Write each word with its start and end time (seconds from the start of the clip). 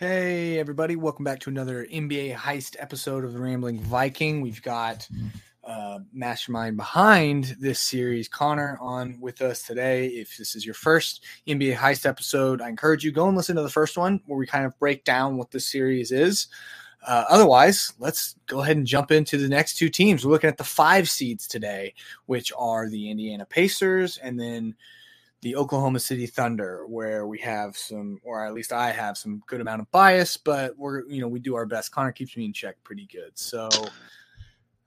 Hey, 0.00 0.58
everybody. 0.58 0.96
Welcome 0.96 1.26
back 1.26 1.40
to 1.40 1.50
another 1.50 1.84
NBA 1.84 2.34
heist 2.34 2.74
episode 2.78 3.22
of 3.22 3.34
the 3.34 3.38
Rambling 3.38 3.78
Viking. 3.80 4.40
We've 4.40 4.62
got 4.62 5.06
uh, 5.62 5.98
mastermind 6.10 6.78
behind 6.78 7.54
this 7.60 7.80
series, 7.80 8.26
Connor, 8.26 8.78
on 8.80 9.20
with 9.20 9.42
us 9.42 9.62
today. 9.62 10.06
If 10.06 10.38
this 10.38 10.54
is 10.54 10.64
your 10.64 10.72
first 10.72 11.22
NBA 11.46 11.76
heist 11.76 12.06
episode, 12.06 12.62
I 12.62 12.70
encourage 12.70 13.04
you 13.04 13.12
go 13.12 13.28
and 13.28 13.36
listen 13.36 13.56
to 13.56 13.62
the 13.62 13.68
first 13.68 13.98
one 13.98 14.22
where 14.24 14.38
we 14.38 14.46
kind 14.46 14.64
of 14.64 14.78
break 14.78 15.04
down 15.04 15.36
what 15.36 15.50
this 15.50 15.70
series 15.70 16.12
is. 16.12 16.46
Uh, 17.06 17.24
otherwise, 17.28 17.92
let's 17.98 18.36
go 18.46 18.62
ahead 18.62 18.78
and 18.78 18.86
jump 18.86 19.10
into 19.10 19.36
the 19.36 19.50
next 19.50 19.76
two 19.76 19.90
teams. 19.90 20.24
We're 20.24 20.32
looking 20.32 20.48
at 20.48 20.56
the 20.56 20.64
five 20.64 21.10
seeds 21.10 21.46
today, 21.46 21.92
which 22.24 22.54
are 22.56 22.88
the 22.88 23.10
Indiana 23.10 23.44
Pacers 23.44 24.16
and 24.16 24.40
then 24.40 24.76
the 25.42 25.56
Oklahoma 25.56 26.00
City 26.00 26.26
Thunder, 26.26 26.86
where 26.86 27.26
we 27.26 27.38
have 27.38 27.76
some, 27.76 28.20
or 28.22 28.44
at 28.44 28.52
least 28.52 28.72
I 28.72 28.90
have 28.92 29.16
some 29.16 29.42
good 29.46 29.60
amount 29.60 29.80
of 29.80 29.90
bias, 29.90 30.36
but 30.36 30.76
we're, 30.76 31.06
you 31.08 31.20
know, 31.20 31.28
we 31.28 31.40
do 31.40 31.54
our 31.54 31.64
best. 31.64 31.92
Connor 31.92 32.12
keeps 32.12 32.36
me 32.36 32.44
in 32.44 32.52
check 32.52 32.76
pretty 32.84 33.06
good. 33.10 33.30
So, 33.34 33.70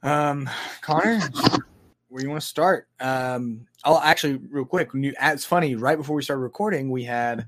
um, 0.03 0.48
Connor, 0.81 1.21
where 2.09 2.21
you 2.21 2.29
want 2.29 2.41
to 2.41 2.48
start? 2.48 2.88
Um, 2.99 3.66
I'll 3.84 3.98
actually 3.98 4.35
real 4.52 4.66
quick. 4.66 4.91
It's 4.93 5.45
funny. 5.45 5.76
Right 5.76 5.98
before 5.98 6.16
we 6.16 6.21
started 6.21 6.41
recording, 6.41 6.91
we 6.91 7.04
had 7.04 7.48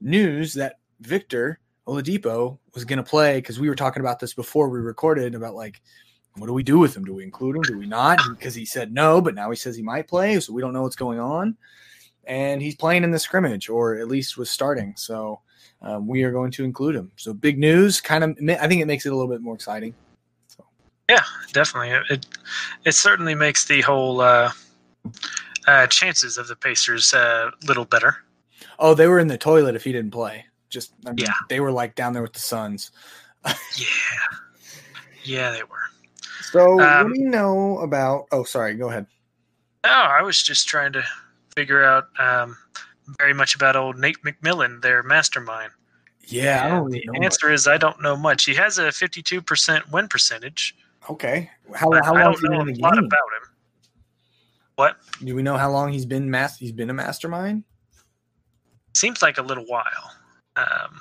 news 0.00 0.54
that 0.54 0.80
Victor 1.00 1.60
Oladipo 1.86 2.58
was 2.74 2.84
going 2.84 2.96
to 2.96 3.08
play 3.08 3.38
because 3.38 3.60
we 3.60 3.68
were 3.68 3.76
talking 3.76 4.00
about 4.00 4.18
this 4.18 4.34
before 4.34 4.68
we 4.68 4.80
recorded 4.80 5.36
about 5.36 5.54
like, 5.54 5.80
what 6.36 6.48
do 6.48 6.52
we 6.52 6.64
do 6.64 6.80
with 6.80 6.96
him? 6.96 7.04
Do 7.04 7.14
we 7.14 7.22
include 7.22 7.54
him? 7.54 7.62
Do 7.62 7.78
we 7.78 7.86
not? 7.86 8.18
Because 8.28 8.56
he 8.56 8.64
said 8.64 8.92
no, 8.92 9.20
but 9.20 9.36
now 9.36 9.50
he 9.50 9.56
says 9.56 9.76
he 9.76 9.82
might 9.82 10.08
play, 10.08 10.40
so 10.40 10.52
we 10.52 10.60
don't 10.60 10.72
know 10.72 10.82
what's 10.82 10.96
going 10.96 11.20
on 11.20 11.56
and 12.26 12.62
he's 12.62 12.74
playing 12.74 13.04
in 13.04 13.10
the 13.10 13.18
scrimmage, 13.18 13.68
or 13.68 13.96
at 13.96 14.08
least 14.08 14.36
was 14.36 14.50
starting. 14.50 14.94
So 14.96 15.40
um, 15.82 16.06
we 16.06 16.22
are 16.24 16.32
going 16.32 16.50
to 16.52 16.64
include 16.64 16.96
him. 16.96 17.12
So 17.16 17.32
big 17.32 17.58
news, 17.58 18.00
kind 18.00 18.24
of. 18.24 18.30
I 18.60 18.66
think 18.66 18.80
it 18.80 18.86
makes 18.86 19.06
it 19.06 19.12
a 19.12 19.16
little 19.16 19.30
bit 19.30 19.42
more 19.42 19.54
exciting. 19.54 19.94
So. 20.48 20.64
Yeah, 21.08 21.22
definitely. 21.52 21.90
It 22.10 22.26
it 22.84 22.92
certainly 22.92 23.34
makes 23.34 23.66
the 23.66 23.82
whole 23.82 24.20
uh, 24.20 24.50
uh, 25.66 25.86
chances 25.88 26.38
of 26.38 26.48
the 26.48 26.56
Pacers 26.56 27.12
a 27.12 27.18
uh, 27.18 27.50
little 27.66 27.84
better. 27.84 28.16
Oh, 28.78 28.94
they 28.94 29.06
were 29.06 29.18
in 29.18 29.28
the 29.28 29.38
toilet 29.38 29.76
if 29.76 29.84
he 29.84 29.92
didn't 29.92 30.10
play. 30.10 30.44
Just 30.70 30.92
I 31.06 31.10
mean, 31.10 31.26
yeah, 31.26 31.34
they 31.48 31.60
were 31.60 31.72
like 31.72 31.94
down 31.94 32.12
there 32.12 32.22
with 32.22 32.32
the 32.32 32.40
Suns. 32.40 32.90
yeah, 33.46 33.54
yeah, 35.22 35.50
they 35.50 35.62
were. 35.62 35.84
So 36.50 36.80
um, 36.80 37.08
what 37.08 37.14
do 37.14 37.20
you 37.20 37.28
know 37.28 37.78
about? 37.78 38.26
Oh, 38.32 38.44
sorry. 38.44 38.74
Go 38.74 38.88
ahead. 38.88 39.06
No, 39.84 39.90
I 39.90 40.22
was 40.22 40.42
just 40.42 40.66
trying 40.66 40.92
to 40.94 41.04
figure 41.56 41.84
out 41.84 42.08
um, 42.18 42.56
very 43.18 43.34
much 43.34 43.54
about 43.54 43.76
old 43.76 43.98
Nate 43.98 44.22
McMillan, 44.24 44.82
their 44.82 45.02
mastermind. 45.02 45.72
Yeah, 46.26 46.78
and 46.78 46.90
the 46.92 47.02
answer 47.22 47.48
much. 47.48 47.54
is 47.54 47.68
I 47.68 47.76
don't 47.76 48.00
know 48.00 48.16
much. 48.16 48.44
He 48.44 48.54
has 48.54 48.78
a 48.78 48.84
52% 48.84 49.92
win 49.92 50.08
percentage. 50.08 50.74
Okay, 51.10 51.50
how, 51.74 51.92
how 52.02 52.14
long 52.14 52.34
he 52.34 52.48
been 52.48 52.60
in 52.60 52.66
the 52.66 52.72
game? 52.72 52.84
about 52.84 53.02
him. 53.02 53.48
What? 54.76 54.96
Do 55.22 55.34
we 55.34 55.42
know 55.42 55.56
how 55.56 55.70
long 55.70 55.92
he's 55.92 56.06
been 56.06 56.30
mas- 56.30 56.58
He's 56.58 56.72
been 56.72 56.90
a 56.90 56.94
mastermind. 56.94 57.64
Seems 58.94 59.22
like 59.22 59.38
a 59.38 59.42
little 59.42 59.64
while. 59.66 60.12
Um, 60.56 61.00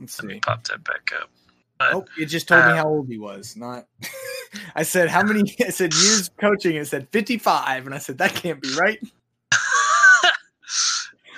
Let's 0.00 0.20
let 0.22 0.28
me 0.28 0.40
pop 0.40 0.64
that 0.64 0.82
back 0.84 1.12
up. 1.20 1.30
But, 1.78 1.94
oh, 1.94 2.04
it 2.18 2.26
just 2.26 2.48
told 2.48 2.64
uh, 2.64 2.68
me 2.68 2.76
how 2.76 2.88
old 2.88 3.08
he 3.08 3.18
was. 3.18 3.56
Not. 3.56 3.86
I 4.74 4.84
said 4.84 5.08
how 5.08 5.22
many. 5.22 5.54
I 5.60 5.70
said 5.70 5.92
years 5.92 6.30
coaching. 6.40 6.76
It 6.76 6.86
said 6.86 7.08
fifty-five, 7.10 7.86
and 7.86 7.94
I 7.94 7.98
said 7.98 8.18
that 8.18 8.34
can't 8.34 8.60
be 8.60 8.74
right. 8.74 8.98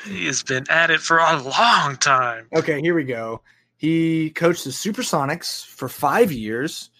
He 0.06 0.26
has 0.26 0.42
been 0.42 0.64
at 0.70 0.90
it 0.90 1.00
for 1.00 1.18
a 1.18 1.36
long 1.42 1.96
time. 1.96 2.46
Okay, 2.54 2.80
here 2.80 2.94
we 2.94 3.04
go. 3.04 3.42
He 3.76 4.30
coached 4.30 4.64
the 4.64 4.70
Supersonics 4.70 5.64
for 5.66 5.88
five 5.88 6.32
years. 6.32 6.90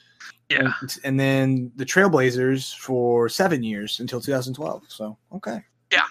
Yeah. 0.50 0.72
And, 0.80 0.96
and 1.05 1.20
then 1.20 1.72
the 1.77 1.84
Trailblazers 1.84 2.77
for 2.77 3.28
seven 3.28 3.62
years 3.62 3.98
until 3.98 4.20
2012. 4.20 4.84
So, 4.89 5.16
okay. 5.34 5.62
Yeah. 5.90 6.05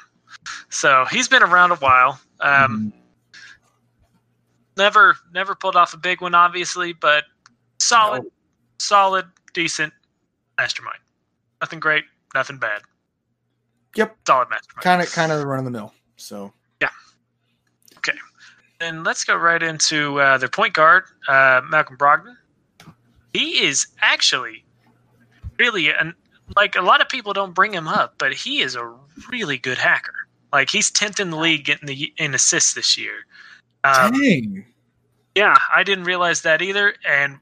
So 0.69 1.05
he's 1.09 1.27
been 1.27 1.43
around 1.43 1.71
a 1.71 1.75
while. 1.75 2.19
Um, 2.41 2.91
mm-hmm. 2.93 2.99
Never, 4.77 5.15
never 5.33 5.55
pulled 5.55 5.77
off 5.77 5.93
a 5.93 5.97
big 5.97 6.21
one, 6.21 6.35
obviously, 6.35 6.91
but 6.91 7.23
solid, 7.79 8.23
no. 8.23 8.29
solid, 8.79 9.25
decent 9.53 9.93
mastermind. 10.57 10.99
Nothing 11.61 11.79
great, 11.79 12.03
nothing 12.33 12.57
bad. 12.57 12.81
Yep. 13.95 14.17
Solid 14.27 14.49
mastermind. 14.49 14.83
Kind 14.83 15.01
of, 15.01 15.11
kind 15.13 15.31
of 15.31 15.41
run 15.45 15.59
of 15.59 15.65
the 15.65 15.71
mill. 15.71 15.93
So. 16.17 16.51
And 18.79 19.03
let's 19.03 19.23
go 19.23 19.35
right 19.35 19.61
into 19.61 20.19
uh, 20.19 20.37
their 20.37 20.49
point 20.49 20.73
guard, 20.73 21.05
uh, 21.27 21.61
Malcolm 21.69 21.97
Brogdon. 21.97 22.35
He 23.33 23.63
is 23.65 23.87
actually 24.01 24.63
really, 25.57 25.89
an, 25.89 26.13
like 26.55 26.75
a 26.75 26.81
lot 26.81 27.01
of 27.01 27.09
people 27.09 27.33
don't 27.33 27.53
bring 27.53 27.73
him 27.73 27.87
up, 27.87 28.15
but 28.17 28.33
he 28.33 28.61
is 28.61 28.75
a 28.75 28.93
really 29.29 29.57
good 29.57 29.77
hacker. 29.77 30.13
Like 30.51 30.69
he's 30.69 30.91
10th 30.91 31.19
in 31.19 31.31
the 31.31 31.37
league 31.37 31.65
getting 31.65 31.87
the 31.87 32.13
in 32.17 32.33
assists 32.33 32.73
this 32.73 32.97
year. 32.97 33.25
Um, 33.83 34.11
Dang. 34.13 34.65
Yeah, 35.35 35.57
I 35.73 35.83
didn't 35.83 36.05
realize 36.05 36.41
that 36.43 36.61
either, 36.61 36.95
and 37.07 37.39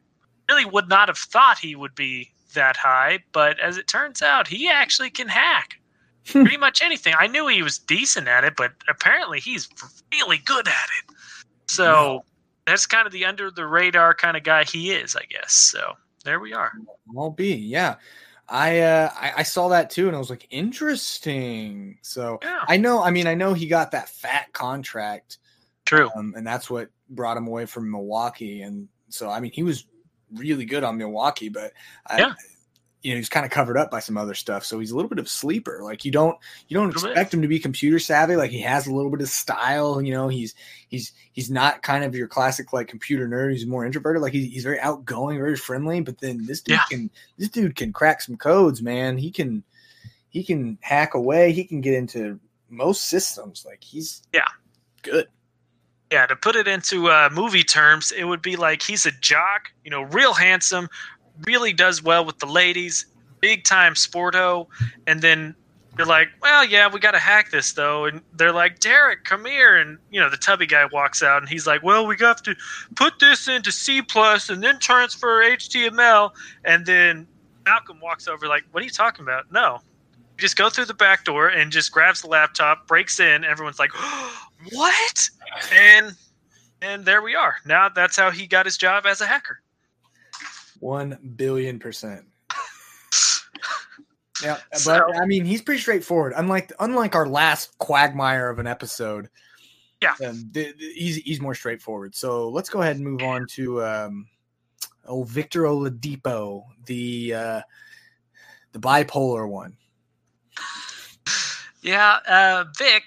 really 0.49 0.65
would 0.65 0.89
not 0.89 1.09
have 1.09 1.17
thought 1.17 1.59
he 1.59 1.75
would 1.75 1.93
be 1.93 2.31
that 2.55 2.75
high. 2.75 3.19
But 3.31 3.59
as 3.59 3.77
it 3.77 3.87
turns 3.87 4.21
out, 4.23 4.47
he 4.47 4.67
actually 4.69 5.11
can 5.11 5.27
hack. 5.27 5.79
Hmm. 6.27 6.43
pretty 6.43 6.57
much 6.57 6.81
anything. 6.81 7.13
I 7.17 7.27
knew 7.27 7.47
he 7.47 7.63
was 7.63 7.77
decent 7.77 8.27
at 8.27 8.43
it, 8.43 8.55
but 8.55 8.71
apparently 8.87 9.39
he's 9.39 9.67
really 10.11 10.37
good 10.37 10.67
at 10.67 10.73
it. 10.73 11.15
So 11.75 12.23
that's 12.65 12.85
kind 12.85 13.05
of 13.05 13.13
the 13.13 13.25
under 13.25 13.51
the 13.51 13.65
radar 13.65 14.13
kind 14.13 14.37
of 14.37 14.43
guy 14.43 14.63
he 14.63 14.91
is, 14.91 15.15
I 15.15 15.23
guess. 15.25 15.53
So 15.53 15.93
there 16.23 16.39
we 16.39 16.53
are. 16.53 16.71
Won't 17.07 17.37
be, 17.37 17.55
yeah. 17.55 17.95
I, 18.49 18.79
uh, 18.81 19.09
I, 19.15 19.31
I 19.37 19.43
saw 19.43 19.69
that 19.69 19.89
too, 19.89 20.07
and 20.07 20.15
I 20.15 20.19
was 20.19 20.29
like, 20.29 20.47
interesting. 20.49 21.97
So 22.01 22.39
yeah. 22.43 22.59
I 22.67 22.77
know. 22.77 23.01
I 23.01 23.09
mean, 23.09 23.25
I 23.25 23.33
know 23.33 23.53
he 23.53 23.67
got 23.67 23.91
that 23.91 24.09
fat 24.09 24.51
contract. 24.53 25.37
True, 25.85 26.09
um, 26.15 26.33
and 26.37 26.45
that's 26.45 26.69
what 26.69 26.89
brought 27.09 27.37
him 27.37 27.47
away 27.47 27.65
from 27.65 27.91
Milwaukee. 27.91 28.61
And 28.61 28.87
so, 29.09 29.29
I 29.29 29.39
mean, 29.39 29.51
he 29.51 29.63
was 29.63 29.85
really 30.33 30.65
good 30.65 30.83
on 30.83 30.97
Milwaukee, 30.97 31.49
but 31.49 31.71
yeah. 32.17 32.33
You 33.03 33.11
know 33.11 33.17
he's 33.17 33.29
kind 33.29 33.45
of 33.45 33.51
covered 33.51 33.77
up 33.77 33.91
by 33.91 33.99
some 33.99 34.17
other 34.17 34.33
stuff 34.33 34.65
so 34.65 34.79
he's 34.79 34.91
a 34.91 34.95
little 34.95 35.09
bit 35.09 35.19
of 35.19 35.25
a 35.25 35.29
sleeper. 35.29 35.81
Like 35.83 36.05
you 36.05 36.11
don't 36.11 36.37
you 36.67 36.75
don't 36.75 36.89
expect 36.89 37.33
him 37.33 37.41
to 37.41 37.47
be 37.47 37.59
computer 37.59 37.99
savvy 37.99 38.35
like 38.35 38.51
he 38.51 38.61
has 38.61 38.87
a 38.87 38.93
little 38.93 39.11
bit 39.11 39.21
of 39.21 39.29
style 39.29 40.01
you 40.01 40.13
know 40.13 40.29
he's 40.29 40.55
he's 40.87 41.11
he's 41.33 41.51
not 41.51 41.83
kind 41.83 42.03
of 42.03 42.15
your 42.15 42.27
classic 42.27 42.73
like 42.73 42.87
computer 42.87 43.27
nerd 43.27 43.51
he's 43.51 43.67
more 43.67 43.85
introverted 43.85 44.21
like 44.21 44.33
he's, 44.33 44.51
he's 44.51 44.63
very 44.63 44.79
outgoing 44.79 45.37
very 45.37 45.57
friendly 45.57 45.99
but 45.99 46.19
then 46.19 46.45
this 46.45 46.61
dude 46.61 46.75
yeah. 46.75 46.83
can 46.89 47.09
this 47.37 47.49
dude 47.49 47.75
can 47.75 47.91
crack 47.91 48.21
some 48.21 48.37
codes 48.37 48.81
man. 48.81 49.17
He 49.17 49.31
can 49.31 49.63
he 50.29 50.43
can 50.43 50.77
hack 50.81 51.13
away 51.13 51.51
he 51.51 51.65
can 51.65 51.81
get 51.81 51.93
into 51.93 52.39
most 52.73 53.07
systems 53.07 53.65
like 53.65 53.83
he's 53.83 54.23
yeah. 54.33 54.47
good. 55.01 55.27
Yeah, 56.11 56.27
to 56.27 56.35
put 56.35 56.55
it 56.55 56.67
into 56.67 57.09
uh, 57.09 57.29
movie 57.33 57.63
terms, 57.63 58.11
it 58.11 58.25
would 58.25 58.41
be 58.41 58.55
like 58.55 58.83
he's 58.83 59.05
a 59.07 59.11
jock, 59.11 59.71
you 59.83 59.89
know, 59.89 60.03
real 60.03 60.33
handsome, 60.33 60.87
really 61.45 61.73
does 61.73 62.03
well 62.03 62.25
with 62.25 62.39
the 62.39 62.45
ladies, 62.45 63.05
big 63.39 63.63
time 63.63 63.93
sporto, 63.93 64.67
and 65.07 65.21
then 65.21 65.55
you're 65.97 66.07
like, 66.07 66.29
well, 66.41 66.65
yeah, 66.65 66.91
we 66.91 66.99
got 66.99 67.11
to 67.11 67.19
hack 67.19 67.51
this 67.51 67.73
though, 67.73 68.05
and 68.05 68.21
they're 68.33 68.51
like, 68.51 68.79
Derek, 68.79 69.25
come 69.25 69.45
here, 69.45 69.77
and 69.77 69.97
you 70.11 70.19
know 70.19 70.29
the 70.29 70.37
tubby 70.37 70.65
guy 70.65 70.85
walks 70.91 71.21
out, 71.21 71.41
and 71.41 71.49
he's 71.49 71.67
like, 71.67 71.83
well, 71.83 72.07
we 72.07 72.15
got 72.15 72.43
to 72.43 72.55
put 72.95 73.19
this 73.19 73.47
into 73.47 73.71
C 73.71 74.01
plus 74.01 74.49
and 74.49 74.63
then 74.63 74.79
transfer 74.79 75.43
HTML, 75.43 76.31
and 76.65 76.85
then 76.85 77.27
Malcolm 77.65 77.99
walks 77.99 78.27
over 78.27 78.47
like, 78.47 78.63
what 78.71 78.81
are 78.81 78.85
you 78.85 78.91
talking 78.91 79.23
about? 79.23 79.51
No, 79.51 79.79
you 80.37 80.41
just 80.41 80.57
go 80.57 80.69
through 80.69 80.85
the 80.85 80.93
back 80.93 81.25
door 81.25 81.47
and 81.47 81.71
just 81.71 81.91
grabs 81.91 82.21
the 82.21 82.27
laptop, 82.27 82.87
breaks 82.87 83.19
in, 83.19 83.43
everyone's 83.43 83.79
like, 83.79 83.91
oh, 83.95 84.47
what? 84.71 85.29
And 85.71 86.15
and 86.81 87.05
there 87.05 87.21
we 87.21 87.35
are. 87.35 87.55
Now 87.65 87.89
that's 87.89 88.17
how 88.17 88.31
he 88.31 88.47
got 88.47 88.65
his 88.65 88.77
job 88.77 89.05
as 89.05 89.21
a 89.21 89.25
hacker. 89.25 89.61
One 90.83 91.17
billion 91.37 91.79
percent. 91.79 92.25
yeah, 94.43 94.57
so, 94.73 94.91
but 94.91 95.15
I 95.15 95.25
mean, 95.25 95.45
he's 95.45 95.61
pretty 95.61 95.79
straightforward. 95.79 96.33
Unlike 96.35 96.73
unlike 96.77 97.15
our 97.15 97.25
last 97.25 97.77
quagmire 97.77 98.49
of 98.49 98.59
an 98.59 98.67
episode. 98.67 99.29
Yeah, 100.01 100.15
um, 100.27 100.49
the, 100.51 100.73
the, 100.77 100.93
he's 100.93 101.15
he's 101.15 101.39
more 101.39 101.55
straightforward. 101.55 102.15
So 102.15 102.49
let's 102.49 102.67
go 102.67 102.81
ahead 102.81 102.97
and 102.97 103.05
move 103.05 103.23
on 103.23 103.47
to 103.51 103.81
um, 103.81 104.27
oh 105.05 105.23
Victor 105.23 105.61
Oladipo, 105.61 106.63
the 106.85 107.33
uh, 107.33 107.61
the 108.73 108.79
bipolar 108.79 109.47
one. 109.47 109.77
Yeah, 111.81 112.19
uh, 112.29 112.63
Vic. 112.77 113.03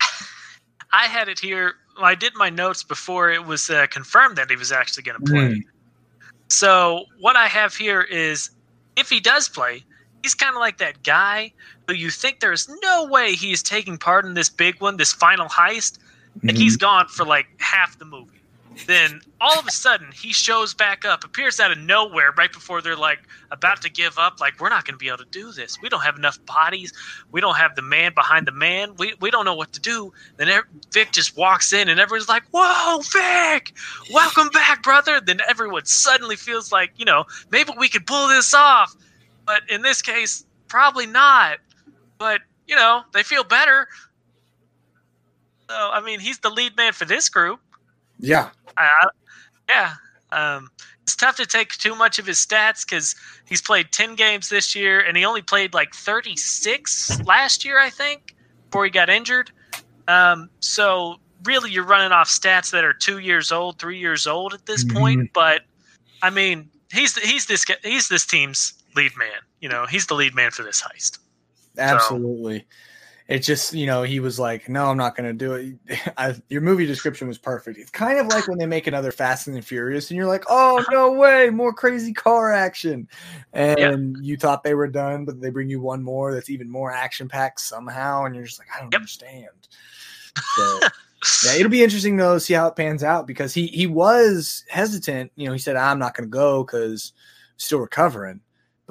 I 0.92 1.06
had 1.06 1.28
it 1.28 1.40
here. 1.40 1.74
I 2.00 2.14
did 2.14 2.34
my 2.36 2.50
notes 2.50 2.84
before 2.84 3.30
it 3.30 3.44
was 3.44 3.68
uh, 3.68 3.88
confirmed 3.88 4.36
that 4.36 4.48
he 4.48 4.54
was 4.54 4.70
actually 4.70 5.02
going 5.02 5.18
to 5.18 5.24
play. 5.24 5.54
Mm. 5.56 5.62
So 6.52 7.06
what 7.18 7.34
I 7.34 7.48
have 7.48 7.74
here 7.74 8.02
is 8.02 8.50
if 8.94 9.08
he 9.08 9.20
does 9.20 9.48
play, 9.48 9.82
he's 10.22 10.34
kind 10.34 10.54
of 10.54 10.60
like 10.60 10.76
that 10.78 11.02
guy 11.02 11.50
who 11.88 11.94
you 11.94 12.10
think 12.10 12.40
there's 12.40 12.68
no 12.82 13.06
way 13.06 13.32
he 13.32 13.52
is 13.52 13.62
taking 13.62 13.96
part 13.96 14.26
in 14.26 14.34
this 14.34 14.50
big 14.50 14.78
one, 14.78 14.98
this 14.98 15.14
final 15.14 15.48
heist, 15.48 15.98
and 16.42 16.50
mm-hmm. 16.50 16.58
he's 16.58 16.76
gone 16.76 17.08
for 17.08 17.24
like 17.24 17.46
half 17.58 17.98
the 17.98 18.04
movie. 18.04 18.41
Then 18.86 19.20
all 19.40 19.58
of 19.58 19.66
a 19.66 19.70
sudden 19.70 20.10
he 20.12 20.32
shows 20.32 20.74
back 20.74 21.04
up, 21.04 21.24
appears 21.24 21.60
out 21.60 21.72
of 21.72 21.78
nowhere 21.78 22.32
right 22.36 22.52
before 22.52 22.80
they're 22.80 22.96
like 22.96 23.20
about 23.50 23.82
to 23.82 23.90
give 23.90 24.18
up. 24.18 24.40
Like, 24.40 24.60
we're 24.60 24.68
not 24.68 24.84
going 24.84 24.94
to 24.94 24.98
be 24.98 25.08
able 25.08 25.18
to 25.18 25.24
do 25.26 25.52
this. 25.52 25.80
We 25.80 25.88
don't 25.88 26.02
have 26.02 26.16
enough 26.16 26.44
bodies. 26.46 26.92
We 27.30 27.40
don't 27.40 27.56
have 27.56 27.74
the 27.76 27.82
man 27.82 28.12
behind 28.14 28.46
the 28.46 28.52
man. 28.52 28.94
We, 28.96 29.14
we 29.20 29.30
don't 29.30 29.44
know 29.44 29.54
what 29.54 29.72
to 29.72 29.80
do. 29.80 30.12
Then 30.36 30.48
Vic 30.92 31.12
just 31.12 31.36
walks 31.36 31.72
in 31.72 31.88
and 31.88 32.00
everyone's 32.00 32.28
like, 32.28 32.44
Whoa, 32.52 33.00
Vic, 33.00 33.74
welcome 34.12 34.48
back, 34.50 34.82
brother. 34.82 35.20
Then 35.20 35.40
everyone 35.48 35.84
suddenly 35.84 36.36
feels 36.36 36.72
like, 36.72 36.92
you 36.96 37.04
know, 37.04 37.24
maybe 37.50 37.72
we 37.78 37.88
could 37.88 38.06
pull 38.06 38.28
this 38.28 38.54
off. 38.54 38.94
But 39.46 39.62
in 39.68 39.82
this 39.82 40.02
case, 40.02 40.44
probably 40.68 41.06
not. 41.06 41.58
But, 42.18 42.40
you 42.66 42.76
know, 42.76 43.02
they 43.12 43.22
feel 43.22 43.44
better. 43.44 43.88
So, 45.68 45.76
I 45.76 46.00
mean, 46.02 46.20
he's 46.20 46.38
the 46.38 46.50
lead 46.50 46.76
man 46.76 46.92
for 46.92 47.06
this 47.06 47.28
group. 47.28 47.60
Yeah. 48.22 48.48
Uh, 48.76 49.08
yeah. 49.68 49.94
Um, 50.30 50.70
it's 51.02 51.16
tough 51.16 51.36
to 51.36 51.46
take 51.46 51.72
too 51.72 51.94
much 51.94 52.18
of 52.18 52.26
his 52.26 52.38
stats 52.38 52.86
because 52.86 53.14
he's 53.44 53.60
played 53.60 53.92
10 53.92 54.14
games 54.14 54.48
this 54.48 54.74
year 54.74 55.00
and 55.00 55.16
he 55.16 55.24
only 55.24 55.42
played 55.42 55.74
like 55.74 55.94
36 55.94 57.20
last 57.26 57.64
year, 57.64 57.78
I 57.78 57.90
think, 57.90 58.34
before 58.70 58.84
he 58.84 58.90
got 58.90 59.10
injured. 59.10 59.50
Um, 60.08 60.48
so 60.60 61.16
really, 61.44 61.70
you're 61.70 61.84
running 61.84 62.12
off 62.12 62.28
stats 62.28 62.70
that 62.70 62.84
are 62.84 62.92
two 62.92 63.18
years 63.18 63.52
old, 63.52 63.78
three 63.78 63.98
years 63.98 64.26
old 64.26 64.54
at 64.54 64.66
this 64.66 64.84
mm-hmm. 64.84 64.96
point. 64.96 65.30
But 65.32 65.62
I 66.22 66.30
mean, 66.30 66.70
he's 66.92 67.16
he's 67.18 67.46
this 67.46 67.64
he's 67.82 68.08
this 68.08 68.24
team's 68.26 68.74
lead 68.96 69.12
man. 69.16 69.40
You 69.60 69.68
know, 69.68 69.86
he's 69.86 70.06
the 70.06 70.14
lead 70.14 70.34
man 70.34 70.50
for 70.50 70.62
this 70.62 70.82
heist. 70.82 71.18
Absolutely. 71.78 72.60
So, 72.60 72.64
it 73.32 73.38
just 73.38 73.72
you 73.72 73.86
know 73.86 74.02
he 74.02 74.20
was 74.20 74.38
like 74.38 74.68
no 74.68 74.90
i'm 74.90 74.98
not 74.98 75.16
going 75.16 75.26
to 75.26 75.32
do 75.32 75.54
it. 75.54 75.98
I, 76.18 76.34
your 76.50 76.60
movie 76.60 76.84
description 76.84 77.28
was 77.28 77.38
perfect. 77.38 77.78
It's 77.78 77.90
kind 77.90 78.18
of 78.18 78.26
like 78.26 78.46
when 78.46 78.58
they 78.58 78.66
make 78.66 78.86
another 78.86 79.10
fast 79.10 79.46
and 79.46 79.64
furious 79.64 80.10
and 80.10 80.18
you're 80.18 80.26
like 80.26 80.44
oh 80.48 80.84
no 80.90 81.12
way 81.12 81.48
more 81.48 81.72
crazy 81.72 82.12
car 82.12 82.52
action. 82.52 83.08
And 83.54 84.16
yep. 84.16 84.24
you 84.24 84.36
thought 84.36 84.62
they 84.62 84.74
were 84.74 84.88
done 84.88 85.24
but 85.24 85.40
they 85.40 85.48
bring 85.48 85.70
you 85.70 85.80
one 85.80 86.02
more 86.02 86.34
that's 86.34 86.50
even 86.50 86.68
more 86.68 86.92
action 86.92 87.26
packed 87.26 87.60
somehow 87.60 88.24
and 88.24 88.34
you're 88.34 88.44
just 88.44 88.58
like 88.58 88.68
i 88.76 88.80
don't 88.80 88.92
yep. 88.92 89.00
understand. 89.00 89.48
So, 90.56 90.80
yeah 91.46 91.54
it'll 91.58 91.70
be 91.70 91.82
interesting 91.82 92.18
to 92.18 92.38
see 92.38 92.54
how 92.54 92.68
it 92.68 92.76
pans 92.76 93.02
out 93.02 93.26
because 93.26 93.54
he 93.54 93.68
he 93.68 93.86
was 93.86 94.64
hesitant. 94.68 95.32
You 95.36 95.46
know 95.46 95.52
he 95.54 95.58
said 95.58 95.76
i'm 95.76 95.98
not 95.98 96.14
going 96.14 96.28
to 96.28 96.30
go 96.30 96.64
because 96.64 97.12
still 97.56 97.78
recovering 97.78 98.40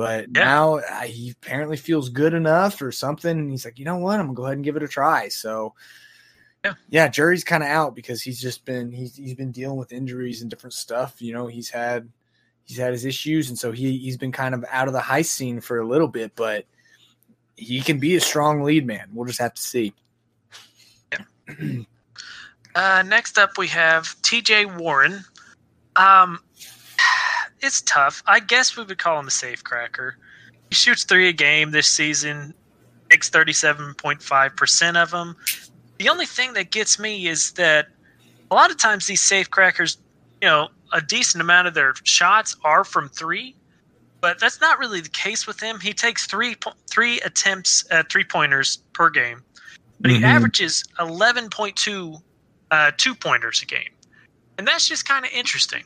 but 0.01 0.29
yeah. 0.35 0.43
now 0.43 0.77
uh, 0.77 1.01
he 1.01 1.29
apparently 1.29 1.77
feels 1.77 2.09
good 2.09 2.33
enough 2.33 2.81
or 2.81 2.91
something. 2.91 3.37
And 3.37 3.51
he's 3.51 3.65
like, 3.65 3.77
you 3.77 3.85
know 3.85 3.97
what? 3.97 4.19
I'm 4.19 4.25
gonna 4.25 4.35
go 4.35 4.45
ahead 4.45 4.57
and 4.57 4.63
give 4.63 4.75
it 4.75 4.81
a 4.81 4.87
try. 4.87 5.27
So 5.27 5.75
yeah, 6.65 6.73
yeah 6.89 7.07
jury's 7.07 7.43
kind 7.43 7.61
of 7.61 7.69
out 7.69 7.93
because 7.93 8.19
he's 8.19 8.41
just 8.41 8.65
been 8.65 8.91
he's 8.91 9.15
he's 9.15 9.35
been 9.35 9.51
dealing 9.51 9.77
with 9.77 9.91
injuries 9.91 10.41
and 10.41 10.49
different 10.49 10.73
stuff. 10.73 11.21
You 11.21 11.33
know, 11.33 11.45
he's 11.45 11.69
had 11.69 12.09
he's 12.63 12.79
had 12.79 12.93
his 12.93 13.05
issues, 13.05 13.49
and 13.49 13.59
so 13.59 13.71
he 13.71 13.95
he's 13.95 14.17
been 14.17 14.31
kind 14.31 14.55
of 14.55 14.65
out 14.71 14.87
of 14.87 14.93
the 14.95 15.01
high 15.01 15.21
scene 15.21 15.61
for 15.61 15.77
a 15.77 15.87
little 15.87 16.07
bit, 16.07 16.35
but 16.35 16.65
he 17.55 17.79
can 17.79 17.99
be 17.99 18.15
a 18.15 18.21
strong 18.21 18.63
lead 18.63 18.87
man. 18.87 19.07
We'll 19.13 19.27
just 19.27 19.39
have 19.39 19.53
to 19.53 19.61
see. 19.61 19.93
Yeah. 21.11 21.81
uh, 22.73 23.03
next 23.05 23.37
up, 23.37 23.55
we 23.59 23.67
have 23.67 24.19
T.J. 24.23 24.65
Warren. 24.65 25.23
Um, 25.95 26.39
it's 27.61 27.81
tough. 27.81 28.23
I 28.27 28.39
guess 28.39 28.75
we 28.75 28.83
would 28.83 28.97
call 28.97 29.19
him 29.19 29.27
a 29.27 29.31
safe 29.31 29.63
cracker. 29.63 30.17
He 30.69 30.75
shoots 30.75 31.03
three 31.03 31.27
a 31.27 31.33
game 31.33 31.71
this 31.71 31.87
season, 31.87 32.53
makes 33.09 33.29
thirty 33.29 33.53
seven 33.53 33.93
point 33.95 34.21
five 34.21 34.55
percent 34.55 34.97
of 34.97 35.11
them. 35.11 35.35
The 35.99 36.09
only 36.09 36.25
thing 36.25 36.53
that 36.53 36.71
gets 36.71 36.97
me 36.97 37.27
is 37.27 37.51
that 37.53 37.87
a 38.49 38.55
lot 38.55 38.71
of 38.71 38.77
times 38.77 39.05
these 39.07 39.21
safe 39.21 39.49
crackers, 39.49 39.97
you 40.41 40.47
know, 40.47 40.69
a 40.93 41.01
decent 41.01 41.41
amount 41.41 41.67
of 41.67 41.73
their 41.73 41.93
shots 42.03 42.55
are 42.63 42.83
from 42.83 43.07
three, 43.09 43.55
but 44.19 44.39
that's 44.39 44.59
not 44.59 44.79
really 44.79 44.99
the 44.99 45.09
case 45.09 45.45
with 45.45 45.59
him. 45.59 45.79
He 45.79 45.93
takes 45.93 46.25
three 46.25 46.55
three 46.89 47.19
attempts 47.21 47.85
at 47.91 48.11
three 48.11 48.23
pointers 48.23 48.77
per 48.93 49.09
game, 49.09 49.43
but 49.99 50.09
mm-hmm. 50.11 50.19
he 50.19 50.25
averages 50.25 50.83
eleven 50.99 51.49
point 51.49 51.75
two 51.75 52.17
uh, 52.71 52.91
two 52.97 53.13
pointers 53.13 53.61
a 53.61 53.65
game, 53.65 53.91
and 54.57 54.67
that's 54.67 54.87
just 54.87 55.07
kind 55.07 55.25
of 55.25 55.31
interesting. 55.31 55.83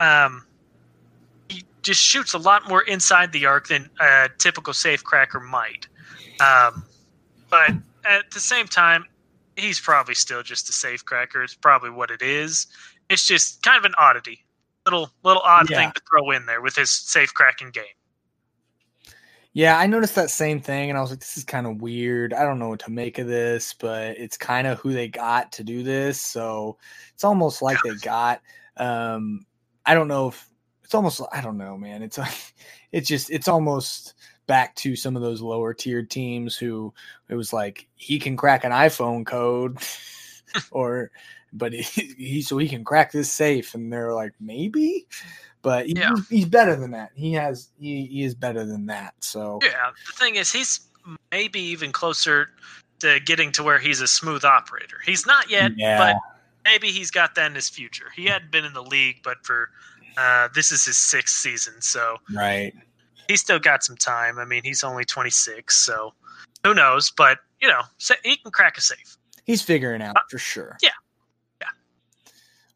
Um, 0.00 0.44
just 1.86 2.02
shoots 2.02 2.34
a 2.34 2.38
lot 2.38 2.68
more 2.68 2.82
inside 2.82 3.32
the 3.32 3.46
arc 3.46 3.68
than 3.68 3.88
a 4.00 4.28
typical 4.38 4.74
safe 4.74 5.04
cracker 5.04 5.38
might. 5.38 5.86
Um, 6.40 6.84
but 7.48 7.70
at 8.04 8.30
the 8.32 8.40
same 8.40 8.66
time, 8.66 9.04
he's 9.54 9.78
probably 9.78 10.16
still 10.16 10.42
just 10.42 10.68
a 10.68 10.72
safe 10.72 11.04
cracker. 11.04 11.44
It's 11.44 11.54
probably 11.54 11.90
what 11.90 12.10
it 12.10 12.22
is. 12.22 12.66
It's 13.08 13.24
just 13.24 13.62
kind 13.62 13.78
of 13.78 13.84
an 13.84 13.94
oddity, 13.98 14.44
little 14.84 15.10
little 15.22 15.42
odd 15.42 15.70
yeah. 15.70 15.78
thing 15.78 15.92
to 15.92 16.02
throw 16.10 16.32
in 16.32 16.44
there 16.44 16.60
with 16.60 16.74
his 16.74 16.90
safe 16.90 17.32
cracking 17.32 17.70
game. 17.70 17.84
Yeah, 19.52 19.78
I 19.78 19.86
noticed 19.86 20.16
that 20.16 20.28
same 20.28 20.60
thing, 20.60 20.90
and 20.90 20.98
I 20.98 21.00
was 21.00 21.10
like, 21.10 21.20
"This 21.20 21.38
is 21.38 21.44
kind 21.44 21.68
of 21.68 21.80
weird. 21.80 22.34
I 22.34 22.42
don't 22.42 22.58
know 22.58 22.68
what 22.70 22.80
to 22.80 22.90
make 22.90 23.18
of 23.18 23.28
this, 23.28 23.74
but 23.74 24.18
it's 24.18 24.36
kind 24.36 24.66
of 24.66 24.80
who 24.80 24.92
they 24.92 25.08
got 25.08 25.52
to 25.52 25.64
do 25.64 25.84
this, 25.84 26.20
so 26.20 26.78
it's 27.14 27.24
almost 27.24 27.62
like 27.62 27.78
they 27.84 27.94
got." 28.02 28.42
Um, 28.76 29.46
I 29.86 29.94
don't 29.94 30.08
know 30.08 30.28
if 30.28 30.50
it's 30.86 30.94
almost 30.94 31.20
I 31.32 31.40
don't 31.40 31.58
know, 31.58 31.76
man. 31.76 32.02
It's 32.02 32.16
like 32.18 32.54
it's 32.92 33.08
just 33.08 33.30
it's 33.30 33.48
almost 33.48 34.14
back 34.46 34.74
to 34.76 34.94
some 34.94 35.16
of 35.16 35.22
those 35.22 35.42
lower 35.42 35.74
tiered 35.74 36.08
teams 36.08 36.56
who 36.56 36.94
it 37.28 37.34
was 37.34 37.52
like 37.52 37.88
he 37.96 38.18
can 38.18 38.36
crack 38.36 38.62
an 38.62 38.70
iPhone 38.70 39.26
code 39.26 39.78
or 40.70 41.10
but 41.52 41.72
he, 41.72 42.14
he, 42.16 42.42
so 42.42 42.56
he 42.58 42.68
can 42.68 42.84
crack 42.84 43.10
this 43.10 43.32
safe 43.32 43.74
and 43.74 43.92
they're 43.92 44.14
like 44.14 44.32
maybe 44.40 45.06
but 45.62 45.86
he, 45.86 45.94
yeah. 45.96 46.14
he's 46.30 46.44
better 46.44 46.76
than 46.76 46.92
that. 46.92 47.10
He 47.16 47.32
has 47.32 47.70
he, 47.80 48.06
he 48.06 48.22
is 48.22 48.36
better 48.36 48.64
than 48.64 48.86
that. 48.86 49.14
So 49.18 49.58
Yeah, 49.64 49.90
the 50.06 50.12
thing 50.12 50.36
is 50.36 50.52
he's 50.52 50.86
maybe 51.32 51.58
even 51.58 51.90
closer 51.90 52.50
to 53.00 53.18
getting 53.18 53.50
to 53.52 53.64
where 53.64 53.80
he's 53.80 54.00
a 54.00 54.06
smooth 54.06 54.44
operator. 54.44 54.98
He's 55.04 55.26
not 55.26 55.50
yet, 55.50 55.72
yeah. 55.76 55.98
but 55.98 56.16
maybe 56.64 56.92
he's 56.92 57.10
got 57.10 57.34
that 57.34 57.46
in 57.46 57.56
his 57.56 57.68
future. 57.68 58.06
He 58.14 58.26
hadn't 58.26 58.52
been 58.52 58.64
in 58.64 58.74
the 58.74 58.82
league 58.82 59.22
but 59.24 59.44
for 59.44 59.70
uh, 60.16 60.48
this 60.54 60.72
is 60.72 60.84
his 60.84 60.96
sixth 60.96 61.36
season, 61.36 61.80
so 61.80 62.16
right. 62.34 62.72
He's 63.28 63.40
still 63.40 63.58
got 63.58 63.82
some 63.82 63.96
time. 63.96 64.38
I 64.38 64.44
mean, 64.44 64.62
he's 64.62 64.84
only 64.84 65.04
26, 65.04 65.76
so 65.76 66.14
who 66.62 66.74
knows? 66.74 67.10
But 67.10 67.38
you 67.60 67.68
know, 67.68 67.80
he 68.22 68.36
can 68.36 68.52
crack 68.52 68.78
a 68.78 68.80
safe. 68.80 69.16
He's 69.44 69.62
figuring 69.62 70.02
out 70.02 70.16
uh, 70.16 70.20
for 70.30 70.38
sure. 70.38 70.76
Yeah, 70.82 70.90
yeah. 71.60 71.68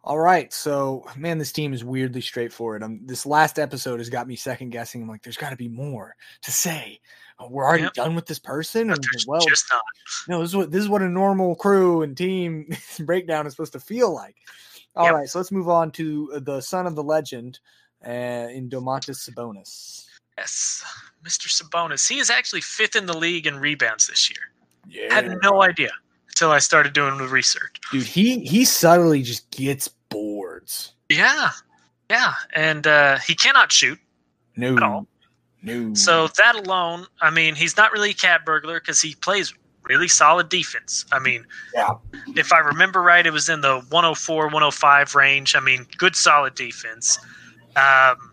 All 0.02 0.18
right, 0.18 0.52
so 0.52 1.04
man, 1.16 1.38
this 1.38 1.52
team 1.52 1.73
is 1.73 1.85
weirdly 1.85 2.20
straightforward. 2.20 2.82
Um, 2.82 3.00
this 3.04 3.26
last 3.26 3.59
episode 3.59 4.00
has 4.00 4.11
got 4.11 4.26
me 4.26 4.37
second 4.37 4.70
guessing. 4.70 5.02
I'm 5.02 5.09
like, 5.09 5.23
there's 5.23 5.37
got 5.37 5.50
to 5.50 5.56
be 5.56 5.68
more 5.68 6.14
to 6.42 6.50
say. 6.50 7.00
Oh, 7.38 7.49
we're 7.49 7.64
already 7.64 7.85
yep. 7.85 7.94
done 7.94 8.14
with 8.14 8.26
this 8.26 8.38
person, 8.38 8.90
and 8.90 9.02
well, 9.26 9.40
just 9.47 9.64
not. 9.73 9.80
No, 10.28 10.40
this 10.40 10.50
is 10.50 10.56
what 10.56 10.70
this 10.70 10.82
is 10.82 10.88
what 10.90 11.00
a 11.00 11.09
normal 11.09 11.54
crew 11.54 12.02
and 12.02 12.14
team 12.14 12.68
breakdown 13.00 13.47
is 13.47 13.54
supposed 13.54 13.73
to 13.73 13.80
feel 13.80 14.12
like. 14.12 14.37
All 14.97 15.06
yep. 15.06 15.14
right, 15.14 15.28
so 15.28 15.38
let's 15.38 15.52
move 15.52 15.68
on 15.68 15.90
to 15.92 16.32
uh, 16.35 16.40
the 16.40 16.61
son 16.61 16.87
of 16.87 16.97
the 16.97 17.02
legend 17.02 17.61
uh, 18.06 18.11
in 18.11 18.68
Domantas 18.68 19.28
Sabonis. 19.28 20.06
Yes, 20.37 20.85
Mr. 21.25 21.49
Sabonis. 21.49 22.09
He 22.09 22.18
is 22.18 22.30
actually 22.30 22.62
fifth 22.62 22.97
in 22.97 23.06
the 23.06 23.16
league 23.16 23.47
in 23.47 23.59
rebounds 23.59 24.06
this 24.06 24.30
year. 24.30 24.42
Yeah. 24.88 25.09
I 25.11 25.23
had 25.23 25.37
no 25.42 25.62
idea 25.62 25.90
until 26.28 26.50
I 26.50 26.59
started 26.59 26.92
doing 26.92 27.18
the 27.18 27.28
research. 27.28 27.76
Dude, 27.92 28.04
he 28.04 28.40
he 28.40 28.64
subtly 28.64 29.23
just 29.23 29.50
gets 29.50 29.88
boards. 29.88 30.94
Yeah, 31.09 31.50
yeah, 32.09 32.35
and 32.54 32.87
uh, 32.87 33.18
he 33.18 33.35
cannot 33.35 33.70
shoot. 33.70 33.99
No, 34.56 34.76
at 34.76 34.82
all. 34.82 35.06
No. 35.62 35.94
So 35.94 36.28
that 36.38 36.56
alone, 36.56 37.06
I 37.20 37.30
mean, 37.30 37.54
he's 37.54 37.76
not 37.76 37.92
really 37.92 38.11
a 38.11 38.14
cat 38.14 38.44
burglar 38.44 38.80
because 38.80 39.00
he 39.00 39.14
plays 39.14 39.54
really 39.90 40.06
solid 40.06 40.49
defense. 40.49 41.04
I 41.11 41.18
mean, 41.18 41.44
yeah. 41.75 41.94
if 42.37 42.52
I 42.52 42.59
remember 42.59 43.02
right, 43.02 43.26
it 43.26 43.32
was 43.32 43.49
in 43.49 43.61
the 43.61 43.80
104, 43.88 44.44
105 44.44 45.14
range. 45.16 45.56
I 45.56 45.61
mean, 45.61 45.85
good 45.99 46.14
solid 46.14 46.54
defense. 46.54 47.18
Um, 47.75 48.32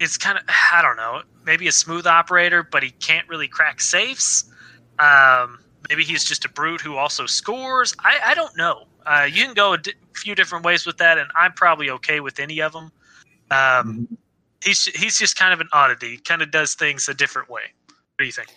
it's 0.00 0.16
kind 0.16 0.38
of 0.38 0.44
I 0.72 0.80
don't 0.80 0.96
know, 0.96 1.20
maybe 1.44 1.68
a 1.68 1.72
smooth 1.72 2.06
operator, 2.06 2.62
but 2.62 2.82
he 2.82 2.92
can't 2.92 3.28
really 3.28 3.46
crack 3.46 3.82
safes. 3.82 4.50
Um, 4.98 5.58
maybe 5.90 6.02
he's 6.02 6.24
just 6.24 6.46
a 6.46 6.48
brute 6.48 6.80
who 6.80 6.96
also 6.96 7.26
scores. 7.26 7.94
I, 8.00 8.18
I 8.24 8.34
don't 8.34 8.56
know. 8.56 8.84
Uh, 9.04 9.28
you 9.30 9.44
can 9.44 9.54
go 9.54 9.74
a 9.74 9.78
di- 9.78 9.92
few 10.14 10.34
different 10.34 10.64
ways 10.64 10.86
with 10.86 10.96
that, 10.96 11.18
and 11.18 11.30
I'm 11.36 11.52
probably 11.52 11.90
okay 11.90 12.20
with 12.20 12.40
any 12.40 12.60
of 12.62 12.72
them. 12.72 12.84
Um, 13.50 13.50
mm-hmm. 13.50 14.14
He's 14.64 14.86
he's 14.86 15.18
just 15.18 15.36
kind 15.36 15.52
of 15.52 15.60
an 15.60 15.68
oddity. 15.72 16.16
Kind 16.18 16.40
of 16.40 16.50
does 16.50 16.74
things 16.74 17.06
a 17.08 17.14
different 17.14 17.50
way. 17.50 17.62
What 17.86 18.18
do 18.18 18.24
you 18.24 18.32
think? 18.32 18.48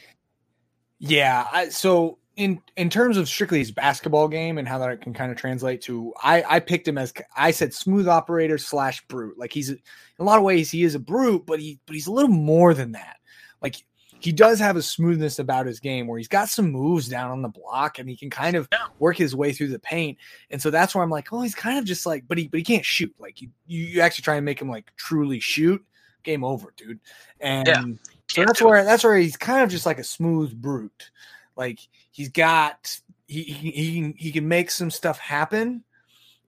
Yeah. 1.02 1.48
I, 1.52 1.70
so 1.70 2.20
in 2.36 2.62
in 2.78 2.90
terms 2.90 3.18
of 3.18 3.28
strictly 3.28 3.60
his 3.60 3.72
basketball 3.72 4.28
game 4.28 4.58
and 4.58 4.68
how 4.68 4.78
that 4.78 5.02
can 5.02 5.14
kind 5.14 5.32
of 5.32 5.38
translate 5.38 5.82
to, 5.84 6.14
I 6.24 6.44
I 6.48 6.60
picked 6.60 6.88
him 6.88 6.98
as 6.98 7.12
I 7.36 7.52
said 7.52 7.74
smooth 7.74 8.08
operator 8.08 8.58
slash 8.58 9.06
brute. 9.08 9.38
Like 9.38 9.52
he's 9.52 9.70
in 9.70 9.80
a 10.20 10.24
lot 10.24 10.38
of 10.38 10.44
ways 10.44 10.70
he 10.70 10.84
is 10.84 10.96
a 10.96 11.00
brute, 11.00 11.46
but 11.46 11.60
he 11.60 11.80
but 11.88 11.96
he's 11.96 12.08
a 12.08 12.12
little 12.12 12.30
more 12.30 12.74
than 12.74 12.92
that. 12.92 13.18
Like 13.62 13.84
he 14.20 14.32
does 14.32 14.60
have 14.60 14.76
a 14.76 14.82
smoothness 14.84 15.40
about 15.40 15.66
his 15.66 15.80
game 15.80 16.06
where 16.06 16.20
he's 16.20 16.28
got 16.28 16.48
some 16.48 16.72
moves 16.72 17.08
down 17.08 17.32
on 17.32 17.42
the 17.42 17.50
block 17.50 17.98
and 17.98 18.08
he 18.08 18.16
can 18.16 18.30
kind 18.30 18.56
of 18.56 18.70
work 19.00 19.18
his 19.18 19.36
way 19.36 19.52
through 19.52 19.70
the 19.70 19.80
paint. 19.80 20.20
And 20.52 20.62
so 20.62 20.70
that's 20.70 20.94
where 20.94 21.04
I'm 21.04 21.10
like, 21.10 21.34
oh, 21.34 21.42
he's 21.42 21.56
kind 21.56 21.80
of 21.80 21.86
just 21.86 22.06
like, 22.06 22.28
but 22.28 22.38
he 22.38 22.48
but 22.48 22.60
he 22.60 22.64
can't 22.64 22.86
shoot. 22.86 23.14
Like 23.18 23.42
you 23.42 23.50
you, 23.66 23.84
you 23.84 24.02
actually 24.02 24.24
try 24.24 24.36
and 24.36 24.46
make 24.46 24.62
him 24.62 24.70
like 24.70 24.96
truly 24.98 25.40
shoot, 25.40 25.84
game 26.24 26.44
over, 26.44 26.72
dude. 26.78 27.00
And 27.40 27.68
Yeah. 27.68 27.84
So 28.34 28.46
that's 28.46 28.62
where 28.62 28.84
that's 28.84 29.04
where 29.04 29.18
he's 29.18 29.38
kind 29.38 29.64
of 29.64 29.70
just 29.70 29.86
like 29.86 30.00
a 30.00 30.04
smooth 30.04 30.54
brute. 30.54 31.12
Like 31.56 31.80
he's 32.12 32.30
got 32.30 33.00
he 33.28 33.44
he 33.44 33.72
he 33.72 34.02
can, 34.02 34.14
he 34.18 34.32
can 34.32 34.48
make 34.48 34.72
some 34.72 34.92
stuff 34.92 35.20
happen, 35.20 35.84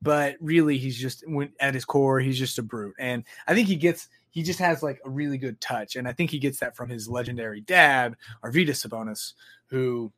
but 0.02 0.36
really 0.40 0.78
he's 0.78 0.98
just 0.98 1.24
when 1.28 1.52
at 1.60 1.74
his 1.74 1.86
core 1.86 2.20
he's 2.20 2.40
just 2.40 2.60
a 2.60 2.64
brute. 2.64 2.96
And 3.00 3.24
I 3.48 3.54
think 3.54 3.68
he 3.68 3.76
gets 3.76 4.10
he 4.32 4.44
just 4.44 4.60
has 4.60 4.82
like 4.82 5.00
a 5.06 5.10
really 5.10 5.38
good 5.38 5.62
touch, 5.62 5.96
and 5.96 6.08
I 6.08 6.14
think 6.14 6.32
he 6.32 6.40
gets 6.40 6.60
that 6.60 6.76
from 6.76 6.90
his 6.90 7.08
legendary 7.08 7.62
dad, 7.62 8.16
Arvydas 8.44 8.88
Sabonis, 8.88 9.34
who 9.68 10.12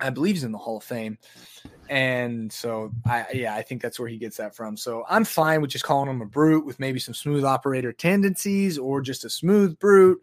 I 0.00 0.10
believe 0.10 0.36
is 0.36 0.44
in 0.44 0.52
the 0.52 0.58
Hall 0.58 0.78
of 0.78 0.84
Fame. 0.84 1.18
And 1.88 2.52
so 2.52 2.92
I 3.06 3.26
yeah, 3.32 3.54
I 3.54 3.62
think 3.62 3.82
that's 3.82 3.98
where 3.98 4.08
he 4.08 4.18
gets 4.18 4.36
that 4.36 4.54
from. 4.54 4.76
So 4.76 5.04
I'm 5.08 5.24
fine 5.24 5.60
with 5.60 5.70
just 5.70 5.84
calling 5.84 6.08
him 6.08 6.22
a 6.22 6.26
brute 6.26 6.64
with 6.64 6.78
maybe 6.78 7.00
some 7.00 7.14
smooth 7.14 7.44
operator 7.44 7.92
tendencies 7.92 8.78
or 8.78 9.00
just 9.00 9.24
a 9.24 9.30
smooth 9.30 9.78
brute. 9.78 10.20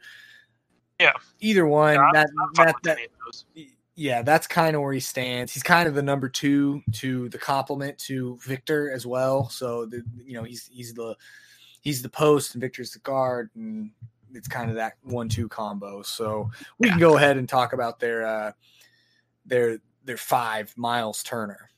Yeah. 1.00 1.14
Either 1.40 1.66
one. 1.68 1.96
Yeah, 1.96 2.10
that 2.14 2.30
that, 2.56 2.76
that 2.84 2.98
any 2.98 3.06
of 3.06 3.12
those. 3.26 3.46
yeah, 3.96 4.22
that's 4.22 4.48
kind 4.48 4.76
of 4.76 4.82
where 4.82 4.94
he 4.94 5.00
stands. 5.00 5.54
He's 5.54 5.64
kind 5.64 5.88
of 5.88 5.96
the 5.96 6.02
number 6.02 6.30
two 6.30 6.82
to 6.94 7.30
the 7.30 7.38
compliment 7.38 7.98
to 8.00 8.38
Victor 8.42 8.92
as 8.92 9.06
well. 9.06 9.50
So 9.50 9.86
the 9.86 10.04
you 10.26 10.34
know 10.34 10.44
he's 10.44 10.70
he's 10.72 10.94
the 10.94 11.16
he's 11.82 12.02
the 12.02 12.10
post 12.10 12.54
and 12.56 12.62
Victor's 12.62 12.92
the 12.92 13.00
guard, 13.00 13.50
and 13.56 13.92
it's 14.34 14.48
kind 14.48 14.70
of 14.70 14.76
that 14.76 14.94
one-two 15.04 15.48
combo. 15.50 16.02
So 16.02 16.50
we 16.80 16.90
can 16.90 17.00
go 17.00 17.18
ahead 17.18 17.38
and 17.38 17.48
talk 17.48 17.74
about 17.74 18.00
their 18.00 18.26
uh, 18.26 18.52
their 19.46 19.80
their 20.04 20.18
five 20.18 20.74
Miles 20.78 21.24
Turner. 21.24 21.70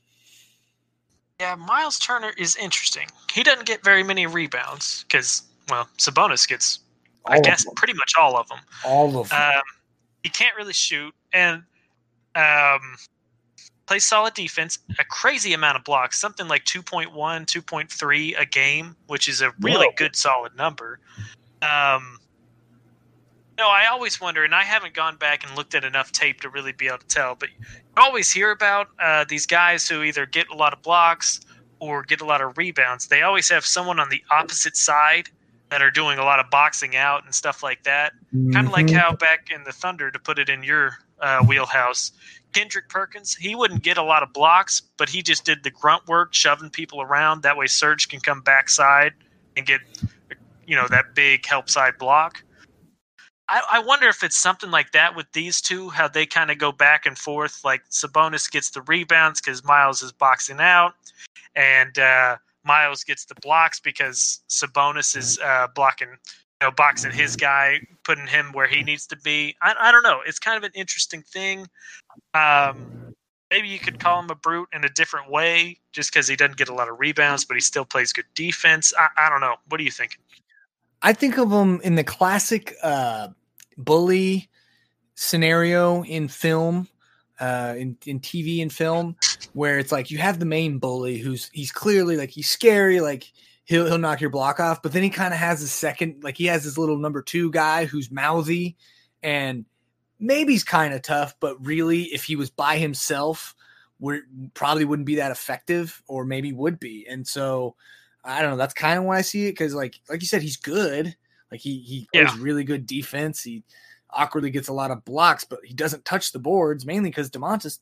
Yeah, 1.40 1.54
Miles 1.54 1.98
Turner 1.98 2.32
is 2.36 2.54
interesting. 2.56 3.08
He 3.32 3.42
doesn't 3.42 3.64
get 3.64 3.82
very 3.82 4.02
many 4.02 4.26
rebounds 4.26 5.04
because, 5.04 5.44
well, 5.70 5.88
Sabonis 5.96 6.46
gets, 6.46 6.80
I 7.26 7.40
guess, 7.40 7.66
pretty 7.76 7.94
much 7.94 8.14
all 8.18 8.36
of 8.36 8.48
them. 8.48 8.58
all 8.84 9.18
of 9.18 9.28
them. 9.28 9.56
Um, 9.56 9.62
he 10.22 10.28
can't 10.28 10.56
really 10.56 10.72
shoot 10.72 11.14
and 11.32 11.62
um, 12.34 12.96
plays 13.86 14.06
solid 14.06 14.34
defense. 14.34 14.78
A 14.98 15.04
crazy 15.04 15.52
amount 15.52 15.76
of 15.76 15.84
blocks, 15.84 16.18
something 16.20 16.48
like 16.48 16.64
2.1, 16.64 17.12
2.3 17.12 18.40
a 18.40 18.46
game, 18.46 18.96
which 19.06 19.28
is 19.28 19.42
a 19.42 19.52
really 19.60 19.86
Whoa. 19.86 19.94
good, 19.96 20.16
solid 20.16 20.56
number. 20.56 21.00
Um, 21.62 22.18
no, 23.58 23.68
I 23.68 23.88
always 23.88 24.20
wonder, 24.20 24.44
and 24.44 24.54
I 24.54 24.62
haven't 24.62 24.94
gone 24.94 25.16
back 25.16 25.46
and 25.46 25.54
looked 25.54 25.74
at 25.74 25.84
enough 25.84 26.12
tape 26.12 26.40
to 26.40 26.48
really 26.48 26.72
be 26.72 26.86
able 26.86 26.98
to 26.98 27.06
tell, 27.06 27.34
but 27.34 27.50
you 27.50 27.66
always 27.96 28.30
hear 28.30 28.52
about 28.52 28.88
uh, 28.98 29.24
these 29.28 29.44
guys 29.44 29.86
who 29.86 30.02
either 30.02 30.24
get 30.24 30.48
a 30.48 30.54
lot 30.54 30.72
of 30.72 30.80
blocks 30.80 31.40
or 31.78 32.02
get 32.02 32.22
a 32.22 32.24
lot 32.24 32.40
of 32.40 32.56
rebounds. 32.56 33.08
They 33.08 33.22
always 33.22 33.50
have 33.50 33.66
someone 33.66 34.00
on 34.00 34.08
the 34.08 34.22
opposite 34.30 34.76
side 34.76 35.28
that 35.70 35.82
are 35.82 35.90
doing 35.90 36.18
a 36.18 36.24
lot 36.24 36.40
of 36.40 36.50
boxing 36.50 36.96
out 36.96 37.24
and 37.24 37.34
stuff 37.34 37.62
like 37.62 37.82
that 37.84 38.12
kind 38.52 38.66
of 38.66 38.72
like 38.72 38.90
how 38.90 39.12
back 39.12 39.50
in 39.54 39.64
the 39.64 39.72
Thunder, 39.72 40.10
to 40.10 40.18
put 40.18 40.38
it 40.38 40.48
in 40.48 40.62
your 40.62 40.98
uh, 41.20 41.44
wheelhouse, 41.44 42.12
Kendrick 42.52 42.88
Perkins, 42.88 43.34
he 43.34 43.54
wouldn't 43.54 43.82
get 43.82 43.96
a 43.98 44.02
lot 44.02 44.22
of 44.22 44.32
blocks, 44.32 44.82
but 44.96 45.08
he 45.08 45.22
just 45.22 45.44
did 45.44 45.62
the 45.62 45.70
grunt 45.70 46.06
work, 46.06 46.34
shoving 46.34 46.70
people 46.70 47.00
around. 47.00 47.42
That 47.42 47.56
way, 47.56 47.66
Serge 47.66 48.08
can 48.08 48.20
come 48.20 48.40
backside 48.40 49.12
and 49.56 49.66
get, 49.66 49.80
you 50.66 50.76
know, 50.76 50.86
that 50.88 51.14
big 51.14 51.44
help 51.46 51.68
side 51.68 51.94
block. 51.98 52.42
I, 53.48 53.62
I 53.72 53.78
wonder 53.80 54.08
if 54.08 54.22
it's 54.22 54.36
something 54.36 54.70
like 54.70 54.92
that 54.92 55.16
with 55.16 55.26
these 55.32 55.60
two, 55.60 55.90
how 55.90 56.06
they 56.06 56.24
kind 56.24 56.50
of 56.50 56.58
go 56.58 56.70
back 56.70 57.04
and 57.06 57.18
forth. 57.18 57.64
Like 57.64 57.82
Sabonis 57.90 58.50
gets 58.50 58.70
the 58.70 58.82
rebounds 58.82 59.40
because 59.40 59.64
Miles 59.64 60.02
is 60.02 60.12
boxing 60.12 60.60
out, 60.60 60.94
and 61.56 61.98
uh, 61.98 62.36
Miles 62.64 63.04
gets 63.04 63.24
the 63.24 63.34
blocks 63.36 63.80
because 63.80 64.40
Sabonis 64.48 65.16
is 65.16 65.38
uh, 65.38 65.68
blocking 65.74 66.08
you 66.08 66.68
know, 66.68 66.70
boxing 66.72 67.12
his 67.12 67.36
guy, 67.36 67.80
putting 68.04 68.26
him 68.26 68.52
where 68.52 68.66
he 68.66 68.82
needs 68.82 69.06
to 69.06 69.16
be. 69.16 69.56
I, 69.62 69.74
I 69.80 69.92
don't 69.92 70.02
know. 70.02 70.20
It's 70.26 70.38
kind 70.38 70.56
of 70.56 70.64
an 70.64 70.72
interesting 70.74 71.22
thing. 71.22 71.66
Um, 72.34 73.14
maybe 73.50 73.68
you 73.68 73.78
could 73.78 73.98
call 73.98 74.20
him 74.20 74.30
a 74.30 74.34
brute 74.34 74.68
in 74.72 74.84
a 74.84 74.88
different 74.90 75.30
way, 75.30 75.78
just 75.92 76.12
because 76.12 76.28
he 76.28 76.36
doesn't 76.36 76.56
get 76.56 76.68
a 76.68 76.74
lot 76.74 76.88
of 76.88 77.00
rebounds, 77.00 77.44
but 77.44 77.56
he 77.56 77.60
still 77.60 77.84
plays 77.84 78.12
good 78.12 78.26
defense. 78.34 78.92
I, 78.98 79.08
I 79.16 79.28
don't 79.30 79.40
know. 79.40 79.56
What 79.68 79.78
do 79.78 79.84
you 79.84 79.90
think? 79.90 80.18
I 81.02 81.14
think 81.14 81.38
of 81.38 81.50
him 81.50 81.80
in 81.82 81.94
the 81.94 82.04
classic 82.04 82.76
uh, 82.82 83.28
bully 83.78 84.48
scenario 85.14 86.04
in 86.04 86.28
film, 86.28 86.88
uh, 87.40 87.74
in, 87.76 87.96
in 88.06 88.20
TV 88.20 88.62
and 88.62 88.72
film, 88.72 89.16
where 89.54 89.78
it's 89.78 89.90
like 89.90 90.10
you 90.10 90.18
have 90.18 90.38
the 90.38 90.44
main 90.44 90.78
bully 90.78 91.18
who's 91.18 91.50
he's 91.52 91.72
clearly 91.72 92.16
like 92.16 92.30
he's 92.30 92.48
scary, 92.48 93.00
like 93.00 93.32
he'll 93.64 93.86
he'll 93.86 93.98
knock 93.98 94.20
your 94.20 94.30
block 94.30 94.60
off, 94.60 94.82
but 94.82 94.92
then 94.92 95.02
he 95.02 95.10
kind 95.10 95.34
of 95.34 95.40
has 95.40 95.62
a 95.62 95.68
second, 95.68 96.22
like 96.22 96.36
he 96.36 96.46
has 96.46 96.64
this 96.64 96.78
little 96.78 96.98
number 96.98 97.22
two 97.22 97.50
guy 97.50 97.86
who's 97.86 98.10
mouthy 98.10 98.76
and 99.22 99.64
maybe 100.18 100.52
he's 100.52 100.64
kind 100.64 100.94
of 100.94 101.02
tough, 101.02 101.34
but 101.40 101.64
really, 101.66 102.02
if 102.02 102.24
he 102.24 102.36
was 102.36 102.50
by 102.50 102.76
himself, 102.76 103.54
would 103.98 104.22
probably 104.54 104.84
wouldn't 104.84 105.06
be 105.06 105.16
that 105.16 105.32
effective, 105.32 106.02
or 106.06 106.24
maybe 106.24 106.52
would 106.52 106.78
be, 106.78 107.06
and 107.08 107.26
so. 107.26 107.74
I 108.22 108.42
don't 108.42 108.50
know. 108.50 108.58
That's 108.58 108.74
kind 108.74 108.98
of 108.98 109.06
why 109.06 109.16
I 109.16 109.22
see 109.22 109.46
it 109.46 109.52
because, 109.52 109.74
like, 109.74 109.98
like 110.10 110.20
you 110.20 110.28
said, 110.28 110.42
he's 110.42 110.58
good. 110.58 111.16
Like 111.50 111.60
he 111.60 111.78
he 111.80 112.08
plays 112.12 112.38
really 112.38 112.64
good 112.64 112.86
defense. 112.86 113.42
He 113.42 113.62
awkwardly 114.12 114.50
gets 114.50 114.68
a 114.68 114.72
lot 114.72 114.90
of 114.90 115.04
blocks, 115.04 115.44
but 115.44 115.60
he 115.64 115.74
doesn't 115.74 116.04
touch 116.04 116.32
the 116.32 116.38
boards 116.38 116.86
mainly 116.86 117.10
because 117.10 117.30
Domantas 117.30 117.78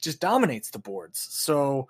just 0.00 0.20
dominates 0.20 0.70
the 0.70 0.78
boards. 0.78 1.26
So, 1.30 1.88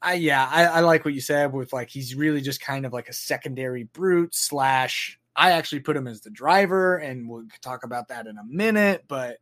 I 0.00 0.14
yeah, 0.14 0.48
I, 0.50 0.64
I 0.64 0.80
like 0.80 1.04
what 1.04 1.14
you 1.14 1.20
said 1.20 1.52
with 1.52 1.72
like 1.72 1.88
he's 1.88 2.14
really 2.14 2.40
just 2.40 2.60
kind 2.60 2.84
of 2.84 2.92
like 2.92 3.08
a 3.08 3.12
secondary 3.12 3.84
brute 3.84 4.34
slash. 4.34 5.18
I 5.34 5.52
actually 5.52 5.80
put 5.80 5.96
him 5.96 6.06
as 6.06 6.20
the 6.20 6.30
driver, 6.30 6.96
and 6.96 7.28
we'll 7.28 7.46
talk 7.62 7.84
about 7.84 8.08
that 8.08 8.26
in 8.26 8.36
a 8.36 8.44
minute. 8.44 9.04
But 9.08 9.38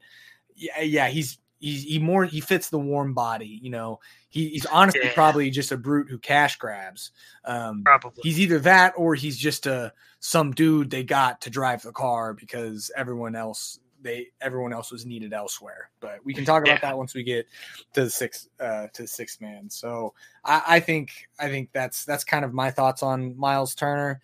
yeah, 0.55 0.81
yeah, 0.83 1.09
he's 1.09 1.39
he's 1.61 1.85
he 1.85 1.99
more 1.99 2.25
he 2.25 2.41
fits 2.41 2.69
the 2.71 2.79
warm 2.79 3.15
body. 3.15 3.61
You 3.63 3.71
know, 3.71 4.01
he, 4.29 4.49
he's 4.49 4.67
honestly 4.67 5.03
Yeah. 5.05 5.15
probably 5.15 5.51
just 5.51 5.71
a 5.73 5.77
brute 5.77 6.09
who 6.09 6.19
cash 6.19 6.57
grabs. 6.57 7.13
Um, 7.45 7.83
Probably. 7.85 8.21
he's 8.23 8.41
either 8.41 8.59
that 8.61 8.95
or 8.97 9.15
he's 9.15 9.37
just 9.39 9.67
a 9.67 9.93
some 10.19 10.53
dude 10.53 10.91
they 10.91 11.05
got 11.05 11.41
to 11.43 11.51
drive 11.51 11.83
the 11.83 11.93
car 11.93 12.35
because 12.35 12.91
everyone 12.97 13.37
else 13.37 13.79
they 14.03 14.29
everyone 14.41 14.73
else 14.73 14.91
was 14.91 15.05
needed 15.05 15.33
elsewhere. 15.35 15.91
But 16.01 16.21
we 16.25 16.33
can 16.33 16.45
talk 16.47 16.63
about 16.63 16.73
Yeah. 16.83 16.89
that 16.91 16.97
once 16.99 17.15
we 17.15 17.23
get 17.23 17.47
to 17.93 18.05
the 18.05 18.11
six 18.11 18.49
uh 18.59 18.87
to 18.95 19.03
the 19.03 19.09
sixth 19.09 19.41
man. 19.43 19.69
So 19.69 20.15
I, 20.45 20.63
I 20.67 20.81
think 20.81 21.11
I 21.39 21.49
think 21.49 21.69
that's 21.73 22.05
that's 22.07 22.25
kind 22.25 22.45
of 22.45 22.55
my 22.55 22.71
thoughts 22.71 23.03
on 23.03 23.37
Miles 23.37 23.75
Turner. 23.75 24.21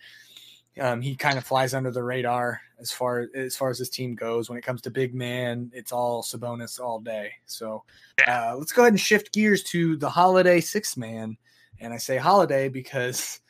Um, 0.78 1.00
he 1.00 1.16
kind 1.16 1.38
of 1.38 1.44
flies 1.44 1.72
under 1.74 1.90
the 1.90 2.02
radar 2.02 2.60
as 2.78 2.92
far 2.92 3.28
as 3.34 3.56
far 3.56 3.70
as 3.70 3.78
this 3.78 3.88
team 3.88 4.14
goes. 4.14 4.48
When 4.48 4.58
it 4.58 4.62
comes 4.62 4.82
to 4.82 4.90
big 4.90 5.14
man, 5.14 5.70
it's 5.74 5.92
all 5.92 6.22
Sabonis 6.22 6.78
all 6.78 7.00
day. 7.00 7.32
So 7.46 7.84
uh, 8.26 8.54
let's 8.58 8.72
go 8.72 8.82
ahead 8.82 8.92
and 8.92 9.00
shift 9.00 9.32
gears 9.32 9.62
to 9.64 9.96
the 9.96 10.10
holiday 10.10 10.60
six 10.60 10.96
man. 10.96 11.36
And 11.80 11.92
I 11.92 11.98
say 11.98 12.16
holiday 12.16 12.68
because 12.68 13.40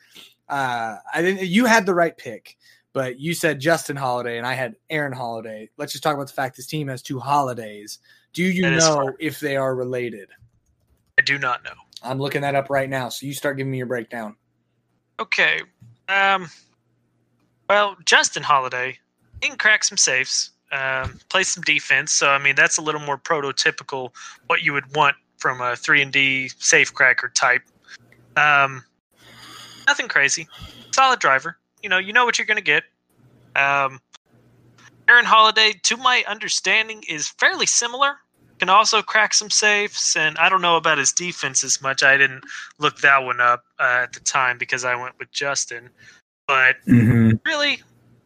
uh, 0.49 0.97
I 1.13 1.21
didn't. 1.21 1.47
You 1.47 1.65
had 1.65 1.85
the 1.85 1.95
right 1.95 2.17
pick, 2.17 2.57
but 2.93 3.19
you 3.19 3.33
said 3.33 3.59
Justin 3.59 3.95
Holiday, 3.95 4.37
and 4.37 4.47
I 4.47 4.53
had 4.53 4.75
Aaron 4.89 5.13
Holiday. 5.13 5.69
Let's 5.77 5.91
just 5.91 6.03
talk 6.03 6.15
about 6.15 6.27
the 6.27 6.33
fact 6.33 6.55
this 6.55 6.67
team 6.67 6.87
has 6.87 7.01
two 7.01 7.19
holidays. 7.19 7.99
Do 8.33 8.43
you 8.43 8.63
That 8.63 8.77
know 8.77 9.13
if 9.19 9.39
they 9.39 9.57
are 9.57 9.75
related? 9.75 10.29
I 11.17 11.21
do 11.21 11.37
not 11.37 11.63
know. 11.63 11.71
I'm 12.03 12.19
looking 12.19 12.41
that 12.41 12.55
up 12.55 12.69
right 12.69 12.89
now. 12.89 13.09
So 13.09 13.25
you 13.25 13.33
start 13.33 13.57
giving 13.57 13.71
me 13.71 13.77
your 13.77 13.87
breakdown. 13.87 14.35
Okay. 15.19 15.61
Um. 16.07 16.49
Well, 17.69 17.97
Justin 18.05 18.43
Holiday, 18.43 18.97
he 19.41 19.49
can 19.49 19.57
crack 19.57 19.83
some 19.83 19.97
safes, 19.97 20.51
um, 20.71 21.19
play 21.29 21.43
some 21.43 21.63
defense. 21.63 22.11
So 22.11 22.29
I 22.29 22.37
mean, 22.37 22.55
that's 22.55 22.77
a 22.77 22.81
little 22.81 23.01
more 23.01 23.17
prototypical 23.17 24.11
what 24.47 24.63
you 24.63 24.73
would 24.73 24.95
want 24.95 25.15
from 25.37 25.61
a 25.61 25.75
three 25.75 26.01
and 26.01 26.11
D 26.11 26.49
safe 26.59 26.93
cracker 26.93 27.29
type. 27.29 27.61
Um, 28.35 28.83
nothing 29.87 30.07
crazy. 30.07 30.47
Solid 30.91 31.19
driver. 31.19 31.57
You 31.83 31.89
know, 31.89 31.97
you 31.97 32.13
know 32.13 32.25
what 32.25 32.37
you're 32.39 32.47
going 32.47 32.57
to 32.57 32.63
get. 32.63 32.83
Um, 33.55 33.99
Aaron 35.09 35.25
Holiday, 35.25 35.73
to 35.83 35.97
my 35.97 36.23
understanding, 36.27 37.03
is 37.07 37.27
fairly 37.27 37.65
similar. 37.65 38.17
Can 38.59 38.69
also 38.69 39.03
crack 39.03 39.35
some 39.35 39.51
safes, 39.51 40.15
and 40.15 40.35
I 40.39 40.49
don't 40.49 40.63
know 40.63 40.77
about 40.77 40.97
his 40.97 41.11
defense 41.11 41.63
as 41.63 41.79
much. 41.79 42.01
I 42.01 42.17
didn't 42.17 42.43
look 42.79 42.97
that 43.01 43.23
one 43.23 43.39
up 43.39 43.63
uh, 43.79 43.99
at 44.03 44.13
the 44.13 44.19
time 44.19 44.57
because 44.57 44.83
I 44.83 44.95
went 44.95 45.17
with 45.19 45.31
Justin. 45.31 45.91
But 46.47 46.77
really, 47.45 47.81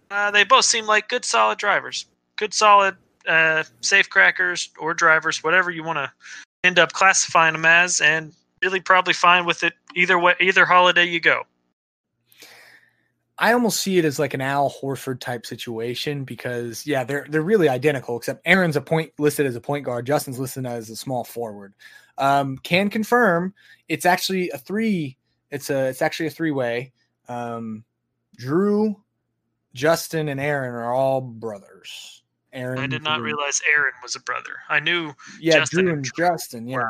uh, 0.09 0.31
they 0.31 0.43
both 0.43 0.65
seem 0.65 0.85
like 0.85 1.09
good, 1.09 1.25
solid 1.25 1.57
drivers. 1.57 2.05
Good, 2.37 2.53
solid 2.53 2.95
uh, 3.27 3.63
safe 3.81 4.09
crackers 4.09 4.69
or 4.79 4.93
drivers, 4.93 5.43
whatever 5.43 5.71
you 5.71 5.83
want 5.83 5.97
to 5.97 6.11
end 6.63 6.79
up 6.79 6.93
classifying 6.93 7.53
them 7.53 7.65
as, 7.65 8.01
and 8.01 8.33
really 8.61 8.79
probably 8.79 9.13
fine 9.13 9.45
with 9.45 9.63
it 9.63 9.73
either 9.95 10.19
way, 10.19 10.35
either 10.39 10.65
holiday 10.65 11.05
you 11.05 11.19
go. 11.19 11.43
I 13.37 13.53
almost 13.53 13.81
see 13.81 13.97
it 13.97 14.05
as 14.05 14.19
like 14.19 14.35
an 14.35 14.41
Al 14.41 14.69
Horford 14.69 15.19
type 15.19 15.47
situation 15.47 16.23
because 16.25 16.85
yeah, 16.85 17.03
they're 17.03 17.25
they're 17.27 17.41
really 17.41 17.69
identical 17.69 18.15
except 18.15 18.41
Aaron's 18.45 18.75
a 18.75 18.81
point 18.81 19.11
listed 19.17 19.47
as 19.47 19.55
a 19.55 19.61
point 19.61 19.83
guard, 19.83 20.05
Justin's 20.05 20.37
listed 20.37 20.65
as 20.67 20.91
a 20.91 20.95
small 20.95 21.23
forward. 21.23 21.73
Um, 22.19 22.59
can 22.59 22.89
confirm 22.89 23.55
it's 23.89 24.05
actually 24.05 24.51
a 24.51 24.59
three. 24.59 25.17
It's 25.49 25.71
a 25.71 25.87
it's 25.87 26.03
actually 26.03 26.27
a 26.27 26.31
three 26.31 26.51
way. 26.51 26.93
Um, 27.27 27.83
Drew, 28.41 28.95
Justin, 29.73 30.29
and 30.29 30.39
Aaron 30.39 30.73
are 30.73 30.93
all 30.93 31.21
brothers. 31.21 32.23
Aaron, 32.53 32.79
I 32.79 32.87
did 32.87 33.03
not 33.03 33.17
Drew. 33.17 33.25
realize 33.27 33.61
Aaron 33.75 33.93
was 34.03 34.15
a 34.15 34.19
brother. 34.21 34.55
I 34.67 34.79
knew, 34.79 35.13
Yeah, 35.39 35.59
Justin 35.59 35.85
Drew 35.85 35.93
and 35.93 36.03
Drew 36.03 36.25
Justin. 36.27 36.67
Yeah. 36.67 36.87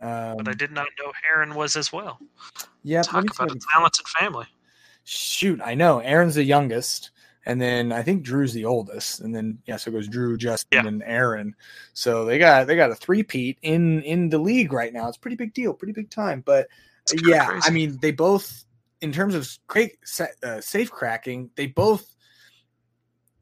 Um, 0.00 0.36
but 0.36 0.48
I 0.48 0.52
did 0.54 0.72
not 0.72 0.86
know 0.98 1.12
Aaron 1.32 1.54
was 1.54 1.76
as 1.76 1.92
well. 1.92 2.18
yeah, 2.82 3.02
Talk 3.02 3.24
about 3.24 3.38
a 3.38 3.42
I 3.42 3.46
a 3.46 3.48
can- 3.50 3.60
talented 3.72 4.06
family. 4.08 4.46
Shoot, 5.04 5.60
I 5.64 5.74
know. 5.74 5.98
Aaron's 6.00 6.34
the 6.36 6.44
youngest, 6.44 7.10
and 7.46 7.60
then 7.60 7.90
I 7.92 8.02
think 8.02 8.22
Drew's 8.22 8.52
the 8.52 8.64
oldest, 8.64 9.20
and 9.20 9.34
then 9.34 9.58
yeah, 9.66 9.76
so 9.76 9.90
it 9.90 9.94
goes 9.94 10.06
Drew, 10.08 10.36
Justin, 10.36 10.68
Yeah. 10.84 10.86
and 10.88 11.02
Aaron. 11.04 11.54
So 11.92 12.24
they 12.24 12.38
got 12.38 12.66
they 12.68 12.76
got 12.76 12.90
a 12.92 12.94
three 12.94 13.22
peat 13.24 13.58
in 13.62 14.02
in 14.02 14.28
the 14.28 14.38
league 14.38 14.72
right 14.72 14.92
now. 14.92 15.08
It's 15.08 15.16
a 15.16 15.20
pretty 15.20 15.36
big 15.36 15.54
deal, 15.54 15.72
pretty 15.74 15.92
big 15.92 16.08
time. 16.10 16.40
But 16.46 16.68
yeah, 17.24 17.46
crazy. 17.46 17.68
I 17.68 17.70
mean, 17.72 17.98
they 18.00 18.12
both 18.12 18.64
in 19.02 19.12
terms 19.12 19.34
of 19.34 19.48
uh, 20.42 20.60
safe 20.60 20.90
cracking, 20.90 21.50
they 21.56 21.66
both. 21.66 22.08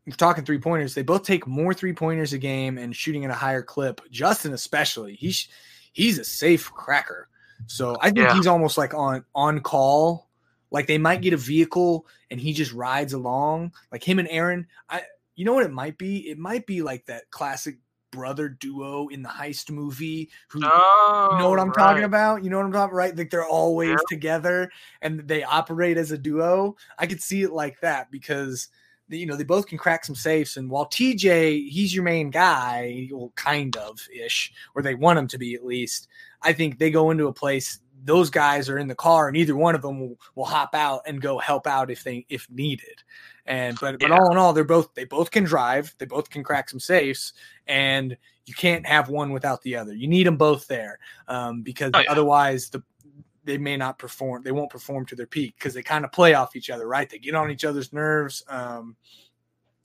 We're 0.06 0.16
talking 0.16 0.44
three 0.44 0.58
pointers. 0.58 0.94
They 0.94 1.02
both 1.02 1.22
take 1.22 1.46
more 1.46 1.72
three 1.74 1.92
pointers 1.92 2.32
a 2.32 2.38
game 2.38 2.78
and 2.78 2.96
shooting 2.96 3.24
at 3.24 3.30
a 3.30 3.34
higher 3.34 3.62
clip. 3.62 4.00
Justin, 4.10 4.54
especially, 4.54 5.14
he's 5.14 5.46
he's 5.92 6.18
a 6.18 6.24
safe 6.24 6.72
cracker. 6.72 7.28
So 7.66 7.96
I 8.00 8.06
think 8.06 8.16
Yeah. 8.18 8.34
he's 8.34 8.46
almost 8.46 8.78
like 8.78 8.94
on 8.94 9.24
on 9.34 9.60
call. 9.60 10.28
Like 10.72 10.86
they 10.86 10.98
might 10.98 11.20
get 11.20 11.34
a 11.34 11.36
vehicle 11.36 12.06
and 12.30 12.40
he 12.40 12.52
just 12.52 12.72
rides 12.72 13.12
along. 13.12 13.74
Like 13.92 14.02
him 14.02 14.18
and 14.18 14.28
Aaron. 14.30 14.66
I 14.88 15.02
you 15.36 15.44
know 15.44 15.52
what 15.52 15.66
it 15.66 15.72
might 15.72 15.98
be? 15.98 16.28
It 16.28 16.38
might 16.38 16.66
be 16.66 16.82
like 16.82 17.06
that 17.06 17.30
classic 17.30 17.76
brother 18.10 18.48
duo 18.48 19.08
in 19.08 19.22
the 19.22 19.28
heist 19.28 19.70
movie 19.70 20.30
who 20.48 20.60
Oh, 20.62 21.28
you 21.30 21.36
know 21.36 21.48
what 21.48 21.58
oh, 21.58 21.62
I'm 21.62 21.72
talking 21.72 22.04
about? 22.04 22.42
You 22.44 22.50
know 22.50 22.56
what 22.58 22.66
I'm 22.66 22.72
talking 22.72 22.90
about 22.90 22.96
right? 22.96 23.16
Like 23.16 23.30
they're 23.30 23.46
always 23.46 23.88
Yeah. 23.88 23.96
together 24.08 24.70
and 25.02 25.20
they 25.20 25.42
operate 25.42 25.96
as 25.96 26.10
a 26.10 26.18
duo. 26.18 26.76
I 26.98 27.06
could 27.06 27.22
see 27.22 27.42
it 27.42 27.52
like 27.52 27.80
that 27.80 28.10
because 28.10 28.68
you 29.08 29.26
know 29.26 29.36
they 29.36 29.44
both 29.44 29.66
can 29.66 29.78
crack 29.78 30.04
some 30.04 30.14
safes. 30.14 30.56
And 30.56 30.70
while 30.70 30.86
TJ, 30.86 31.68
he's 31.68 31.94
your 31.94 32.04
main 32.04 32.30
guy, 32.30 33.08
well, 33.12 33.32
kind 33.36 33.76
of 33.76 34.00
ish, 34.14 34.52
or 34.74 34.82
they 34.82 34.94
want 34.94 35.18
him 35.18 35.28
to 35.28 35.38
be 35.38 35.54
at 35.54 35.64
least. 35.64 36.08
I 36.42 36.52
think 36.52 36.78
they 36.78 36.90
go 36.90 37.10
into 37.10 37.26
a 37.28 37.32
place. 37.32 37.80
Those 38.02 38.30
guys 38.30 38.70
are 38.70 38.78
in 38.78 38.88
the 38.88 38.94
car, 38.94 39.28
and 39.28 39.36
either 39.36 39.54
one 39.54 39.74
of 39.74 39.82
them 39.82 40.00
will, 40.00 40.18
will 40.34 40.46
hop 40.46 40.74
out 40.74 41.02
and 41.06 41.20
go 41.20 41.38
help 41.38 41.66
out 41.66 41.90
if 41.90 42.02
they 42.02 42.24
if 42.28 42.48
needed. 42.50 43.02
And 43.50 43.76
but 43.80 43.98
but 43.98 44.10
Yeah. 44.10 44.16
all 44.16 44.30
in 44.30 44.38
all, 44.38 44.52
they're 44.52 44.64
both 44.64 44.94
they 44.94 45.04
both 45.04 45.30
can 45.30 45.44
drive. 45.44 45.94
They 45.98 46.06
both 46.06 46.30
can 46.30 46.44
crack 46.44 46.70
some 46.70 46.78
safes, 46.80 47.32
and 47.66 48.16
you 48.46 48.54
can't 48.54 48.86
have 48.86 49.08
one 49.08 49.32
without 49.32 49.60
the 49.62 49.76
other. 49.76 49.92
You 49.92 50.06
need 50.06 50.26
them 50.26 50.36
both 50.36 50.66
there 50.68 50.98
um, 51.28 51.62
because 51.62 51.90
Oh, 51.94 52.00
yeah. 52.00 52.10
otherwise 52.10 52.70
the 52.70 52.82
they 53.44 53.58
may 53.58 53.76
not 53.76 53.98
perform. 53.98 54.42
They 54.42 54.52
won't 54.52 54.70
perform 54.70 55.04
to 55.06 55.16
their 55.16 55.26
peak 55.26 55.56
because 55.58 55.74
they 55.74 55.82
kind 55.82 56.04
of 56.04 56.12
play 56.12 56.34
off 56.34 56.54
each 56.54 56.70
other, 56.70 56.86
right? 56.86 57.08
They 57.10 57.18
get 57.18 57.34
on 57.34 57.50
each 57.50 57.64
other's 57.64 57.92
nerves. 57.92 58.44
Um, 58.48 58.96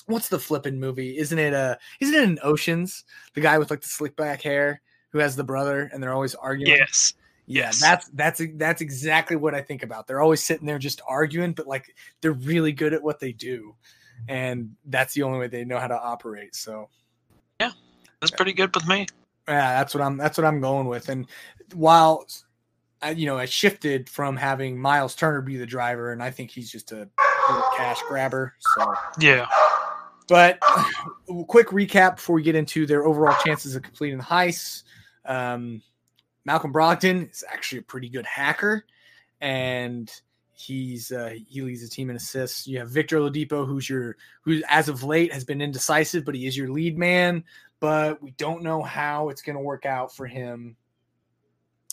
what's 0.06 0.30
the 0.30 0.38
flipping 0.38 0.80
movie? 0.80 1.18
Isn't 1.18 1.40
it 1.40 1.54
a? 1.54 1.78
isn't 2.00 2.14
it 2.14 2.24
in 2.24 2.40
Oceans? 2.44 3.06
The 3.34 3.42
guy 3.42 3.58
with 3.58 3.72
like 3.72 3.82
the 3.82 3.88
slick 3.88 4.16
back 4.16 4.42
hair 4.42 4.82
who 5.10 5.20
has 5.20 5.36
the 5.36 5.44
brother 5.44 5.90
and 5.92 6.04
they're 6.04 6.14
always 6.14 6.36
arguing. 6.36 6.76
Yes. 6.76 7.14
Yeah, 7.48 7.66
yes. 7.66 7.80
that's 7.80 8.08
that's 8.10 8.42
that's 8.56 8.82
exactly 8.82 9.36
what 9.36 9.54
I 9.54 9.62
think 9.62 9.84
about. 9.84 10.08
They're 10.08 10.22
always 10.22 10.44
sitting 10.44 10.66
there 10.66 10.80
just 10.80 11.02
arguing, 11.08 11.54
but 11.54 11.68
like 11.68 11.96
they're 12.22 12.32
really 12.34 12.72
good 12.72 12.94
at 12.94 13.04
what 13.04 13.20
they 13.20 13.32
do. 13.32 13.76
And 14.28 14.76
that's 14.86 15.14
the 15.14 15.24
only 15.24 15.40
way 15.40 15.48
they 15.48 15.66
know 15.66 15.78
how 15.78 15.88
to 15.88 16.00
operate. 16.00 16.56
So 16.56 16.90
yeah, 17.60 17.72
That's 18.22 18.32
pretty 18.32 18.54
good 18.54 18.74
with 18.74 18.88
me. 18.88 19.06
yeah, 19.48 19.78
that's 19.78 19.94
what 19.94 20.02
I'm 20.02 20.18
that's 20.18 20.38
what 20.38 20.46
I'm 20.46 20.60
going 20.62 20.88
with. 20.88 21.10
And 21.10 21.28
while 21.74 22.26
I, 23.02 23.12
you 23.12 23.26
know, 23.28 23.38
I 23.38 23.46
shifted 23.46 24.10
from 24.10 24.36
having 24.38 24.80
Miles 24.80 25.14
Turner 25.16 25.42
be 25.42 25.58
the 25.58 25.66
driver, 25.66 26.14
and 26.14 26.24
I 26.24 26.32
think 26.32 26.50
he's 26.50 26.72
just 26.72 26.92
a 26.94 27.08
cash 27.78 28.02
grabber. 28.08 28.56
So, 28.76 28.94
Yeah. 29.20 29.48
but 30.28 30.58
quick 31.48 31.68
recap 31.68 32.16
before 32.16 32.36
we 32.38 32.42
get 32.42 32.56
into 32.56 32.88
their 32.88 33.06
overall 33.06 33.36
chances 33.44 33.76
of 33.76 33.84
completing 33.84 34.18
the 34.18 34.24
heist. 34.24 34.84
Um, 35.26 35.82
Malcolm 36.46 36.72
Brogdon 36.72 37.32
is 37.32 37.44
actually 37.52 37.80
a 37.80 37.84
pretty 37.84 38.10
good 38.10 38.26
hacker, 38.26 38.86
and 39.42 40.12
he's 40.54 41.12
uh, 41.12 41.34
he 41.48 41.62
leads 41.62 41.82
the 41.82 41.90
team 41.90 42.10
in 42.10 42.16
assists. 42.16 42.68
You 42.68 42.80
have 42.80 42.90
Victor 42.90 43.18
Oladipo, 43.18 43.68
who's 43.68 43.90
your 43.90 44.16
who 44.42 44.62
as 44.70 44.88
of 44.88 45.04
late 45.04 45.34
has 45.34 45.44
been 45.44 45.62
indecisive, 45.62 46.24
but 46.24 46.36
he 46.36 46.46
is 46.48 46.56
your 46.56 46.70
lead 46.70 46.98
man. 46.98 47.44
But 47.80 48.22
we 48.22 48.32
don't 48.32 48.64
know 48.64 48.82
how 48.82 49.30
it's 49.30 49.42
going 49.42 49.58
to 49.58 49.62
work 49.62 49.86
out 49.86 50.16
for 50.16 50.26
him 50.26 50.78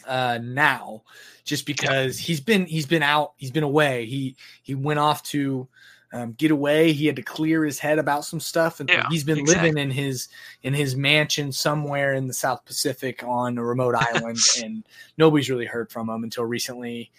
uh 0.06 0.38
now 0.42 1.02
just 1.44 1.64
because 1.64 2.18
he's 2.18 2.40
been 2.40 2.66
he's 2.66 2.86
been 2.86 3.04
out 3.04 3.34
he's 3.36 3.52
been 3.52 3.62
away 3.62 4.04
he 4.04 4.34
he 4.62 4.74
went 4.74 4.98
off 4.98 5.22
to 5.22 5.68
um, 6.12 6.32
get 6.32 6.50
away. 6.50 6.92
He 6.92 7.06
had 7.06 7.16
to 7.16 7.22
clear 7.22 7.64
his 7.64 7.78
head 7.78 7.98
about 7.98 8.24
some 8.24 8.40
stuff 8.40 8.80
and 8.80 8.88
Yeah, 8.88 9.06
he's 9.10 9.24
been 9.24 9.38
exactly. 9.38 9.70
living 9.70 9.82
in 9.82 9.90
his 9.90 10.28
in 10.62 10.74
his 10.74 10.94
mansion 10.94 11.50
somewhere 11.52 12.14
in 12.14 12.26
the 12.26 12.34
south 12.34 12.64
pacific 12.64 13.22
on 13.24 13.58
a 13.58 13.64
remote 13.64 13.94
island 13.98 14.38
and 14.62 14.84
nobody's 15.16 15.50
really 15.50 15.66
heard 15.66 15.90
from 15.90 16.08
him 16.08 16.24
until 16.24 16.44
recently. 16.44 17.10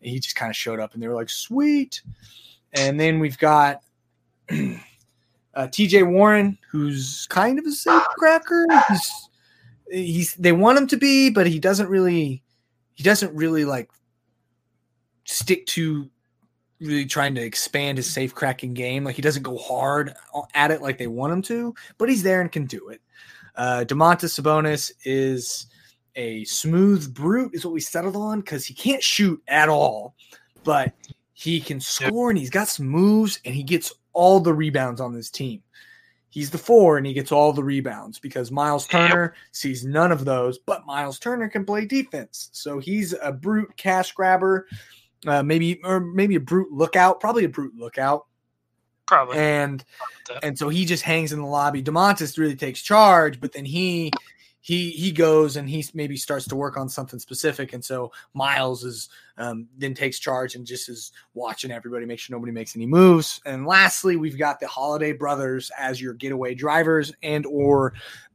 He 0.00 0.18
just 0.20 0.36
kind 0.36 0.50
of 0.50 0.56
showed 0.56 0.80
up 0.80 0.94
and 0.94 1.02
they 1.02 1.08
were 1.08 1.14
like 1.14 1.30
sweet. 1.30 2.02
And 2.74 3.00
then 3.00 3.18
we've 3.18 3.38
got 3.38 3.82
uh, 4.50 4.76
tj 5.56 6.06
warren 6.10 6.58
who's 6.70 7.26
kind 7.30 7.58
of 7.58 7.64
a 7.64 7.70
safe 7.70 8.02
cracker 8.18 8.66
he's 8.88 9.28
he's 9.90 10.34
they 10.34 10.52
want 10.52 10.78
him 10.78 10.86
to 10.88 10.96
be, 10.96 11.30
but 11.30 11.46
he 11.46 11.58
doesn't 11.58 11.88
really 11.88 12.42
he 12.92 13.02
doesn't 13.02 13.34
really 13.34 13.64
like 13.64 13.90
stick 15.24 15.64
to 15.66 16.10
really 16.80 17.06
trying 17.06 17.34
to 17.34 17.42
expand 17.42 17.98
his 17.98 18.12
safe 18.12 18.34
cracking 18.34 18.74
game. 18.74 19.04
Like 19.04 19.16
he 19.16 19.22
doesn't 19.22 19.42
go 19.42 19.58
hard 19.58 20.14
at 20.54 20.70
it 20.70 20.82
like 20.82 20.98
they 20.98 21.06
want 21.06 21.32
him 21.32 21.42
to, 21.42 21.74
but 21.98 22.08
he's 22.08 22.22
there 22.22 22.40
and 22.40 22.50
can 22.50 22.66
do 22.66 22.88
it. 22.88 23.00
Uh 23.56 23.84
Domantas 23.86 24.40
Sabonis 24.40 24.92
is 25.04 25.66
a 26.16 26.44
smooth 26.44 27.12
brute, 27.14 27.54
is 27.54 27.64
what 27.64 27.74
we 27.74 27.80
settled 27.80 28.16
on 28.16 28.40
because 28.40 28.64
he 28.64 28.74
can't 28.74 29.02
shoot 29.02 29.42
at 29.48 29.68
all, 29.68 30.14
but 30.62 30.92
he 31.32 31.60
can 31.60 31.80
score 31.80 32.30
and 32.30 32.38
he's 32.38 32.50
got 32.50 32.68
some 32.68 32.86
moves 32.86 33.40
and 33.44 33.54
he 33.54 33.62
gets 33.62 33.92
all 34.12 34.40
the 34.40 34.54
rebounds 34.54 35.00
on 35.00 35.12
this 35.12 35.30
team. 35.30 35.62
He's 36.30 36.50
the 36.50 36.58
four 36.58 36.96
and 36.96 37.06
he 37.06 37.12
gets 37.12 37.30
all 37.30 37.52
the 37.52 37.62
rebounds 37.62 38.18
because 38.18 38.50
Miles 38.50 38.88
Turner 38.88 39.34
sees 39.52 39.84
none 39.84 40.10
of 40.10 40.24
those, 40.24 40.58
but 40.58 40.86
Miles 40.86 41.18
Turner 41.18 41.48
can 41.48 41.64
play 41.64 41.84
defense. 41.86 42.48
So 42.52 42.80
he's 42.80 43.14
a 43.22 43.30
brute 43.30 43.76
cash 43.76 44.12
grabber, 44.12 44.66
uh, 45.26 45.42
maybe 45.42 45.80
or 45.84 46.00
maybe 46.00 46.34
a 46.36 46.40
brute 46.40 46.72
lookout, 46.72 47.20
probably 47.20 47.44
a 47.44 47.48
brute 47.48 47.74
lookout. 47.76 48.26
Probably. 49.06 49.36
And 49.36 49.84
and 50.42 50.58
so 50.58 50.68
he 50.68 50.84
just 50.84 51.02
hangs 51.02 51.32
in 51.32 51.40
the 51.40 51.46
lobby. 51.46 51.82
Domantas 51.82 52.38
really 52.38 52.56
takes 52.56 52.80
charge, 52.80 53.40
but 53.40 53.52
then 53.52 53.64
he 53.64 54.10
he 54.60 54.90
he 54.92 55.12
goes 55.12 55.56
and 55.56 55.68
he 55.68 55.84
maybe 55.92 56.16
starts 56.16 56.48
to 56.48 56.56
work 56.56 56.78
on 56.78 56.88
something 56.88 57.18
specific. 57.18 57.74
And 57.74 57.84
so 57.84 58.12
Miles 58.32 58.82
is 58.82 59.10
um, 59.36 59.68
then 59.76 59.92
takes 59.92 60.18
charge 60.18 60.54
and 60.54 60.66
just 60.66 60.88
is 60.88 61.12
watching 61.34 61.70
everybody, 61.70 62.06
make 62.06 62.18
sure 62.18 62.34
nobody 62.34 62.52
makes 62.52 62.74
any 62.74 62.86
moves. 62.86 63.42
And 63.44 63.66
lastly, 63.66 64.16
we've 64.16 64.38
got 64.38 64.60
the 64.60 64.66
Holiday 64.66 65.12
brothers 65.12 65.70
as 65.78 66.00
your 66.00 66.14
getaway 66.14 66.54
drivers 66.54 67.12
and 67.22 67.44
or 67.44 67.92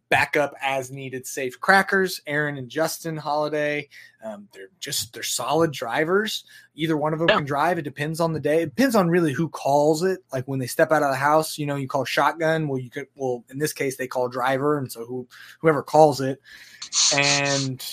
backup 0.10 0.54
as 0.62 0.92
needed 0.92 1.26
safe 1.28 1.60
crackers. 1.60 2.20
Aaron 2.26 2.58
and 2.58 2.68
Justin 2.68 3.16
Holiday, 3.16 3.90
um, 4.24 4.48
they're 4.54 4.70
just 4.80 5.14
they're 5.14 5.24
solid 5.24 5.72
drivers. 5.72 6.44
Either 6.76 6.98
one 6.98 7.14
of 7.14 7.20
them 7.20 7.30
Yeah. 7.30 7.36
can 7.36 7.46
drive. 7.46 7.78
It 7.78 7.84
depends 7.84 8.20
on 8.20 8.34
the 8.34 8.40
day. 8.40 8.64
It 8.64 8.76
depends 8.76 8.96
on 8.96 9.10
really 9.10 9.34
who 9.34 9.50
calls 9.50 10.04
it. 10.04 10.20
Like 10.34 10.46
when 10.48 10.60
they 10.60 10.68
step 10.68 10.92
out 10.92 11.04
of 11.04 11.12
the 11.12 11.16
house, 11.18 11.58
you 11.58 11.66
know, 11.66 11.76
you 11.76 11.88
call 11.88 12.06
shotgun. 12.06 12.68
Well, 12.68 12.80
you 12.80 12.90
could. 12.90 13.08
Well, 13.16 13.44
in 13.50 13.60
this 13.60 13.74
case, 13.74 13.98
they 13.98 14.08
call 14.08 14.30
driver, 14.30 14.78
and 14.78 14.92
so 14.92 15.06
who 15.06 15.28
whoever 15.60 15.84
calls 15.84 16.22
it, 16.22 16.42
and 17.16 17.84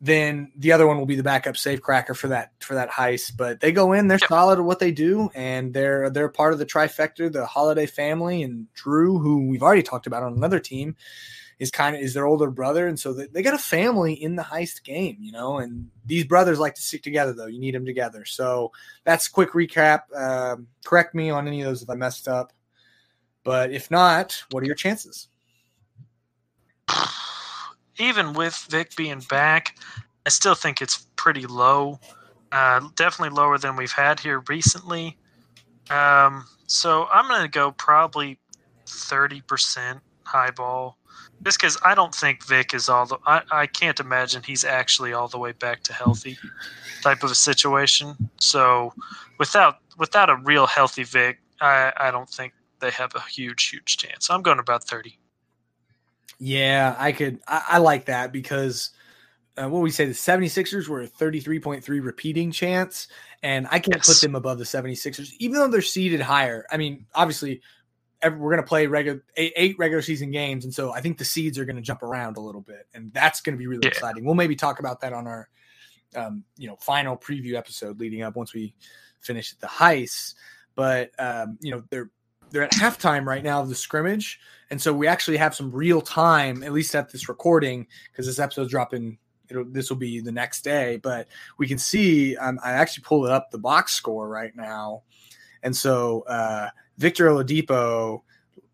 then 0.00 0.52
the 0.56 0.72
other 0.72 0.86
one 0.86 0.98
will 0.98 1.06
be 1.06 1.16
the 1.16 1.22
backup 1.22 1.56
safe 1.56 1.80
cracker 1.80 2.14
for 2.14 2.28
that 2.28 2.52
for 2.60 2.74
that 2.74 2.90
heist. 2.90 3.32
But 3.36 3.60
they 3.60 3.72
go 3.72 3.92
in, 3.92 4.08
they're 4.08 4.18
Yeah. 4.20 4.28
solid 4.28 4.58
at 4.58 4.64
what 4.64 4.78
they 4.78 4.92
do, 4.92 5.30
and 5.34 5.72
they're 5.72 6.10
they're 6.10 6.28
part 6.28 6.52
of 6.52 6.58
the 6.58 6.66
trifecta, 6.66 7.32
the 7.32 7.46
Holiday 7.46 7.86
family, 7.86 8.42
and 8.42 8.72
Drew, 8.74 9.18
who 9.18 9.48
we've 9.48 9.62
already 9.62 9.82
talked 9.82 10.06
about 10.06 10.22
on 10.22 10.34
another 10.34 10.60
team, 10.60 10.96
is 11.58 11.70
kind 11.70 11.96
of 11.96 12.02
is 12.02 12.14
their 12.14 12.26
older 12.26 12.50
brother, 12.50 12.86
and 12.86 12.98
so 12.98 13.12
they, 13.12 13.26
they 13.26 13.42
got 13.42 13.54
a 13.54 13.58
family 13.58 14.12
in 14.12 14.36
the 14.36 14.42
heist 14.42 14.84
game, 14.84 15.16
you 15.20 15.32
know. 15.32 15.58
And 15.58 15.90
these 16.04 16.24
brothers 16.24 16.58
like 16.58 16.74
to 16.74 16.82
stick 16.82 17.02
together, 17.02 17.32
though. 17.32 17.46
You 17.46 17.58
need 17.58 17.74
them 17.74 17.86
together. 17.86 18.24
So 18.24 18.72
that's 19.04 19.28
quick 19.28 19.52
recap. 19.52 20.14
Um, 20.14 20.66
correct 20.84 21.14
me 21.14 21.30
on 21.30 21.48
any 21.48 21.62
of 21.62 21.66
those 21.66 21.82
if 21.82 21.90
I 21.90 21.94
messed 21.94 22.28
up, 22.28 22.52
but 23.44 23.70
if 23.70 23.90
not, 23.90 24.42
what 24.50 24.62
are 24.62 24.66
your 24.66 24.74
chances? 24.74 25.28
Even 27.98 28.34
with 28.34 28.54
Vic 28.68 28.94
being 28.96 29.20
back, 29.20 29.78
I 30.26 30.28
still 30.28 30.54
think 30.54 30.82
it's 30.82 31.06
pretty 31.16 31.46
low. 31.46 31.98
Uh, 32.52 32.88
definitely 32.94 33.34
lower 33.36 33.58
than 33.58 33.76
we've 33.76 33.92
had 33.92 34.20
here 34.20 34.42
recently. 34.48 35.16
Um, 35.90 36.46
so 36.66 37.06
I'm 37.12 37.28
going 37.28 37.42
to 37.42 37.48
go 37.48 37.72
probably 37.72 38.38
30% 38.86 40.00
high 40.24 40.50
ball. 40.50 40.98
Just 41.42 41.58
because 41.58 41.78
I 41.84 41.94
don't 41.94 42.14
think 42.14 42.44
Vic 42.46 42.74
is 42.74 42.88
all 42.88 43.06
the. 43.06 43.18
I, 43.26 43.42
I 43.50 43.66
can't 43.66 44.00
imagine 44.00 44.42
he's 44.42 44.64
actually 44.64 45.12
all 45.12 45.28
the 45.28 45.38
way 45.38 45.52
back 45.52 45.82
to 45.84 45.92
healthy 45.92 46.38
type 47.02 47.22
of 47.22 47.30
a 47.30 47.34
situation. 47.34 48.16
So 48.40 48.92
without 49.38 49.78
without 49.98 50.30
a 50.30 50.36
real 50.36 50.66
healthy 50.66 51.04
Vic, 51.04 51.38
I, 51.60 51.92
I 51.96 52.10
don't 52.10 52.28
think 52.28 52.52
they 52.80 52.90
have 52.90 53.14
a 53.14 53.20
huge, 53.20 53.68
huge 53.68 53.96
chance. 53.96 54.30
I'm 54.30 54.42
going 54.42 54.58
about 54.58 54.84
30. 54.84 55.18
Yeah, 56.38 56.94
I 56.98 57.12
could. 57.12 57.40
I, 57.48 57.64
I 57.70 57.78
like 57.78 58.06
that 58.06 58.32
because 58.32 58.90
uh, 59.56 59.68
what 59.68 59.80
we 59.80 59.90
say 59.90 60.04
the 60.04 60.12
76ers 60.12 60.88
were 60.88 61.02
a 61.02 61.08
33.3 61.08 62.04
repeating 62.04 62.52
chance, 62.52 63.08
and 63.42 63.66
I 63.70 63.78
can't 63.78 63.96
yes. 63.96 64.06
put 64.06 64.20
them 64.20 64.34
above 64.34 64.58
the 64.58 64.64
76ers, 64.64 65.32
even 65.38 65.58
though 65.58 65.68
they're 65.68 65.82
seeded 65.82 66.20
higher. 66.20 66.66
I 66.70 66.76
mean, 66.76 67.06
obviously, 67.14 67.62
every, 68.22 68.38
we're 68.38 68.50
going 68.50 68.62
to 68.62 68.68
play 68.68 68.86
regular 68.86 69.22
eight, 69.36 69.52
eight, 69.56 69.78
regular 69.78 70.02
season 70.02 70.30
games, 70.30 70.64
and 70.64 70.72
so 70.72 70.92
I 70.92 71.00
think 71.00 71.18
the 71.18 71.24
seeds 71.24 71.58
are 71.58 71.64
going 71.64 71.76
to 71.76 71.82
jump 71.82 72.02
around 72.02 72.36
a 72.36 72.40
little 72.40 72.60
bit, 72.60 72.86
and 72.94 73.12
that's 73.12 73.40
going 73.40 73.54
to 73.54 73.58
be 73.58 73.66
really 73.66 73.82
yeah. 73.84 73.90
exciting. 73.90 74.24
We'll 74.24 74.34
maybe 74.34 74.56
talk 74.56 74.80
about 74.80 75.00
that 75.00 75.12
on 75.12 75.26
our, 75.26 75.48
um, 76.14 76.44
you 76.56 76.68
know, 76.68 76.76
final 76.76 77.16
preview 77.16 77.54
episode 77.54 78.00
leading 78.00 78.22
up 78.22 78.36
once 78.36 78.54
we 78.54 78.74
finish 79.20 79.54
the 79.54 79.66
heist. 79.66 80.34
But 80.74 81.10
um, 81.18 81.58
you 81.60 81.70
know, 81.70 81.82
they're 81.90 82.10
they're 82.50 82.62
at 82.62 82.72
halftime 82.72 83.24
right 83.24 83.42
now 83.42 83.60
of 83.60 83.68
the 83.68 83.74
scrimmage, 83.74 84.40
and 84.70 84.80
so 84.80 84.92
we 84.92 85.06
actually 85.06 85.36
have 85.38 85.54
some 85.54 85.72
real 85.72 86.00
time, 86.00 86.62
at 86.62 86.72
least 86.72 86.94
at 86.94 87.10
this 87.10 87.28
recording, 87.28 87.86
because 88.10 88.26
this 88.26 88.38
episode's 88.38 88.70
dropping. 88.70 89.18
It'll, 89.48 89.64
this 89.64 89.90
will 89.90 89.96
be 89.96 90.20
the 90.20 90.32
next 90.32 90.62
day, 90.62 90.98
but 91.02 91.28
we 91.56 91.68
can 91.68 91.78
see. 91.78 92.36
Um, 92.36 92.58
I 92.64 92.72
actually 92.72 93.04
pulled 93.04 93.28
up 93.28 93.50
the 93.50 93.58
box 93.58 93.92
score 93.92 94.28
right 94.28 94.54
now, 94.54 95.02
and 95.62 95.74
so 95.74 96.22
uh, 96.22 96.68
Victor 96.98 97.26
Oladipo, 97.28 98.22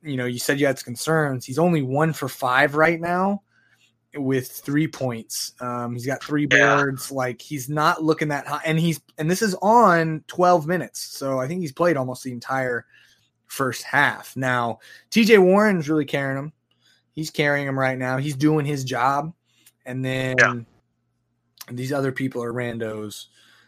you 0.02 0.16
know, 0.16 0.26
you 0.26 0.38
said 0.38 0.60
you 0.60 0.66
had 0.66 0.78
some 0.78 0.84
concerns. 0.84 1.44
He's 1.44 1.58
only 1.58 1.82
one 1.82 2.12
for 2.12 2.28
five 2.28 2.74
right 2.74 3.00
now 3.00 3.42
with 4.14 4.48
three 4.48 4.86
points. 4.86 5.52
Um, 5.60 5.94
he's 5.94 6.06
got 6.06 6.22
three 6.22 6.46
boards. 6.46 7.10
Yeah. 7.10 7.16
Like 7.16 7.40
he's 7.40 7.68
not 7.68 8.02
looking 8.02 8.28
that 8.28 8.46
high, 8.46 8.62
and 8.64 8.78
he's 8.78 9.00
and 9.18 9.30
this 9.30 9.42
is 9.42 9.54
on 9.62 10.24
twelve 10.26 10.66
minutes, 10.66 11.00
so 11.00 11.38
I 11.38 11.48
think 11.48 11.60
he's 11.60 11.72
played 11.72 11.96
almost 11.96 12.24
the 12.24 12.32
entire 12.32 12.86
first 13.52 13.82
half. 13.82 14.34
Now, 14.34 14.78
TJ 15.10 15.38
Warren's 15.42 15.88
really 15.88 16.06
carrying 16.06 16.38
him. 16.38 16.52
He's 17.12 17.30
carrying 17.30 17.68
him 17.68 17.78
right 17.78 17.98
now. 17.98 18.16
He's 18.16 18.34
doing 18.34 18.64
his 18.64 18.82
job. 18.82 19.32
And 19.84 20.04
then 20.04 20.36
yeah. 20.38 20.54
these 21.70 21.92
other 21.92 22.12
people 22.12 22.42
are 22.42 22.52
randos. 22.52 23.26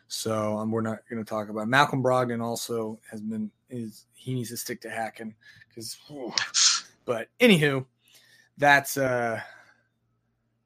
So 0.08 0.58
um, 0.58 0.70
we're 0.70 0.82
not 0.82 1.00
going 1.08 1.24
to 1.24 1.28
talk 1.28 1.48
about 1.48 1.68
Malcolm 1.68 2.02
Brogdon 2.02 2.42
also 2.42 2.98
has 3.10 3.20
been 3.20 3.50
is 3.70 4.06
he 4.14 4.34
needs 4.34 4.50
to 4.50 4.56
stick 4.56 4.80
to 4.82 4.90
hacking 4.90 5.34
because 5.68 5.96
but 7.04 7.28
anywho 7.40 7.84
that's 8.58 8.96
uh 8.96 9.40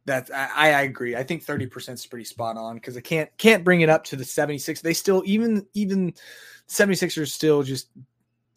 that's 0.05 0.31
I, 0.31 0.49
I 0.55 0.83
agree. 0.83 1.15
I 1.15 1.23
think 1.23 1.45
30% 1.45 1.93
is 1.93 2.07
pretty 2.07 2.25
spot 2.25 2.57
on 2.57 2.77
because 2.77 2.97
I 2.97 3.01
can't 3.01 3.29
can't 3.37 3.63
bring 3.63 3.83
it 3.83 3.91
up 3.91 4.05
to 4.05 4.17
the 4.17 4.25
76. 4.25 4.81
They 4.81 4.95
still 4.95 5.23
even 5.27 5.67
even 5.75 6.15
76ers 6.67 7.29
still 7.29 7.63
just 7.63 7.89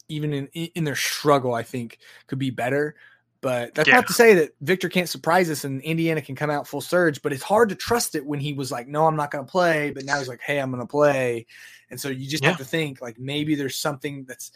even 0.08 0.32
in 0.32 0.46
in 0.48 0.84
their 0.84 0.96
struggle, 0.96 1.54
I 1.54 1.62
think 1.62 1.98
could 2.26 2.38
be 2.38 2.50
better. 2.50 2.96
But 3.42 3.74
that's 3.74 3.88
yeah. 3.88 3.96
not 3.96 4.06
to 4.06 4.12
say 4.12 4.34
that 4.34 4.52
Victor 4.60 4.88
can't 4.88 5.08
surprise 5.08 5.50
us 5.50 5.64
and 5.64 5.82
Indiana 5.82 6.22
can 6.22 6.36
come 6.36 6.48
out 6.48 6.68
full 6.68 6.80
surge. 6.80 7.20
But 7.22 7.32
it's 7.32 7.42
hard 7.42 7.68
to 7.70 7.74
trust 7.74 8.14
it 8.14 8.24
when 8.24 8.38
he 8.38 8.52
was 8.52 8.70
like, 8.70 8.86
"No, 8.86 9.04
I'm 9.04 9.16
not 9.16 9.32
going 9.32 9.44
to 9.44 9.50
play," 9.50 9.90
but 9.90 10.04
now 10.04 10.18
he's 10.18 10.28
like, 10.28 10.40
"Hey, 10.40 10.60
I'm 10.60 10.70
going 10.70 10.80
to 10.80 10.86
play," 10.86 11.46
and 11.90 12.00
so 12.00 12.08
you 12.08 12.28
just 12.28 12.44
yeah. 12.44 12.50
have 12.50 12.58
to 12.58 12.64
think 12.64 13.02
like 13.02 13.18
maybe 13.18 13.56
there's 13.56 13.76
something 13.76 14.24
that's 14.24 14.52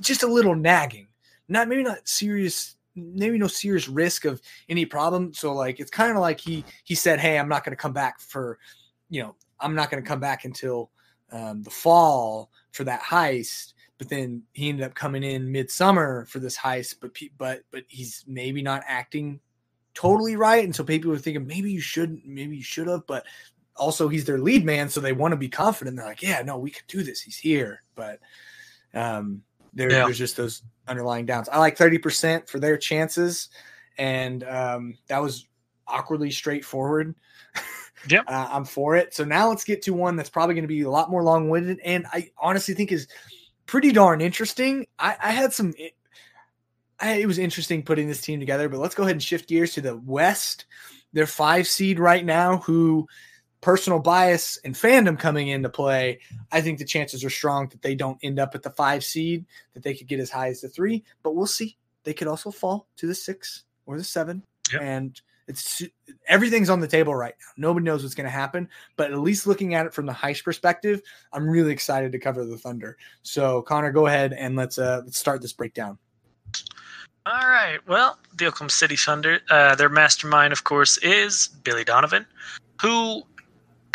just 0.00 0.22
a 0.22 0.26
little 0.26 0.54
nagging, 0.54 1.08
not 1.48 1.68
maybe 1.68 1.82
not 1.82 2.06
serious, 2.06 2.76
maybe 2.94 3.38
no 3.38 3.46
serious 3.46 3.88
risk 3.88 4.26
of 4.26 4.42
any 4.68 4.84
problem. 4.84 5.32
So 5.32 5.54
like 5.54 5.80
it's 5.80 5.90
kind 5.90 6.12
of 6.12 6.18
like 6.18 6.38
he 6.38 6.66
he 6.84 6.94
said, 6.94 7.18
"Hey, 7.18 7.38
I'm 7.38 7.48
not 7.48 7.64
going 7.64 7.72
to 7.72 7.80
come 7.80 7.94
back 7.94 8.20
for, 8.20 8.58
you 9.08 9.22
know, 9.22 9.36
I'm 9.58 9.74
not 9.74 9.90
going 9.90 10.02
to 10.02 10.06
come 10.06 10.20
back 10.20 10.44
until 10.44 10.90
um, 11.30 11.62
the 11.62 11.70
fall 11.70 12.50
for 12.72 12.84
that 12.84 13.00
heist." 13.00 13.71
But 14.02 14.08
then 14.08 14.42
he 14.52 14.68
ended 14.68 14.84
up 14.84 14.96
coming 14.96 15.22
in 15.22 15.52
midsummer 15.52 16.26
for 16.26 16.40
this 16.40 16.58
heist 16.58 16.96
but 17.00 17.12
but 17.38 17.62
but 17.70 17.84
he's 17.86 18.24
maybe 18.26 18.60
not 18.60 18.82
acting 18.88 19.38
totally 19.94 20.34
right 20.34 20.64
and 20.64 20.74
so 20.74 20.82
people 20.82 21.08
were 21.08 21.18
thinking 21.18 21.46
maybe 21.46 21.70
you 21.70 21.80
shouldn't 21.80 22.26
maybe 22.26 22.56
you 22.56 22.62
should 22.64 22.88
have 22.88 23.06
but 23.06 23.24
also 23.76 24.08
he's 24.08 24.24
their 24.24 24.40
lead 24.40 24.64
man 24.64 24.88
so 24.88 25.00
they 25.00 25.12
want 25.12 25.30
to 25.30 25.36
be 25.36 25.48
confident 25.48 25.96
they're 25.96 26.04
like 26.04 26.20
yeah 26.20 26.42
no 26.42 26.58
we 26.58 26.68
could 26.68 26.86
do 26.88 27.04
this 27.04 27.20
he's 27.20 27.38
here 27.38 27.84
but 27.94 28.18
um 28.92 29.40
there, 29.72 29.88
yeah. 29.88 30.04
there's 30.04 30.18
just 30.18 30.36
those 30.36 30.64
underlying 30.88 31.24
downs 31.24 31.48
i 31.48 31.58
like 31.60 31.78
30% 31.78 32.48
for 32.48 32.58
their 32.58 32.76
chances 32.76 33.50
and 33.98 34.42
um 34.42 34.98
that 35.06 35.22
was 35.22 35.46
awkwardly 35.86 36.32
straightforward 36.32 37.14
Yep. 38.08 38.24
Uh, 38.28 38.48
I'm 38.50 38.64
for 38.64 38.96
it. 38.96 39.14
So 39.14 39.22
now 39.22 39.48
let's 39.48 39.62
get 39.62 39.80
to 39.82 39.94
one 39.94 40.16
that's 40.16 40.28
probably 40.28 40.56
going 40.56 40.64
to 40.64 40.68
be 40.68 40.82
a 40.82 40.90
lot 40.90 41.08
more 41.08 41.22
long 41.22 41.48
winded. 41.48 41.78
And 41.84 42.04
I 42.12 42.32
honestly 42.36 42.74
think 42.74 42.90
is 42.90 43.06
pretty 43.72 43.90
darn 43.90 44.20
interesting. 44.20 44.86
I, 44.98 45.16
I 45.18 45.30
had 45.30 45.54
some. 45.54 45.72
I, 47.00 47.12
it 47.12 47.26
was 47.26 47.38
interesting 47.38 47.82
putting 47.82 48.06
this 48.06 48.20
team 48.20 48.38
together, 48.38 48.68
but 48.68 48.80
let's 48.80 48.94
go 48.94 49.04
ahead 49.04 49.14
and 49.14 49.22
shift 49.22 49.48
gears 49.48 49.72
to 49.72 49.80
the 49.80 49.96
West. 49.96 50.66
They're 51.14 51.26
five 51.26 51.66
seed 51.66 51.98
right 51.98 52.22
now. 52.22 52.58
Who 52.58 53.08
personal 53.62 53.98
bias 53.98 54.58
and 54.62 54.74
fandom 54.74 55.18
coming 55.18 55.48
into 55.48 55.70
play, 55.70 56.18
I 56.52 56.60
think 56.60 56.80
the 56.80 56.84
chances 56.84 57.24
are 57.24 57.30
strong 57.30 57.68
that 57.68 57.80
they 57.80 57.94
don't 57.94 58.18
end 58.22 58.38
up 58.38 58.54
at 58.54 58.62
the 58.62 58.68
five 58.68 59.04
seed, 59.04 59.46
that 59.72 59.82
they 59.82 59.94
could 59.94 60.06
get 60.06 60.20
as 60.20 60.30
high 60.30 60.48
as 60.48 60.60
the 60.60 60.68
three, 60.68 61.02
but 61.22 61.34
we'll 61.34 61.46
see. 61.46 61.78
They 62.04 62.12
could 62.12 62.28
also 62.28 62.50
fall 62.50 62.88
to 62.96 63.06
the 63.06 63.14
six 63.14 63.64
or 63.86 63.96
the 63.96 64.04
seven. 64.04 64.42
Yep. 64.70 64.82
And 64.82 65.20
it's 65.52 65.82
everything's 66.28 66.70
on 66.70 66.80
the 66.80 66.88
table 66.88 67.14
right 67.14 67.34
now. 67.38 67.68
Nobody 67.68 67.84
knows 67.84 68.02
what's 68.02 68.14
going 68.14 68.26
to 68.26 68.30
happen, 68.30 68.68
but 68.96 69.12
at 69.12 69.18
least 69.18 69.46
looking 69.46 69.74
at 69.74 69.86
it 69.86 69.94
from 69.94 70.06
the 70.06 70.12
Heist 70.12 70.44
perspective, 70.44 71.02
I'm 71.32 71.48
really 71.48 71.72
excited 71.72 72.12
to 72.12 72.18
cover 72.18 72.44
the 72.44 72.56
Thunder. 72.56 72.96
So, 73.22 73.62
Connor, 73.62 73.92
go 73.92 74.06
ahead 74.06 74.32
and 74.32 74.56
let's 74.56 74.78
uh, 74.78 75.02
let's 75.04 75.18
start 75.18 75.42
this 75.42 75.52
breakdown. 75.52 75.98
All 77.24 77.48
right. 77.48 77.78
Well, 77.86 78.18
the 78.36 78.46
Oklahoma 78.46 78.70
City 78.70 78.96
Thunder, 78.96 79.40
uh, 79.48 79.76
their 79.76 79.88
mastermind, 79.88 80.52
of 80.52 80.64
course, 80.64 80.98
is 80.98 81.48
Billy 81.62 81.84
Donovan, 81.84 82.26
who 82.80 83.22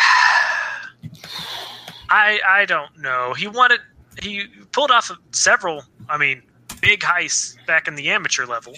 I 2.10 2.40
I 2.48 2.64
don't 2.66 2.98
know. 2.98 3.34
He 3.34 3.48
wanted 3.48 3.80
he 4.22 4.46
pulled 4.72 4.90
off 4.90 5.10
several. 5.32 5.82
I 6.08 6.16
mean, 6.16 6.42
big 6.80 7.00
heists 7.00 7.56
back 7.66 7.88
in 7.88 7.96
the 7.96 8.08
amateur 8.10 8.46
level. 8.46 8.74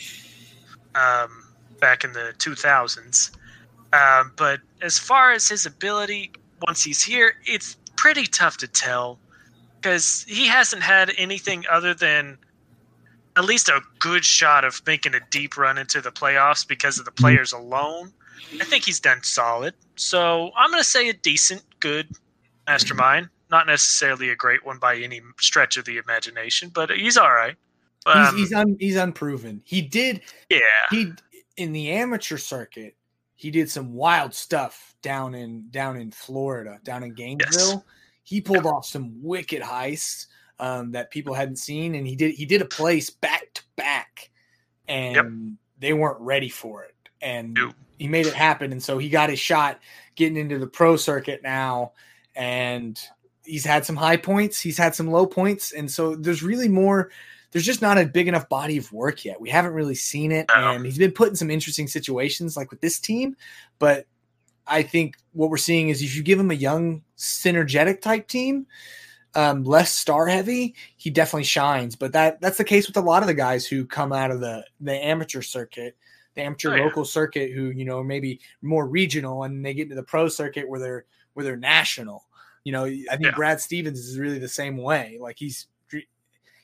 Um, 0.94 1.44
back 1.80 2.04
in 2.04 2.12
the 2.12 2.34
2000s. 2.38 3.30
Um, 3.92 4.32
but 4.36 4.60
as 4.82 4.98
far 4.98 5.32
as 5.32 5.48
his 5.48 5.66
ability, 5.66 6.32
once 6.66 6.82
he's 6.82 7.02
here, 7.02 7.34
it's 7.44 7.76
pretty 7.96 8.24
tough 8.26 8.56
to 8.58 8.68
tell 8.68 9.18
because 9.80 10.24
he 10.28 10.46
hasn't 10.46 10.82
had 10.82 11.12
anything 11.16 11.64
other 11.70 11.94
than 11.94 12.38
at 13.36 13.44
least 13.44 13.68
a 13.68 13.80
good 13.98 14.24
shot 14.24 14.64
of 14.64 14.80
making 14.86 15.14
a 15.14 15.20
deep 15.30 15.56
run 15.56 15.78
into 15.78 16.00
the 16.00 16.10
playoffs 16.10 16.66
because 16.66 16.98
of 16.98 17.04
the 17.04 17.10
mm-hmm. 17.10 17.24
players 17.24 17.52
alone. 17.52 18.12
I 18.60 18.64
think 18.64 18.84
he's 18.84 19.00
done 19.00 19.22
solid. 19.22 19.74
So 19.96 20.50
I'm 20.56 20.70
going 20.70 20.82
to 20.82 20.88
say 20.88 21.08
a 21.08 21.12
decent, 21.12 21.62
good 21.80 22.08
mastermind. 22.66 23.28
Not 23.50 23.66
necessarily 23.66 24.30
a 24.30 24.36
great 24.36 24.64
one 24.64 24.78
by 24.78 24.96
any 24.96 25.20
stretch 25.38 25.76
of 25.76 25.84
the 25.84 25.98
imagination, 25.98 26.70
but 26.72 26.90
he's 26.90 27.16
all 27.16 27.32
right. 27.32 27.56
Um, 28.06 28.36
he's 28.36 28.48
he's, 28.48 28.52
un, 28.52 28.76
he's 28.80 28.96
unproven. 28.96 29.60
He 29.64 29.82
did. 29.82 30.20
Yeah. 30.48 30.58
He 30.90 31.12
in 31.60 31.72
the 31.72 31.90
amateur 31.90 32.38
circuit, 32.38 32.96
he 33.34 33.50
did 33.50 33.70
some 33.70 33.92
wild 33.92 34.34
stuff 34.34 34.94
down 35.02 35.34
in 35.34 35.70
down 35.70 35.96
in 35.96 36.10
Florida, 36.10 36.78
down 36.82 37.02
in 37.02 37.14
Gainesville. 37.14 37.68
Yes. 37.68 37.82
He 38.22 38.40
pulled 38.40 38.66
off 38.66 38.86
some 38.86 39.22
wicked 39.22 39.62
heists 39.62 40.26
um, 40.58 40.92
that 40.92 41.10
people 41.10 41.34
hadn't 41.34 41.56
seen, 41.56 41.94
and 41.94 42.06
he 42.06 42.16
did 42.16 42.34
he 42.34 42.46
did 42.46 42.62
a 42.62 42.66
place 42.66 43.10
back 43.10 43.52
to 43.54 43.62
back, 43.76 44.30
and 44.88 45.14
yep. 45.14 45.26
they 45.78 45.92
weren't 45.92 46.20
ready 46.20 46.48
for 46.48 46.84
it, 46.84 46.94
and 47.20 47.58
he 47.98 48.08
made 48.08 48.26
it 48.26 48.34
happen. 48.34 48.72
And 48.72 48.82
so 48.82 48.98
he 48.98 49.08
got 49.08 49.30
his 49.30 49.40
shot 49.40 49.80
getting 50.16 50.36
into 50.36 50.58
the 50.58 50.66
pro 50.66 50.96
circuit 50.96 51.42
now, 51.42 51.92
and 52.34 52.98
he's 53.44 53.64
had 53.64 53.84
some 53.84 53.96
high 53.96 54.16
points, 54.16 54.60
he's 54.60 54.78
had 54.78 54.94
some 54.94 55.08
low 55.10 55.26
points, 55.26 55.72
and 55.72 55.90
so 55.90 56.14
there's 56.14 56.42
really 56.42 56.68
more 56.68 57.10
there's 57.52 57.66
just 57.66 57.82
not 57.82 57.98
a 57.98 58.06
big 58.06 58.28
enough 58.28 58.48
body 58.48 58.76
of 58.76 58.92
work 58.92 59.24
yet. 59.24 59.40
We 59.40 59.50
haven't 59.50 59.72
really 59.72 59.94
seen 59.94 60.32
it, 60.32 60.50
and 60.76 60.84
he's 60.84 60.98
been 60.98 61.12
put 61.12 61.28
in 61.28 61.36
some 61.36 61.50
interesting 61.50 61.88
situations, 61.88 62.56
like 62.56 62.70
with 62.70 62.80
this 62.80 62.98
team. 62.98 63.36
But 63.78 64.06
I 64.66 64.82
think 64.82 65.16
what 65.32 65.50
we're 65.50 65.56
seeing 65.56 65.88
is 65.88 66.02
if 66.02 66.14
you 66.14 66.22
give 66.22 66.38
him 66.38 66.50
a 66.50 66.54
young, 66.54 67.02
synergetic 67.18 68.00
type 68.00 68.28
team, 68.28 68.66
um, 69.34 69.64
less 69.64 69.92
star 69.92 70.26
heavy, 70.26 70.74
he 70.96 71.10
definitely 71.10 71.44
shines. 71.44 71.96
But 71.96 72.12
that 72.12 72.40
that's 72.40 72.58
the 72.58 72.64
case 72.64 72.86
with 72.86 72.96
a 72.96 73.02
lot 73.02 73.22
of 73.22 73.26
the 73.26 73.34
guys 73.34 73.66
who 73.66 73.84
come 73.84 74.12
out 74.12 74.30
of 74.30 74.40
the 74.40 74.64
the 74.80 74.94
amateur 74.94 75.42
circuit, 75.42 75.96
the 76.34 76.42
amateur 76.42 76.78
oh, 76.78 76.84
local 76.84 77.02
yeah. 77.02 77.10
circuit, 77.10 77.52
who 77.52 77.70
you 77.70 77.84
know 77.84 78.02
maybe 78.02 78.40
more 78.62 78.86
regional, 78.86 79.42
and 79.42 79.64
they 79.64 79.74
get 79.74 79.84
into 79.84 79.96
the 79.96 80.02
pro 80.02 80.28
circuit 80.28 80.68
where 80.68 80.80
they're 80.80 81.04
where 81.34 81.44
they're 81.44 81.56
national. 81.56 82.24
You 82.64 82.72
know, 82.72 82.84
I 82.84 83.16
think 83.16 83.22
Yeah. 83.22 83.34
Brad 83.34 83.60
Stevens 83.60 83.98
is 83.98 84.18
really 84.18 84.38
the 84.38 84.48
same 84.48 84.76
way. 84.76 85.18
Like 85.20 85.36
he's 85.38 85.66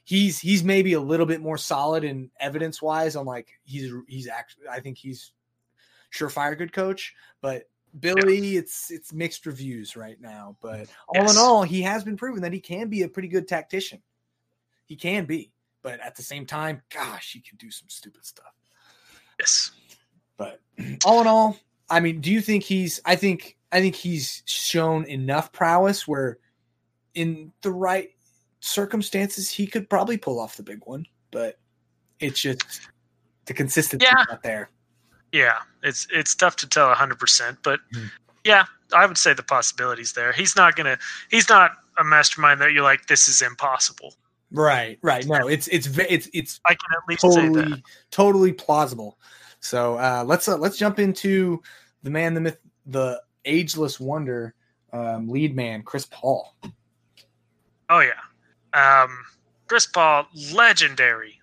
he's 0.07 0.38
he's 0.38 0.62
maybe 0.62 0.92
a 0.92 1.01
little 1.01 1.27
bit 1.27 1.40
more 1.42 1.59
solid 1.59 2.05
in 2.05 2.31
evidence 2.38 2.81
wise 2.81 3.16
on 3.16 3.27
like 3.27 3.49
he's 3.64 3.92
he's 4.07 4.29
actually 4.29 4.69
I 4.71 4.79
think 4.81 4.97
he's 4.97 5.33
surefire 6.12 6.57
good 6.57 6.73
coach, 6.73 7.14
but 7.42 7.69
Billy, 7.99 8.57
it's 8.57 8.90
it's 8.90 9.12
mixed 9.12 9.47
reviews 9.47 9.97
right 9.97 10.21
now. 10.21 10.57
But 10.62 10.88
all 11.09 11.23
Yes. 11.23 11.33
in 11.33 11.38
all, 11.38 11.62
he 11.64 11.83
has 11.83 12.05
been 12.05 12.16
proven 12.16 12.42
that 12.42 12.53
he 12.53 12.61
can 12.61 12.88
be 12.88 13.03
a 13.03 13.09
pretty 13.09 13.29
good 13.29 13.49
tactician. 13.49 14.01
He 14.85 14.95
can 14.95 15.25
be, 15.25 15.51
but 15.83 15.99
at 15.99 16.14
the 16.14 16.23
same 16.23 16.47
time, 16.47 16.83
gosh, 16.88 17.33
he 17.33 17.40
can 17.40 17.57
do 17.57 17.71
some 17.71 17.88
stupid 17.88 18.25
stuff. 18.25 18.55
Yes. 19.40 19.73
But 20.37 20.61
all 21.05 21.21
in 21.21 21.27
all, 21.27 21.59
I 21.90 21.99
mean, 21.99 22.21
do 22.21 22.31
you 22.31 22.40
think 22.40 22.62
he's? 22.62 23.01
I 23.05 23.16
think 23.16 23.57
I 23.73 23.81
think 23.81 23.97
he's 23.97 24.45
shown 24.47 25.05
enough 25.07 25.51
prowess 25.51 26.07
where, 26.07 26.38
in 27.14 27.53
the 27.62 27.73
right 27.73 28.11
circumstances, 28.61 29.51
he 29.51 29.66
could 29.66 29.88
probably 29.88 30.16
pull 30.16 30.38
off 30.40 30.57
the 30.57 30.62
big 30.62 30.81
one. 30.85 31.07
But 31.31 31.59
it's 32.21 32.40
just 32.40 32.62
the 33.47 33.55
consistency 33.55 34.07
Yeah. 34.07 34.25
not 34.29 34.42
there. 34.42 34.71
Yeah, 35.33 35.59
it's 35.83 36.07
it's 36.11 36.35
tough 36.35 36.57
to 36.57 36.69
tell 36.69 36.88
100%, 36.88 37.59
but 37.62 37.81
Mhm. 37.92 38.11
yeah, 38.45 38.64
I 38.92 39.05
would 39.07 39.19
say 39.19 39.35
the 39.35 39.42
possibilities 39.42 40.12
there. 40.12 40.33
He's 40.33 40.57
not 40.57 40.77
going 40.77 40.87
to 40.87 40.99
he's 41.31 41.49
not 41.49 41.73
a 41.99 42.05
mastermind 42.05 42.61
that 42.61 42.73
you're 42.73 42.83
like 42.85 43.07
this 43.07 43.29
is 43.29 43.42
impossible. 43.42 44.14
Right, 44.53 44.99
right. 45.03 45.27
No, 45.27 45.49
it's 45.49 45.66
it's 45.69 45.88
it's 45.99 46.29
it's 46.33 46.61
I 46.64 46.75
can 46.75 46.92
at 46.92 47.09
least 47.09 47.23
say 47.23 47.29
that. 47.29 47.55
totally 47.55 47.85
totally 48.11 48.53
plausible. 48.53 49.19
So 49.61 49.97
uh, 49.97 50.23
let's 50.25 50.47
uh, 50.49 50.57
let's 50.57 50.79
jump 50.79 50.99
into 51.01 51.61
the 52.05 52.11
man, 52.11 52.35
the 52.35 52.40
myth, 52.40 52.59
the 52.87 53.21
ageless 53.45 53.99
wonder, 53.99 54.55
um, 54.92 55.29
lead 55.29 55.57
man, 55.57 55.83
Chris 55.83 56.07
Paul. 56.11 56.55
Oh 57.90 57.99
yeah. 57.99 58.12
Um 58.77 59.25
Chris 59.69 59.87
Paul 59.87 60.27
legendary 60.53 61.41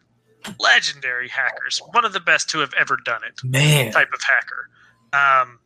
legendary 0.60 1.30
hackers. 1.30 1.82
One 1.92 2.06
of 2.06 2.14
the 2.14 2.20
best 2.20 2.50
to 2.52 2.60
have 2.60 2.74
ever 2.80 2.98
done 3.04 3.22
it. 3.24 3.40
Man, 3.44 3.92
type 3.92 4.10
of 4.14 4.22
hacker. 4.22 4.70
Um, 5.14 5.60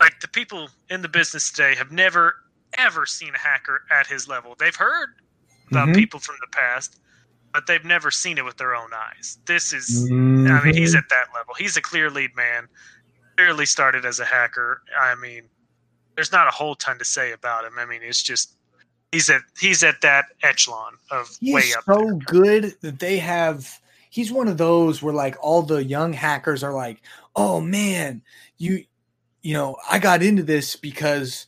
like 0.00 0.20
the 0.20 0.28
people 0.28 0.68
in 0.90 1.02
the 1.02 1.08
business 1.08 1.50
today 1.50 1.74
have 1.76 1.90
never 1.92 2.34
ever 2.76 3.06
seen 3.06 3.34
a 3.34 3.38
hacker 3.38 3.82
at 3.90 4.06
his 4.06 4.26
level. 4.28 4.56
They've 4.58 4.74
heard 4.74 5.10
about 5.70 5.88
Mhm. 5.88 5.94
people 5.94 6.18
from 6.20 6.36
the 6.40 6.48
past, 6.48 7.00
but 7.52 7.66
they've 7.68 7.84
never 7.84 8.10
seen 8.10 8.36
it 8.38 8.44
with 8.44 8.56
their 8.56 8.74
own 8.74 8.92
eyes. 8.92 9.38
This 9.46 9.72
is, 9.72 10.06
I 10.10 10.12
Mhm. 10.12 10.64
mean, 10.64 10.74
he's 10.74 10.94
at 10.96 11.08
that 11.10 11.28
level. 11.32 11.54
He's 11.54 11.76
a 11.76 11.80
clear 11.82 12.10
lead 12.10 12.34
man. 12.34 12.68
Clearly 13.36 13.66
started 13.66 14.04
as 14.04 14.18
a 14.18 14.24
hacker. 14.24 14.82
I 14.98 15.14
mean, 15.14 15.48
there's 16.16 16.32
not 16.32 16.48
a 16.48 16.50
whole 16.50 16.74
ton 16.74 16.98
to 16.98 17.04
say 17.04 17.30
about 17.30 17.64
him. 17.64 17.78
I 17.78 17.84
mean, 17.84 18.02
it's 18.02 18.22
just 18.22 18.56
he's 19.14 19.30
at 19.30 19.42
he's 19.60 19.82
at 19.82 20.00
that 20.02 20.26
echelon 20.42 20.94
of 21.10 21.38
He 21.40 21.54
way 21.54 21.72
up. 21.76 21.84
so 21.84 22.00
there. 22.06 22.18
good 22.26 22.74
that 22.82 22.98
they 22.98 23.18
have. 23.18 23.80
He's 24.10 24.30
one 24.30 24.48
of 24.48 24.58
those 24.58 25.02
where 25.02 25.14
like 25.14 25.36
all 25.40 25.62
the 25.62 25.82
young 25.84 26.12
hackers 26.12 26.62
are 26.62 26.72
like, 26.72 27.00
"Oh 27.34 27.60
man, 27.60 28.22
you, 28.58 28.84
you 29.42 29.54
know, 29.54 29.76
I 29.90 29.98
got 29.98 30.22
into 30.22 30.42
this 30.42 30.76
because 30.76 31.46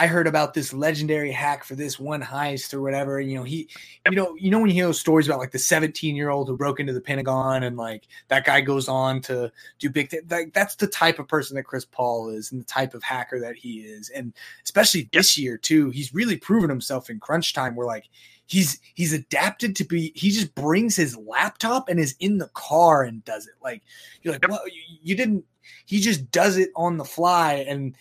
I 0.00 0.06
heard 0.06 0.26
about 0.26 0.54
this 0.54 0.72
legendary 0.72 1.30
hack 1.30 1.62
for 1.62 1.74
this 1.74 2.00
one 2.00 2.22
heist 2.22 2.72
or 2.72 2.80
whatever." 2.80 3.18
And, 3.18 3.30
you 3.30 3.36
know, 3.36 3.44
he, 3.44 3.68
you 4.08 4.16
know, 4.16 4.34
you 4.34 4.50
know 4.50 4.58
when 4.58 4.68
you 4.68 4.74
hear 4.74 4.86
those 4.86 4.98
stories 4.98 5.26
about 5.26 5.38
like 5.38 5.50
the 5.50 5.58
seventeen-year-old 5.58 6.48
who 6.48 6.56
broke 6.56 6.80
into 6.80 6.92
the 6.92 7.00
Pentagon 7.00 7.62
and 7.62 7.76
like 7.76 8.08
that 8.28 8.46
guy 8.46 8.62
goes 8.62 8.88
on 8.88 9.20
to 9.22 9.52
do 9.78 9.90
big 9.90 10.08
things. 10.08 10.30
Like 10.30 10.54
that's 10.54 10.76
the 10.76 10.86
type 10.86 11.18
of 11.18 11.28
person 11.28 11.54
that 11.56 11.64
Chris 11.64 11.84
Paul 11.84 12.30
is 12.30 12.50
and 12.50 12.60
the 12.60 12.64
type 12.64 12.94
of 12.94 13.02
hacker 13.02 13.38
that 13.40 13.56
he 13.56 13.80
is, 13.80 14.08
and 14.08 14.32
especially 14.64 15.10
this 15.12 15.36
year 15.36 15.58
too, 15.58 15.90
he's 15.90 16.14
really 16.14 16.36
proven 16.36 16.70
himself 16.70 17.10
in 17.10 17.20
crunch 17.20 17.52
time. 17.52 17.74
Where 17.74 17.86
like 17.86 18.08
he's 18.46 18.80
he's 18.94 19.12
adapted 19.12 19.76
to 19.76 19.84
be 19.84 20.12
he 20.16 20.30
just 20.30 20.54
brings 20.54 20.96
his 20.96 21.16
laptop 21.16 21.88
and 21.88 22.00
is 22.00 22.16
in 22.18 22.38
the 22.38 22.48
car 22.54 23.04
and 23.04 23.24
does 23.24 23.46
it 23.46 23.54
like 23.62 23.82
you're 24.22 24.32
like 24.32 24.48
well 24.48 24.66
you, 24.66 24.82
you 25.02 25.14
didn't 25.14 25.44
he 25.86 26.00
just 26.00 26.30
does 26.32 26.56
it 26.56 26.70
on 26.74 26.96
the 26.96 27.04
fly 27.04 27.64
and 27.68 27.94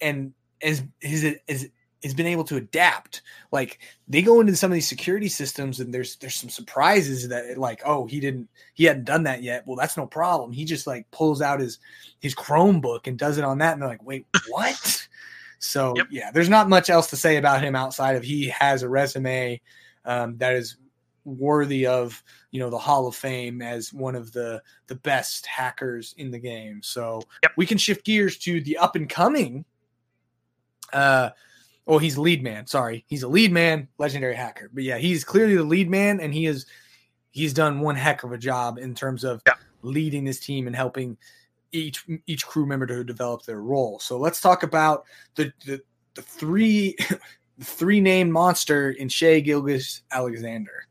and 0.00 0.32
as 0.62 0.82
his 1.00 1.24
is 1.46 1.68
has 2.02 2.14
been 2.14 2.26
able 2.26 2.44
to 2.44 2.56
adapt. 2.56 3.22
Like 3.52 3.78
they 4.08 4.22
go 4.22 4.40
into 4.40 4.56
some 4.56 4.70
of 4.70 4.74
these 4.74 4.88
security 4.88 5.28
systems 5.28 5.80
and 5.80 5.92
there's 5.94 6.16
there's 6.16 6.34
some 6.34 6.50
surprises 6.50 7.28
that 7.28 7.56
like 7.58 7.82
oh 7.84 8.06
he 8.06 8.20
didn't 8.20 8.48
he 8.74 8.84
hadn't 8.84 9.04
done 9.04 9.22
that 9.24 9.42
yet. 9.42 9.64
Well 9.66 9.76
that's 9.76 9.96
no 9.96 10.06
problem. 10.06 10.52
He 10.52 10.64
just 10.64 10.86
like 10.86 11.10
pulls 11.10 11.40
out 11.40 11.60
his 11.60 11.78
his 12.20 12.34
chromebook 12.34 13.06
and 13.06 13.18
does 13.18 13.38
it 13.38 13.44
on 13.44 13.58
that 13.58 13.74
and 13.74 13.82
they're 13.82 13.88
like 13.88 14.04
wait 14.04 14.26
what? 14.48 15.06
So 15.58 15.94
Yep. 15.96 16.06
yeah 16.10 16.30
there's 16.32 16.48
not 16.48 16.68
much 16.68 16.90
else 16.90 17.08
to 17.10 17.16
say 17.16 17.36
about 17.36 17.62
him 17.62 17.76
outside 17.76 18.16
of 18.16 18.24
he 18.24 18.48
has 18.48 18.82
a 18.82 18.88
resume 18.88 19.60
um, 20.04 20.36
that 20.38 20.54
is 20.54 20.76
worthy 21.24 21.86
of 21.86 22.20
you 22.50 22.58
know 22.58 22.68
the 22.68 22.78
hall 22.78 23.06
of 23.06 23.14
fame 23.14 23.62
as 23.62 23.92
one 23.92 24.16
of 24.16 24.32
the 24.32 24.60
the 24.88 24.96
best 24.96 25.46
hackers 25.46 26.16
in 26.18 26.32
the 26.32 26.38
game. 26.38 26.80
So 26.82 27.22
Yep. 27.44 27.52
we 27.56 27.66
can 27.66 27.78
shift 27.78 28.04
gears 28.04 28.38
to 28.38 28.60
the 28.60 28.76
up 28.78 28.96
and 28.96 29.08
coming 29.08 29.64
uh 30.92 31.30
well 31.86 31.98
he's 31.98 32.16
lead 32.18 32.42
man. 32.42 32.66
Sorry. 32.66 33.04
He's 33.08 33.22
a 33.22 33.28
lead 33.28 33.52
man 33.52 33.88
legendary 33.98 34.34
hacker. 34.36 34.70
But 34.72 34.84
yeah 34.84 34.98
he's 34.98 35.24
clearly 35.24 35.56
the 35.56 35.64
lead 35.64 35.90
man 35.90 36.20
and 36.20 36.32
he 36.32 36.46
is 36.46 36.66
he's 37.30 37.52
done 37.52 37.80
one 37.80 37.96
heck 37.96 38.24
of 38.24 38.32
a 38.32 38.38
job 38.38 38.78
in 38.78 38.94
terms 38.94 39.24
of 39.24 39.42
Yeah. 39.46 39.54
leading 39.82 40.24
this 40.24 40.38
team 40.40 40.66
and 40.66 40.76
helping 40.76 41.16
each 41.72 42.04
each 42.26 42.46
crew 42.46 42.66
member 42.66 42.86
to 42.86 43.02
develop 43.02 43.44
their 43.44 43.62
role. 43.62 43.98
So 43.98 44.18
let's 44.18 44.40
talk 44.40 44.62
about 44.62 45.04
the 45.34 45.52
the, 45.66 45.80
the 46.14 46.22
three 46.22 46.94
the 47.58 47.64
three 47.64 48.00
named 48.00 48.32
monster 48.32 48.90
in 48.92 49.08
Shai 49.08 49.40
Gilgeous 49.40 50.02
Alexander. 50.10 50.86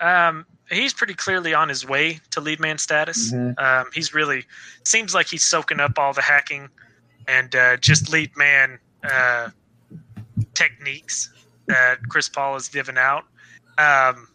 Um, 0.00 0.46
he's 0.70 0.94
pretty 0.94 1.14
clearly 1.14 1.52
on 1.52 1.68
his 1.68 1.86
way 1.86 2.18
to 2.30 2.40
lead 2.40 2.60
man 2.60 2.78
status. 2.78 3.32
Um, 3.58 3.86
he's 3.92 4.14
really 4.14 4.44
seems 4.84 5.14
like 5.14 5.26
he's 5.26 5.44
soaking 5.44 5.80
up 5.80 5.98
all 5.98 6.12
the 6.12 6.22
hacking 6.22 6.68
and 7.28 7.54
uh, 7.54 7.76
just 7.76 8.10
lead 8.10 8.30
man 8.36 8.78
uh, 9.04 9.48
techniques 10.54 11.30
that 11.66 11.98
Chris 12.08 12.28
Paul 12.28 12.54
has 12.54 12.68
given 12.68 12.98
out. 12.98 13.24
Um, 13.78 14.28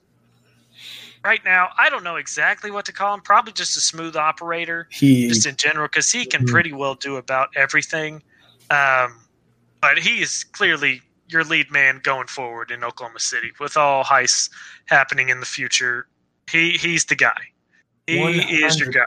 right 1.23 1.43
now, 1.43 1.69
I 1.77 1.89
don't 1.89 2.03
know 2.03 2.15
exactly 2.15 2.71
what 2.71 2.85
to 2.85 2.93
call 2.93 3.13
him. 3.13 3.21
Probably 3.21 3.53
just 3.53 3.77
a 3.77 3.81
smooth 3.81 4.15
operator, 4.15 4.87
he 4.91 5.27
just 5.27 5.45
in 5.45 5.55
general, 5.55 5.87
because 5.87 6.11
he 6.11 6.25
can 6.25 6.45
Mhm. 6.45 6.51
pretty 6.51 6.73
well 6.73 6.95
do 6.95 7.17
about 7.17 7.49
everything. 7.55 8.23
Um, 8.69 9.19
but 9.81 9.99
he 9.99 10.21
is 10.21 10.43
clearly 10.43 11.01
your 11.27 11.43
lead 11.43 11.71
man 11.71 11.99
going 12.03 12.27
forward 12.27 12.71
in 12.71 12.83
Oklahoma 12.83 13.19
City 13.19 13.51
with 13.59 13.77
all 13.77 14.03
heists 14.03 14.49
happening 14.85 15.29
in 15.29 15.39
the 15.39 15.45
future. 15.45 16.07
He 16.49 16.77
he's 16.77 17.05
the 17.05 17.15
guy. 17.15 17.41
He 18.07 18.63
is 18.63 18.79
your 18.79 18.91
guy. 18.91 19.05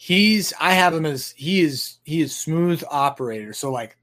He's 0.00 0.54
I 0.60 0.72
have 0.72 0.94
him 0.94 1.04
as 1.04 1.34
he 1.36 1.60
is 1.60 1.98
he 2.04 2.20
is 2.22 2.34
smooth 2.34 2.82
operator. 2.88 3.52
So 3.52 3.70
like, 3.72 3.98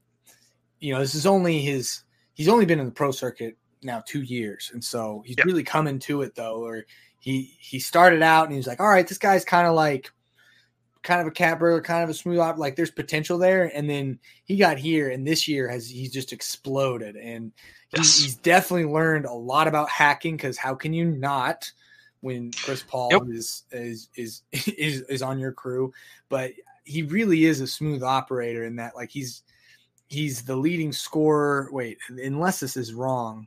you 0.78 0.92
know, 0.92 1.00
this 1.00 1.14
is 1.14 1.26
only 1.26 1.60
his 1.60 2.02
he's 2.34 2.48
only 2.48 2.66
been 2.66 2.78
in 2.78 2.86
the 2.86 2.92
pro 2.92 3.10
circuit 3.10 3.56
now 3.82 4.02
two 4.06 4.22
years, 4.22 4.70
and 4.74 4.84
so 4.84 5.22
he's 5.26 5.36
Yep. 5.38 5.46
really 5.46 5.64
coming 5.64 5.98
to 6.00 6.20
it 6.22 6.34
though. 6.34 6.62
Or 6.62 6.84
he 7.18 7.56
he 7.58 7.80
started 7.80 8.22
out 8.22 8.46
and 8.46 8.54
he's 8.54 8.66
like, 8.66 8.78
all 8.78 8.88
right, 8.90 9.08
this 9.08 9.18
guy's 9.18 9.44
kind 9.44 9.66
of 9.66 9.74
like 9.74 10.10
kind 11.02 11.20
of 11.20 11.26
a 11.26 11.30
cat 11.30 11.58
burglar, 11.58 11.80
kind 11.80 12.04
of 12.04 12.10
a 12.10 12.14
smooth 12.14 12.38
op. 12.40 12.58
Like 12.58 12.76
there's 12.76 12.90
potential 12.90 13.38
there, 13.38 13.72
and 13.74 13.88
then 13.88 14.18
he 14.44 14.56
got 14.56 14.76
here, 14.78 15.08
and 15.10 15.26
this 15.26 15.48
year 15.48 15.66
has 15.66 15.88
he's 15.88 16.12
just 16.12 16.32
exploded, 16.32 17.16
and 17.16 17.52
he, 17.88 17.96
Yes. 17.98 18.18
he's 18.18 18.34
definitely 18.36 18.92
learned 18.92 19.24
a 19.24 19.32
lot 19.32 19.66
about 19.66 19.88
hacking. 19.88 20.36
Because 20.36 20.58
how 20.58 20.74
can 20.74 20.92
you 20.92 21.06
not? 21.06 21.72
When 22.26 22.50
Chris 22.50 22.82
Paul 22.82 23.10
Yep. 23.12 23.22
is, 23.28 23.62
is 23.70 24.08
is 24.16 24.42
is 24.52 25.02
is 25.02 25.22
on 25.22 25.38
your 25.38 25.52
crew, 25.52 25.92
but 26.28 26.50
he 26.84 27.02
really 27.04 27.44
is 27.44 27.60
a 27.60 27.66
smooth 27.66 28.02
operator 28.02 28.64
in 28.64 28.76
that 28.76 28.96
like 28.96 29.10
he's 29.10 29.44
he's 30.08 30.42
the 30.42 30.56
leading 30.56 30.92
scorer. 30.92 31.68
Wait, 31.72 31.98
unless 32.08 32.58
this 32.60 32.76
is 32.76 32.92
wrong, 32.92 33.46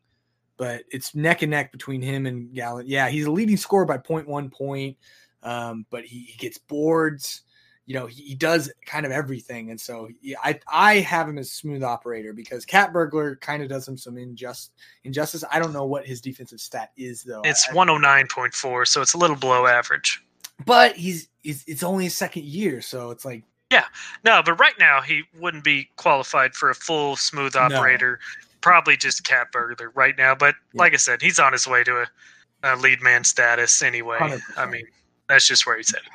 but 0.58 0.84
it's 0.92 1.14
neck 1.14 1.42
and 1.42 1.52
neck 1.52 1.72
between 1.72 2.02
him 2.02 2.26
and 2.26 2.54
Gallant. 2.54 2.88
Yeah, 2.88 3.10
he's 3.10 3.26
a 3.26 3.32
leading 3.32 3.58
scorer 3.58 3.86
by 3.86 3.98
0.1 3.98 4.52
point, 4.52 4.98
um, 5.44 5.86
but 5.90 6.06
he, 6.06 6.22
he 6.22 6.38
gets 6.38 6.58
boards. 6.58 7.42
You 7.90 7.96
know, 7.96 8.06
he, 8.06 8.22
he 8.22 8.36
does 8.36 8.72
kind 8.86 9.04
of 9.04 9.12
everything, 9.12 9.72
and 9.72 9.82
so 9.82 10.10
I 10.44 10.60
I 10.72 11.00
have 11.00 11.28
him 11.28 11.40
as 11.40 11.52
smooth 11.52 11.82
operator 11.82 12.34
because 12.34 12.64
Cat 12.64 12.94
Burglar 12.94 13.36
kind 13.38 13.64
of 13.64 13.70
does 13.70 13.88
him 13.88 13.98
some 13.98 14.16
injust 14.16 14.74
injustice. 15.06 15.44
I 15.52 15.58
don't 15.58 15.74
know 15.74 15.86
what 15.86 16.06
his 16.06 16.22
defensive 16.22 16.62
stat 16.62 16.92
is 16.98 17.24
though. 17.24 17.42
It's 17.44 17.68
109.4, 17.70 18.88
so 18.88 19.02
it's 19.02 19.14
a 19.16 19.18
little 19.18 19.36
below 19.36 19.66
average. 19.66 20.24
but 20.68 20.96
he's, 20.96 21.30
he's 21.42 21.64
it's 21.66 21.82
only 21.82 22.04
his 22.04 22.16
second 22.16 22.44
year, 22.44 22.80
so 22.80 23.10
it's 23.10 23.26
like 23.26 23.42
Yeah, 23.72 23.86
No, 24.24 24.44
but 24.46 24.60
right 24.60 24.78
now 24.80 25.02
he 25.02 25.24
wouldn't 25.40 25.64
be 25.64 25.90
qualified 25.96 26.54
for 26.54 26.70
a 26.70 26.76
full 26.76 27.16
smooth 27.16 27.56
No. 27.56 27.62
operator. 27.62 28.20
Probably 28.62 28.98
just 28.98 29.24
cat 29.24 29.52
burglar 29.52 29.90
right 29.96 30.16
now. 30.16 30.36
But 30.36 30.54
Yeah. 30.74 30.82
like 30.84 30.94
I 30.94 30.98
said, 30.98 31.24
he's 31.24 31.40
on 31.40 31.54
his 31.54 31.66
way 31.66 31.84
to 31.86 32.02
a, 32.04 32.08
a 32.64 32.76
lead 32.76 33.02
man 33.02 33.24
status 33.24 33.82
anyway. 33.82 34.20
100%. 34.20 34.42
I 34.58 34.66
mean, 34.68 34.86
that's 35.28 35.48
just 35.48 35.66
where 35.66 35.78
he's 35.78 35.92
headed. 35.92 36.10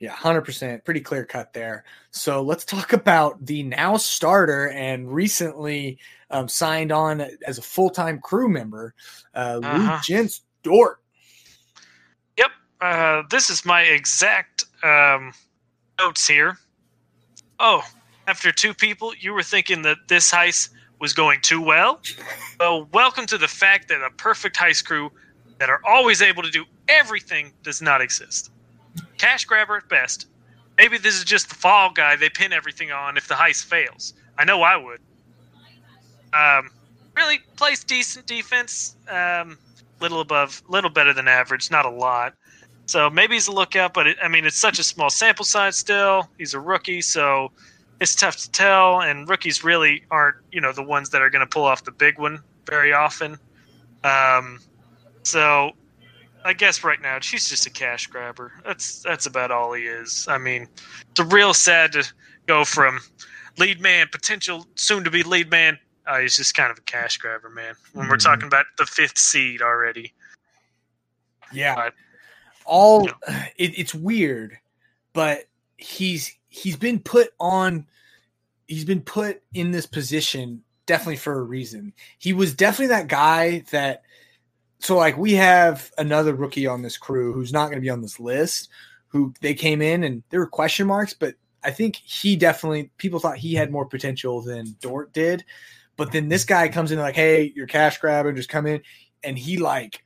Yeah, 0.00 0.10
hundred 0.10 0.42
percent, 0.42 0.84
pretty 0.84 1.00
clear 1.00 1.24
cut 1.24 1.52
there. 1.52 1.84
So 2.10 2.42
let's 2.42 2.64
talk 2.64 2.92
about 2.92 3.44
the 3.44 3.62
now 3.62 3.96
starter 3.96 4.70
and 4.70 5.12
recently 5.12 5.98
um, 6.30 6.48
signed 6.48 6.92
on 6.92 7.20
as 7.46 7.58
a 7.58 7.62
full 7.62 7.90
time 7.90 8.18
crew 8.18 8.48
member, 8.48 8.94
uh, 9.34 9.60
uh-huh. 9.62 10.00
Luke 10.08 10.30
Dort. 10.62 11.00
Yep, 12.36 12.50
uh, 12.80 13.22
this 13.30 13.50
is 13.50 13.64
my 13.64 13.82
exact 13.82 14.64
um, 14.82 15.32
notes 16.00 16.26
here. 16.26 16.58
Oh, 17.60 17.82
after 18.26 18.50
two 18.50 18.74
people, 18.74 19.12
you 19.18 19.32
were 19.32 19.42
thinking 19.42 19.82
that 19.82 19.98
this 20.08 20.30
heist 20.30 20.70
was 21.00 21.12
going 21.12 21.40
too 21.40 21.60
well. 21.60 22.00
Well, 22.60 22.88
welcome 22.92 23.26
to 23.26 23.36
the 23.36 23.48
fact 23.48 23.88
that 23.88 24.00
a 24.00 24.10
perfect 24.10 24.56
heist 24.56 24.84
crew 24.84 25.10
that 25.58 25.68
are 25.68 25.80
always 25.84 26.22
able 26.22 26.44
to 26.44 26.50
do 26.50 26.64
everything 26.88 27.52
does 27.64 27.82
not 27.82 28.00
exist. 28.00 28.52
Cash 29.24 29.46
grabber 29.46 29.78
at 29.78 29.88
best. 29.88 30.26
Maybe 30.76 30.98
this 30.98 31.16
is 31.16 31.24
just 31.24 31.48
the 31.48 31.54
fall 31.54 31.90
guy 31.90 32.14
they 32.14 32.28
pin 32.28 32.52
everything 32.52 32.92
on 32.92 33.16
if 33.16 33.26
the 33.26 33.34
heist 33.34 33.64
fails. 33.64 34.12
I 34.36 34.44
know 34.44 34.60
I 34.60 34.76
would. 34.76 35.00
Um, 36.34 36.68
really 37.16 37.38
plays 37.56 37.82
decent 37.82 38.26
defense. 38.26 38.96
Um, 39.08 39.56
little 40.00 40.20
above, 40.20 40.62
little 40.68 40.90
better 40.90 41.14
than 41.14 41.26
average, 41.26 41.70
not 41.70 41.86
a 41.86 41.90
lot. 41.90 42.34
So 42.84 43.08
maybe 43.08 43.32
he's 43.36 43.48
a 43.48 43.52
lookout, 43.52 43.94
but 43.94 44.06
it, 44.06 44.18
I 44.22 44.28
mean, 44.28 44.44
it's 44.44 44.58
such 44.58 44.78
a 44.78 44.82
small 44.84 45.08
sample 45.08 45.46
size 45.46 45.78
still. 45.78 46.28
He's 46.36 46.52
a 46.52 46.60
rookie, 46.60 47.00
so 47.00 47.50
it's 48.02 48.14
tough 48.14 48.36
to 48.36 48.50
tell. 48.50 49.00
And 49.00 49.26
rookies 49.26 49.64
really 49.64 50.04
aren't, 50.10 50.36
you 50.52 50.60
know, 50.60 50.72
the 50.72 50.82
ones 50.82 51.08
that 51.10 51.22
are 51.22 51.30
going 51.30 51.40
to 51.40 51.46
pull 51.46 51.64
off 51.64 51.82
the 51.84 51.92
big 51.92 52.18
one 52.18 52.40
very 52.66 52.92
often. 52.92 53.38
Um, 54.02 54.60
so 55.22 55.70
I 56.44 56.52
guess 56.52 56.84
right 56.84 57.00
now 57.00 57.18
she's 57.20 57.48
just 57.48 57.66
a 57.66 57.70
cash 57.70 58.06
grabber. 58.06 58.52
That's 58.64 59.00
that's 59.00 59.26
about 59.26 59.50
all 59.50 59.72
he 59.72 59.84
is. 59.84 60.26
I 60.28 60.38
mean, 60.38 60.68
it's 61.10 61.20
a 61.20 61.24
real 61.24 61.54
sad 61.54 61.92
to 61.92 62.04
go 62.46 62.64
from 62.64 63.00
lead 63.58 63.80
man, 63.80 64.08
potential 64.12 64.66
soon 64.74 65.04
to 65.04 65.10
be 65.10 65.22
lead 65.22 65.50
man. 65.50 65.78
Uh, 66.06 66.18
he's 66.18 66.36
just 66.36 66.54
kind 66.54 66.70
of 66.70 66.78
a 66.78 66.82
cash 66.82 67.16
grabber, 67.16 67.48
man. 67.48 67.74
When 67.92 68.04
mm-hmm. 68.04 68.10
we're 68.10 68.18
talking 68.18 68.46
about 68.46 68.66
the 68.76 68.84
fifth 68.84 69.16
seed 69.16 69.62
already. 69.62 70.12
Yeah. 71.52 71.90
All 72.66 73.02
you 73.02 73.08
know. 73.08 73.14
it, 73.56 73.78
it's 73.78 73.94
weird, 73.94 74.58
but 75.14 75.44
he's 75.78 76.36
he's 76.48 76.76
been 76.76 77.00
put 77.00 77.30
on 77.40 77.86
he's 78.66 78.84
been 78.84 79.00
put 79.00 79.42
in 79.54 79.70
this 79.70 79.86
position 79.86 80.62
definitely 80.86 81.16
for 81.16 81.38
a 81.38 81.42
reason. 81.42 81.92
He 82.18 82.32
was 82.32 82.54
definitely 82.54 82.88
that 82.88 83.08
guy 83.08 83.64
that 83.70 84.02
so 84.84 84.96
like 84.96 85.16
we 85.16 85.32
have 85.32 85.90
another 85.98 86.34
rookie 86.34 86.66
on 86.66 86.82
this 86.82 86.96
crew 86.96 87.32
who's 87.32 87.52
not 87.52 87.66
going 87.66 87.78
to 87.78 87.80
be 87.80 87.90
on 87.90 88.02
this 88.02 88.20
list 88.20 88.68
who 89.08 89.32
they 89.40 89.54
came 89.54 89.80
in 89.80 90.04
and 90.04 90.22
there 90.30 90.40
were 90.40 90.46
question 90.46 90.86
marks 90.86 91.14
but 91.14 91.34
i 91.62 91.70
think 91.70 91.96
he 91.96 92.36
definitely 92.36 92.90
people 92.98 93.18
thought 93.18 93.38
he 93.38 93.54
had 93.54 93.72
more 93.72 93.86
potential 93.86 94.40
than 94.42 94.76
dort 94.80 95.12
did. 95.12 95.44
But 95.96 96.10
then 96.10 96.28
this 96.28 96.44
guy 96.44 96.68
comes 96.68 96.92
in 96.92 96.98
like 96.98 97.16
hey 97.16 97.52
you're 97.54 97.66
cash 97.66 97.98
grabbing 97.98 98.36
just 98.36 98.48
come 98.48 98.66
in 98.66 98.82
and 99.22 99.38
he 99.38 99.58
like 99.58 100.04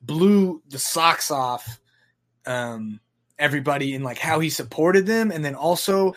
blew 0.00 0.62
the 0.68 0.78
socks 0.78 1.30
off 1.30 1.80
um 2.46 3.00
everybody 3.38 3.94
in 3.94 4.02
like 4.02 4.18
how 4.18 4.40
he 4.40 4.48
supported 4.48 5.06
them. 5.06 5.30
And 5.30 5.44
then 5.44 5.54
also 5.54 6.14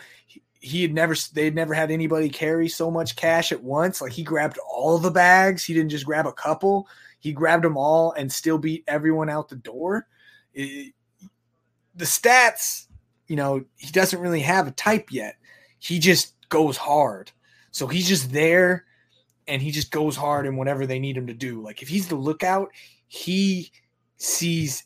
he 0.60 0.82
had 0.82 0.94
never 0.94 1.14
they'd 1.32 1.54
never 1.54 1.74
had 1.74 1.90
anybody 1.90 2.28
carry 2.28 2.68
so 2.68 2.90
much 2.90 3.16
cash 3.16 3.52
at 3.52 3.62
once. 3.62 4.00
Like 4.00 4.12
he 4.12 4.22
grabbed 4.22 4.58
all 4.58 4.98
the 4.98 5.10
bags. 5.10 5.64
He 5.64 5.74
didn't 5.74 5.90
just 5.90 6.06
grab 6.06 6.26
a 6.26 6.32
couple 6.32 6.88
he 7.20 7.32
grabbed 7.32 7.64
them 7.64 7.76
all 7.76 8.12
and 8.12 8.32
still 8.32 8.58
beat 8.58 8.84
everyone 8.88 9.30
out 9.30 9.48
the 9.48 9.56
door. 9.56 10.06
It, 10.52 10.94
the 11.94 12.04
stats, 12.04 12.86
you 13.28 13.36
know, 13.36 13.64
he 13.76 13.90
doesn't 13.92 14.20
really 14.20 14.40
have 14.40 14.66
a 14.66 14.72
type 14.72 15.12
yet. 15.12 15.36
He 15.78 15.98
just 15.98 16.34
goes 16.48 16.76
hard. 16.76 17.30
So 17.70 17.86
he's 17.86 18.08
just 18.08 18.32
there 18.32 18.86
and 19.46 19.60
he 19.62 19.70
just 19.70 19.90
goes 19.90 20.16
hard 20.16 20.46
in 20.46 20.56
whatever 20.56 20.86
they 20.86 20.98
need 20.98 21.16
him 21.16 21.26
to 21.26 21.34
do. 21.34 21.62
Like 21.62 21.82
if 21.82 21.88
he's 21.88 22.08
the 22.08 22.16
lookout, 22.16 22.70
he 23.06 23.70
sees 24.16 24.84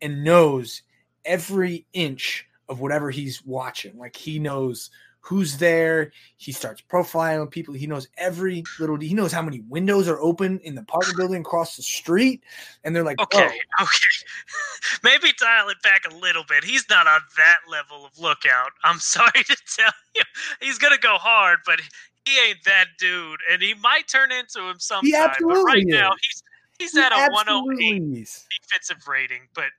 and 0.00 0.24
knows 0.24 0.82
every 1.24 1.86
inch 1.92 2.46
of 2.68 2.80
whatever 2.80 3.10
he's 3.10 3.44
watching. 3.44 3.98
Like 3.98 4.16
he 4.16 4.38
knows 4.38 4.90
who's 5.24 5.56
there. 5.56 6.12
He 6.36 6.52
starts 6.52 6.82
profiling 6.82 7.50
people. 7.50 7.72
He 7.72 7.86
knows 7.86 8.08
every 8.18 8.62
little. 8.78 8.96
He 8.96 9.14
knows 9.14 9.32
how 9.32 9.40
many 9.40 9.60
windows 9.60 10.06
are 10.06 10.20
open 10.20 10.60
in 10.60 10.74
the 10.74 10.82
apartment 10.82 11.16
building 11.16 11.40
across 11.40 11.76
the 11.76 11.82
street, 11.82 12.42
and 12.84 12.94
they're 12.94 13.02
like, 13.02 13.18
okay, 13.18 13.50
oh. 13.78 13.82
okay, 13.82 15.00
maybe 15.02 15.32
dial 15.40 15.70
it 15.70 15.80
back 15.82 16.02
a 16.10 16.14
little 16.14 16.44
bit. 16.46 16.62
He's 16.62 16.84
not 16.90 17.06
on 17.06 17.20
that 17.38 17.60
level 17.68 18.04
of 18.04 18.18
lookout. 18.18 18.72
I'm 18.84 18.98
sorry 19.00 19.44
to 19.44 19.56
tell 19.74 19.92
you, 20.14 20.22
he's 20.60 20.78
gonna 20.78 20.98
go 20.98 21.16
hard, 21.16 21.60
but 21.64 21.80
he 22.26 22.38
ain't 22.46 22.62
that 22.64 22.88
dude, 22.98 23.40
and 23.50 23.62
he 23.62 23.74
might 23.74 24.06
turn 24.08 24.30
into 24.30 24.68
him 24.68 24.78
sometime. 24.78 25.30
But 25.40 25.62
right 25.62 25.78
is. 25.78 25.86
now, 25.86 26.10
he's 26.20 26.42
he's 26.78 26.92
he 26.92 27.00
at 27.00 27.12
a 27.12 27.32
108 27.32 28.12
defensive 28.60 29.08
rating, 29.08 29.48
but 29.54 29.70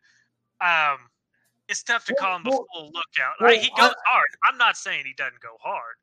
um 0.60 0.98
it's 1.68 1.84
tough 1.84 2.06
to 2.06 2.16
well, 2.20 2.28
call 2.28 2.38
him 2.38 2.44
well, 2.46 2.66
a 2.70 2.78
full 2.78 2.86
lookout. 2.88 3.36
Well, 3.40 3.52
I, 3.52 3.56
he 3.56 3.70
goes 3.70 3.92
I, 3.92 4.10
hard. 4.12 4.28
I'm 4.50 4.58
not 4.58 4.78
saying 4.78 5.04
he 5.06 5.14
doesn't 5.14 5.42
go 5.42 5.58
hard. 5.62 5.96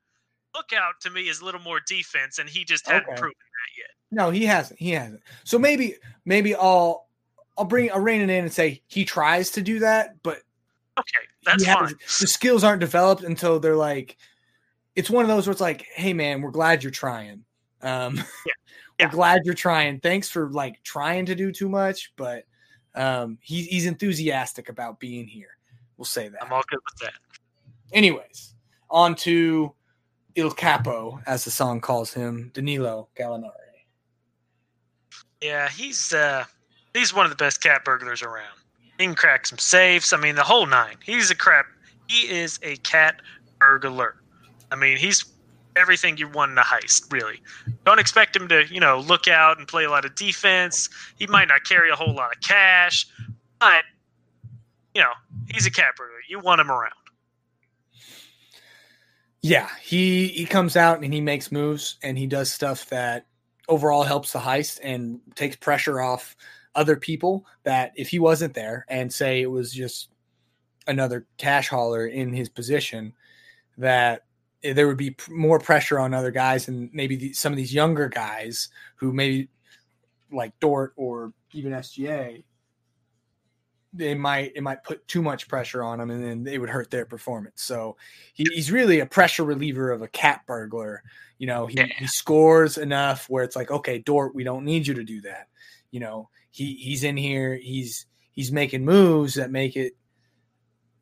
Lookout 0.55 0.95
to 1.01 1.09
me 1.09 1.29
is 1.29 1.41
a 1.41 1.45
little 1.45 1.61
more 1.61 1.79
defense, 1.87 2.37
and 2.39 2.47
he 2.47 2.63
just 2.63 2.85
hadn't 2.85 3.07
okay. 3.07 3.19
proven 3.19 3.35
that 3.37 3.77
yet. 3.77 3.89
No, 4.11 4.29
he 4.29 4.45
hasn't. 4.45 4.79
He 4.79 4.91
hasn't. 4.91 5.21
So 5.43 5.57
maybe, 5.57 5.95
maybe 6.25 6.53
I'll, 6.53 7.07
I'll 7.57 7.65
bring, 7.65 7.91
I'll 7.91 7.99
rein 7.99 8.21
it 8.21 8.29
in 8.29 8.43
and 8.43 8.53
say 8.53 8.81
he 8.87 9.05
tries 9.05 9.51
to 9.51 9.61
do 9.61 9.79
that, 9.79 10.21
but 10.21 10.41
okay, 10.99 11.25
that's 11.43 11.65
fine. 11.65 11.93
The 12.19 12.27
skills 12.27 12.63
aren't 12.63 12.81
developed 12.81 13.23
until 13.23 13.59
they're 13.59 13.75
like, 13.75 14.17
it's 14.95 15.09
one 15.09 15.23
of 15.23 15.29
those 15.29 15.47
where 15.47 15.51
it's 15.51 15.61
like, 15.61 15.87
hey 15.95 16.13
man, 16.13 16.41
we're 16.41 16.51
glad 16.51 16.83
you're 16.83 16.91
trying. 16.91 17.43
Um, 17.81 18.17
yeah. 18.17 18.23
Yeah. 18.99 19.07
we're 19.07 19.13
glad 19.13 19.41
you're 19.43 19.55
trying. 19.55 20.01
Thanks 20.01 20.29
for 20.29 20.51
like 20.51 20.83
trying 20.83 21.25
to 21.25 21.33
do 21.33 21.51
too 21.51 21.67
much, 21.67 22.13
but 22.15 22.43
um, 22.93 23.39
he, 23.41 23.63
he's 23.63 23.87
enthusiastic 23.87 24.69
about 24.69 24.99
being 24.99 25.25
here. 25.25 25.52
We'll 25.97 26.05
say 26.05 26.27
that. 26.27 26.43
I'm 26.43 26.51
all 26.51 26.63
good 26.67 26.79
with 26.85 26.99
that. 27.01 27.13
Anyways, 27.91 28.55
on 28.89 29.15
to 29.15 29.73
Il 30.35 30.51
Capo, 30.51 31.19
as 31.27 31.45
the 31.45 31.51
song 31.51 31.79
calls 31.79 32.13
him, 32.13 32.51
Danilo 32.53 33.09
Gallinari. 33.15 33.51
Yeah, 35.41 35.69
he's 35.69 36.13
uh, 36.13 36.45
he's 36.93 37.13
one 37.13 37.25
of 37.25 37.29
the 37.29 37.35
best 37.35 37.61
cat 37.61 37.83
burglars 37.85 38.21
around. 38.21 38.57
He 38.97 39.05
can 39.05 39.15
crack 39.15 39.45
some 39.45 39.57
safes. 39.57 40.13
I 40.13 40.17
mean, 40.17 40.35
the 40.35 40.43
whole 40.43 40.65
nine. 40.65 40.95
He's 41.03 41.29
a 41.29 41.35
crap. 41.35 41.65
He 42.07 42.31
is 42.31 42.59
a 42.63 42.77
cat 42.77 43.21
burglar. 43.59 44.15
I 44.71 44.75
mean, 44.75 44.97
he's 44.97 45.25
everything 45.75 46.17
you 46.17 46.27
want 46.27 46.51
in 46.51 46.57
a 46.57 46.61
heist, 46.61 47.11
really. 47.11 47.41
Don't 47.85 47.99
expect 47.99 48.35
him 48.35 48.47
to, 48.47 48.65
you 48.71 48.79
know, 48.79 48.99
look 48.99 49.27
out 49.27 49.57
and 49.57 49.67
play 49.67 49.83
a 49.83 49.89
lot 49.89 50.05
of 50.05 50.15
defense. 50.15 50.89
He 51.17 51.27
might 51.27 51.47
not 51.47 51.63
carry 51.63 51.89
a 51.89 51.95
whole 51.95 52.13
lot 52.13 52.35
of 52.35 52.41
cash, 52.41 53.07
but 53.59 53.83
you 54.93 55.01
know, 55.01 55.11
he's 55.49 55.65
a 55.65 55.71
cat 55.71 55.95
burglar. 55.97 56.17
You 56.29 56.39
want 56.39 56.61
him 56.61 56.71
around. 56.71 56.93
Yeah, 59.41 59.67
he 59.81 60.27
he 60.29 60.45
comes 60.45 60.77
out 60.77 61.03
and 61.03 61.13
he 61.13 61.19
makes 61.19 61.51
moves 61.51 61.97
and 62.01 62.17
he 62.17 62.27
does 62.27 62.51
stuff 62.51 62.87
that 62.89 63.27
overall 63.67 64.03
helps 64.03 64.31
the 64.31 64.39
heist 64.39 64.79
and 64.83 65.19
takes 65.35 65.55
pressure 65.55 65.99
off 66.01 66.35
other 66.75 66.95
people 66.95 67.45
that 67.63 67.91
if 67.95 68.09
he 68.09 68.19
wasn't 68.19 68.53
there 68.53 68.85
and 68.89 69.13
say 69.13 69.41
it 69.41 69.51
was 69.51 69.71
just 69.71 70.09
another 70.87 71.27
cash 71.37 71.69
hauler 71.69 72.07
in 72.07 72.33
his 72.33 72.49
position 72.49 73.13
that 73.77 74.23
there 74.63 74.87
would 74.87 74.97
be 74.97 75.15
more 75.29 75.59
pressure 75.59 75.99
on 75.99 76.13
other 76.13 76.31
guys 76.31 76.67
and 76.67 76.89
maybe 76.93 77.15
the, 77.15 77.33
some 77.33 77.51
of 77.51 77.57
these 77.57 77.73
younger 77.73 78.07
guys 78.07 78.69
who 78.95 79.11
maybe 79.11 79.49
like 80.31 80.57
Dort 80.59 80.93
or 80.95 81.33
even 81.51 81.73
SGA 81.73 82.43
they 83.93 84.15
might 84.15 84.51
it 84.55 84.63
might 84.63 84.83
put 84.83 85.07
too 85.07 85.21
much 85.21 85.47
pressure 85.47 85.83
on 85.83 85.99
them 85.99 86.09
and 86.09 86.23
then 86.23 86.51
it 86.51 86.59
would 86.59 86.69
hurt 86.69 86.89
their 86.89 87.05
performance. 87.05 87.61
So 87.63 87.95
he, 88.33 88.45
he's 88.53 88.71
really 88.71 88.99
a 88.99 89.05
pressure 89.05 89.43
reliever 89.43 89.91
of 89.91 90.01
a 90.01 90.07
cat 90.07 90.41
burglar. 90.47 91.03
You 91.37 91.47
know, 91.47 91.67
he, 91.67 91.77
yeah. 91.77 91.87
he 91.97 92.07
scores 92.07 92.77
enough 92.77 93.29
where 93.29 93.43
it's 93.43 93.55
like, 93.55 93.69
okay, 93.69 93.99
Dort, 93.99 94.33
we 94.33 94.43
don't 94.43 94.65
need 94.65 94.87
you 94.87 94.93
to 94.95 95.03
do 95.03 95.21
that. 95.21 95.47
You 95.91 95.99
know, 95.99 96.29
he 96.49 96.73
he's 96.75 97.03
in 97.03 97.17
here, 97.17 97.55
he's 97.55 98.07
he's 98.31 98.51
making 98.51 98.83
moves 98.83 99.35
that 99.35 99.51
make 99.51 99.75
it 99.75 99.93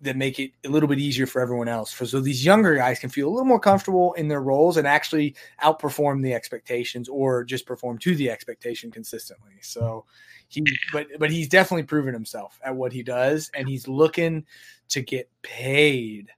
that 0.01 0.17
make 0.17 0.39
it 0.39 0.51
a 0.65 0.69
little 0.69 0.89
bit 0.89 0.99
easier 0.99 1.27
for 1.27 1.41
everyone 1.41 1.67
else. 1.67 1.93
For 1.93 2.05
so 2.05 2.19
these 2.19 2.43
younger 2.43 2.75
guys 2.75 2.99
can 2.99 3.09
feel 3.09 3.27
a 3.27 3.31
little 3.31 3.45
more 3.45 3.59
comfortable 3.59 4.13
in 4.13 4.27
their 4.27 4.41
roles 4.41 4.77
and 4.77 4.87
actually 4.87 5.35
outperform 5.63 6.23
the 6.23 6.33
expectations 6.33 7.07
or 7.07 7.43
just 7.43 7.65
perform 7.65 7.99
to 7.99 8.15
the 8.15 8.29
expectation 8.29 8.91
consistently. 8.91 9.53
So 9.61 10.05
he 10.51 10.63
but 10.91 11.07
but 11.17 11.31
he's 11.31 11.47
definitely 11.47 11.83
proven 11.83 12.13
himself 12.13 12.59
at 12.63 12.75
what 12.75 12.91
he 12.91 13.03
does 13.03 13.49
and 13.55 13.67
he's 13.67 13.87
looking 13.87 14.45
to 14.89 15.01
get 15.01 15.29
paid. 15.41 16.29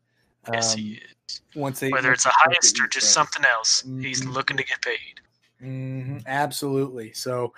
Yes, 0.52 0.74
um, 0.74 0.80
he 0.80 0.94
is. 0.94 1.42
Once 1.56 1.80
they 1.80 1.90
whether 1.90 2.12
it's 2.12 2.26
a 2.26 2.30
heist 2.30 2.80
or 2.80 2.88
just 2.88 3.12
something 3.12 3.44
else, 3.46 3.82
mm-hmm. 3.82 4.02
he's 4.02 4.24
looking 4.24 4.58
to 4.58 4.64
get 4.64 4.82
paid. 4.82 5.20
Mm-hmm. 5.62 6.20
Absolutely. 6.28 7.14
So 7.14 7.54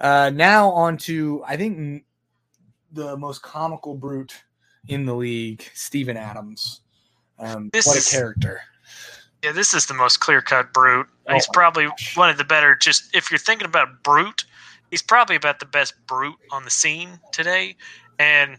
uh, 0.00 0.30
now 0.34 0.70
on 0.70 0.98
to 0.98 1.42
I 1.46 1.56
think 1.56 2.04
the 2.92 3.16
most 3.16 3.42
comical 3.42 3.94
brute 3.94 4.34
in 4.88 5.06
the 5.06 5.14
league, 5.14 5.64
Steven 5.74 6.16
Adams. 6.16 6.82
Um, 7.38 7.70
This 7.72 7.86
what 7.86 7.96
a 7.96 7.98
is- 7.98 8.10
character. 8.10 8.60
Yeah, 9.42 9.52
this 9.52 9.74
is 9.74 9.84
the 9.84 9.92
most 9.92 10.20
clear 10.20 10.40
cut 10.40 10.72
brute. 10.72 11.06
Oh 11.28 11.34
he's 11.34 11.46
probably 11.52 11.84
gosh. 11.84 12.16
one 12.16 12.30
of 12.30 12.38
the 12.38 12.44
better. 12.44 12.74
Just 12.74 13.14
if 13.14 13.30
you're 13.30 13.38
thinking 13.38 13.66
about 13.66 14.02
brute, 14.02 14.46
he's 14.94 15.02
probably 15.02 15.34
about 15.34 15.58
the 15.58 15.66
best 15.66 15.92
brute 16.06 16.36
on 16.52 16.62
the 16.62 16.70
scene 16.70 17.18
today. 17.32 17.74
And 18.20 18.56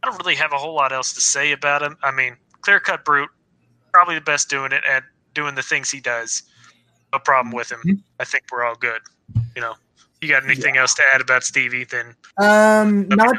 I 0.00 0.06
don't 0.06 0.16
really 0.20 0.36
have 0.36 0.52
a 0.52 0.56
whole 0.56 0.72
lot 0.72 0.92
else 0.92 1.12
to 1.14 1.20
say 1.20 1.50
about 1.50 1.82
him. 1.82 1.96
I 2.00 2.12
mean, 2.12 2.36
clear 2.60 2.78
cut 2.78 3.04
brute, 3.04 3.28
probably 3.92 4.14
the 4.14 4.20
best 4.20 4.48
doing 4.48 4.70
it 4.70 4.84
at 4.88 5.02
doing 5.34 5.56
the 5.56 5.62
things 5.62 5.90
he 5.90 5.98
does. 5.98 6.44
No 7.12 7.18
problem 7.18 7.52
with 7.52 7.72
him. 7.72 7.80
Mhm. 7.84 8.00
I 8.20 8.24
think 8.24 8.44
we're 8.52 8.62
all 8.62 8.76
good. 8.76 9.02
You 9.56 9.62
know, 9.62 9.74
you 10.20 10.28
got 10.28 10.44
anything 10.44 10.76
else 10.76 10.94
to 10.94 11.02
add 11.12 11.20
about 11.20 11.42
Stevie? 11.42 11.82
Then 11.82 12.14
Um, 12.40 13.08
not 13.08 13.34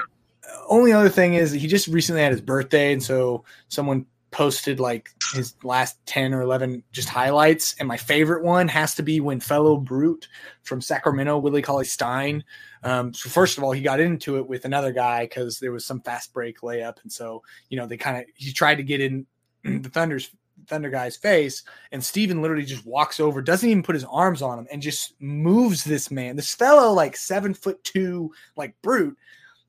only 0.67 0.91
other 0.91 1.07
thing 1.07 1.35
is 1.35 1.53
he 1.53 1.67
just 1.67 1.87
recently 1.87 2.21
had 2.21 2.33
his 2.33 2.41
birthday, 2.41 2.91
and 2.91 3.01
so 3.01 3.45
someone 3.69 4.05
posted 4.35 4.81
like 4.81 5.11
his 5.33 5.55
last 5.63 6.05
10 6.07 6.33
or 6.33 6.41
11 6.41 6.83
just 6.91 7.07
highlights. 7.07 7.73
And 7.79 7.87
my 7.87 7.95
favorite 7.95 8.43
one 8.43 8.67
has 8.67 8.93
to 8.95 9.01
be 9.01 9.21
when 9.21 9.39
fellow 9.39 9.77
brute 9.77 10.27
from 10.61 10.81
Sacramento, 10.81 11.37
Willie 11.37 11.61
Cauley 11.61 11.85
Stein. 11.85 12.43
Um, 12.83 13.13
so 13.13 13.29
first 13.29 13.57
of 13.57 13.63
all, 13.63 13.71
he 13.71 13.81
got 13.81 14.01
into 14.01 14.35
it 14.35 14.45
with 14.45 14.65
another 14.65 14.91
guy 14.91 15.23
because 15.23 15.59
there 15.59 15.71
was 15.71 15.85
some 15.85 16.01
fast 16.01 16.33
break 16.33 16.59
layup. 16.59 17.01
And 17.03 17.09
so, 17.09 17.43
you 17.69 17.77
know, 17.77 17.87
they 17.87 17.95
kind 17.95 18.17
of, 18.17 18.25
he 18.35 18.51
tried 18.51 18.75
to 18.75 18.83
get 18.83 18.99
in 18.99 19.25
the 19.63 19.89
Thunder's 19.89 20.29
Thunder 20.67 20.89
guy's 20.89 21.15
face, 21.15 21.63
and 21.91 22.03
Steven 22.03 22.41
literally 22.41 22.65
just 22.65 22.85
walks 22.85 23.19
over, 23.19 23.41
doesn't 23.41 23.69
even 23.69 23.83
put 23.83 23.95
his 23.95 24.05
arms 24.05 24.41
on 24.41 24.57
him, 24.57 24.67
and 24.71 24.81
just 24.81 25.13
moves 25.21 25.83
this 25.83 26.09
man. 26.09 26.35
This 26.35 26.55
fellow, 26.55 26.91
like 26.91 27.15
seven 27.15 27.53
foot 27.53 27.83
two, 27.83 28.31
like 28.57 28.73
brute, 28.81 29.17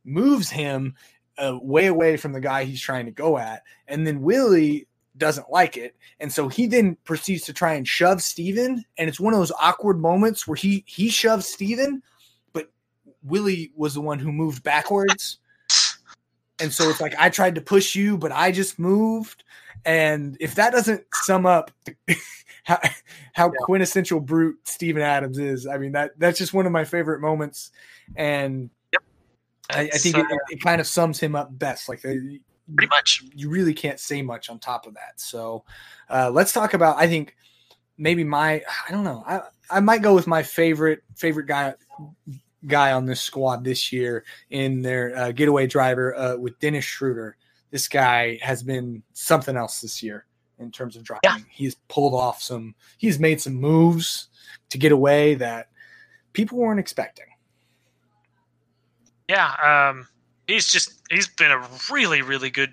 moves 0.05 0.49
him 0.49 0.95
uh, 1.39 1.59
way 1.61 1.87
away 1.87 2.17
from 2.17 2.33
the 2.33 2.41
guy 2.41 2.65
he's 2.65 2.81
trying 2.81 3.07
to 3.07 3.13
go 3.13 3.39
at. 3.39 3.63
And 3.89 4.07
then 4.07 4.23
Willie 4.23 4.87
doesn't 5.17 5.51
like 5.51 5.77
it. 5.77 5.97
And 6.21 6.33
so 6.33 6.49
he 6.49 6.67
then 6.67 6.97
proceeds 7.05 7.45
to 7.45 7.53
try 7.53 7.75
and 7.75 7.87
shove 7.87 8.23
Steven. 8.23 8.85
And 8.99 9.09
it's 9.09 9.21
one 9.21 9.33
of 9.33 9.39
those 9.39 9.53
awkward 9.61 10.01
moments 10.01 10.47
where 10.47 10.57
he 10.57 10.85
he 10.87 11.09
shoves 11.09 11.47
Steven, 11.47 12.03
but 12.53 12.71
Willie 13.23 13.73
was 13.75 13.95
the 13.95 14.01
one 14.01 14.19
who 14.19 14.33
moved 14.33 14.63
backwards. 14.63 15.39
And 16.61 16.73
so 16.73 16.89
it's 16.89 17.01
like 17.01 17.15
I 17.19 17.29
tried 17.29 17.55
to 17.57 17.61
push 17.61 17.95
you, 17.95 18.17
but 18.17 18.33
I 18.33 18.51
just 18.51 18.79
moved. 18.79 19.45
And 19.85 20.37
if 20.41 20.55
that 20.55 20.73
doesn't 20.73 21.05
sum 21.13 21.47
up 21.47 21.71
how, 22.65 22.81
how 23.35 23.51
quintessential 23.51 24.21
brute 24.21 24.59
Steven 24.65 25.03
Adams 25.03 25.39
is, 25.39 25.67
I 25.67 25.79
mean 25.79 25.93
that 25.93 26.19
that's 26.19 26.39
just 26.39 26.55
one 26.55 26.67
of 26.67 26.73
my 26.73 26.85
favorite 26.85 27.21
moments. 27.21 27.71
And 28.17 28.71
I, 29.71 29.83
I 29.83 29.99
think 29.99 30.17
it, 30.17 30.27
it 30.51 30.61
kind 30.61 30.81
of 30.81 30.87
sums 30.87 31.19
him 31.19 31.35
up 31.35 31.57
best. 31.59 31.89
Like 31.89 32.03
the, 32.03 32.41
pretty 32.75 32.89
much. 32.89 33.23
you 33.35 33.49
really 33.49 33.75
can't 33.75 34.01
say 34.01 34.23
much 34.23 34.51
on 34.51 34.59
top 34.59 34.87
of 34.87 34.95
that. 34.95 35.21
So 35.21 35.65
uh, 36.09 36.31
let's 36.33 36.53
talk 36.53 36.75
about. 36.75 36.97
I 36.99 37.07
think 37.07 37.37
maybe 37.99 38.25
my 38.25 38.63
I 38.89 38.91
don't 38.91 39.05
know. 39.05 39.23
I 39.27 39.43
I 39.71 39.81
might 39.81 40.03
go 40.03 40.15
with 40.15 40.27
my 40.27 40.43
favorite 40.43 41.03
favorite 41.15 41.47
guy 41.47 41.75
guy 42.67 42.93
on 42.93 43.07
this 43.07 43.21
squad 43.21 43.65
this 43.65 43.93
year 43.93 44.25
in 44.51 44.83
their 44.83 45.17
uh, 45.17 45.33
getaway 45.33 45.67
driver 45.67 46.17
uh, 46.17 46.37
with 46.37 46.59
Dennis 46.59 46.85
Schroeder. 46.85 47.37
This 47.71 47.89
guy 47.89 48.39
has 48.43 48.63
been 48.63 49.03
something 49.13 49.57
else 49.57 49.81
this 49.81 50.03
year 50.03 50.27
in 50.59 50.71
terms 50.71 50.97
of 50.97 51.03
driving. 51.05 51.21
Yeah. 51.25 51.39
He's 51.51 51.77
pulled 51.89 52.15
off 52.15 52.43
some. 52.43 52.75
He's 52.99 53.19
made 53.19 53.41
some 53.41 53.55
moves 53.55 54.29
to 54.71 54.79
get 54.79 54.93
away 54.93 55.35
that 55.35 55.69
people 56.33 56.59
weren't 56.59 56.81
expecting. 56.81 57.27
Yeah, 59.29 59.55
um, 59.91 60.07
he's 60.47 60.71
just 60.71 61.03
he's 61.11 61.29
been 61.29 61.51
a 61.51 61.67
really 61.91 62.23
really 62.23 62.51
good 62.51 62.73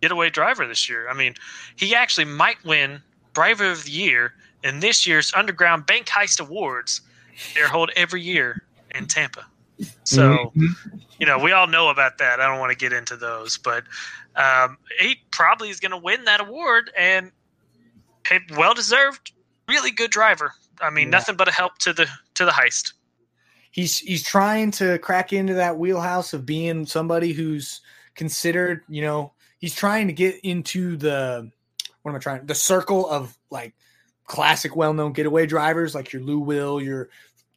getaway 0.00 0.30
driver 0.30 0.66
this 0.66 0.88
year. 0.88 1.08
I 1.08 1.14
mean, 1.14 1.34
he 1.76 1.94
actually 1.94 2.24
might 2.26 2.62
win 2.64 3.02
driver 3.34 3.70
of 3.70 3.84
the 3.84 3.90
year 3.90 4.34
in 4.62 4.80
this 4.80 5.06
year's 5.06 5.32
Underground 5.34 5.86
Bank 5.86 6.06
Heist 6.06 6.40
Awards. 6.40 7.00
They're 7.54 7.68
held 7.68 7.90
every 7.96 8.22
year 8.22 8.62
in 8.94 9.06
Tampa. 9.06 9.46
So 10.04 10.52
you 11.18 11.26
know 11.26 11.38
we 11.38 11.52
all 11.52 11.66
know 11.68 11.88
about 11.88 12.18
that. 12.18 12.40
I 12.40 12.46
don't 12.48 12.58
want 12.58 12.72
to 12.72 12.76
get 12.78 12.92
into 12.92 13.16
those, 13.16 13.58
but 13.58 13.84
um, 14.36 14.76
he 14.98 15.16
probably 15.30 15.68
is 15.70 15.80
going 15.80 15.92
to 15.92 15.98
win 15.98 16.24
that 16.24 16.40
award 16.40 16.90
and 16.96 17.30
well 18.56 18.74
deserved. 18.74 19.32
Really 19.68 19.90
good 19.90 20.10
driver. 20.10 20.52
I 20.80 20.90
mean, 20.90 21.08
Yeah. 21.08 21.18
nothing 21.18 21.36
but 21.36 21.48
a 21.48 21.52
help 21.52 21.78
to 21.78 21.92
the 21.92 22.08
to 22.34 22.44
the 22.44 22.50
heist. 22.52 22.92
He's 23.70 23.98
he's 23.98 24.22
trying 24.22 24.70
to 24.72 24.98
crack 24.98 25.32
into 25.32 25.54
that 25.54 25.78
wheelhouse 25.78 26.32
of 26.32 26.46
being 26.46 26.86
somebody 26.86 27.32
who's 27.32 27.80
considered, 28.14 28.82
you 28.88 29.02
know, 29.02 29.32
he's 29.58 29.74
trying 29.74 30.06
to 30.08 30.12
get 30.12 30.36
into 30.42 30.96
the 30.96 31.50
what 32.02 32.12
am 32.12 32.16
I 32.16 32.20
trying? 32.20 32.46
The 32.46 32.54
circle 32.54 33.08
of 33.08 33.36
like 33.50 33.74
classic 34.24 34.76
well-known 34.76 35.12
getaway 35.12 35.46
drivers 35.46 35.94
like 35.94 36.12
your 36.12 36.22
Lou 36.22 36.40
Will, 36.40 36.80
your 36.80 37.08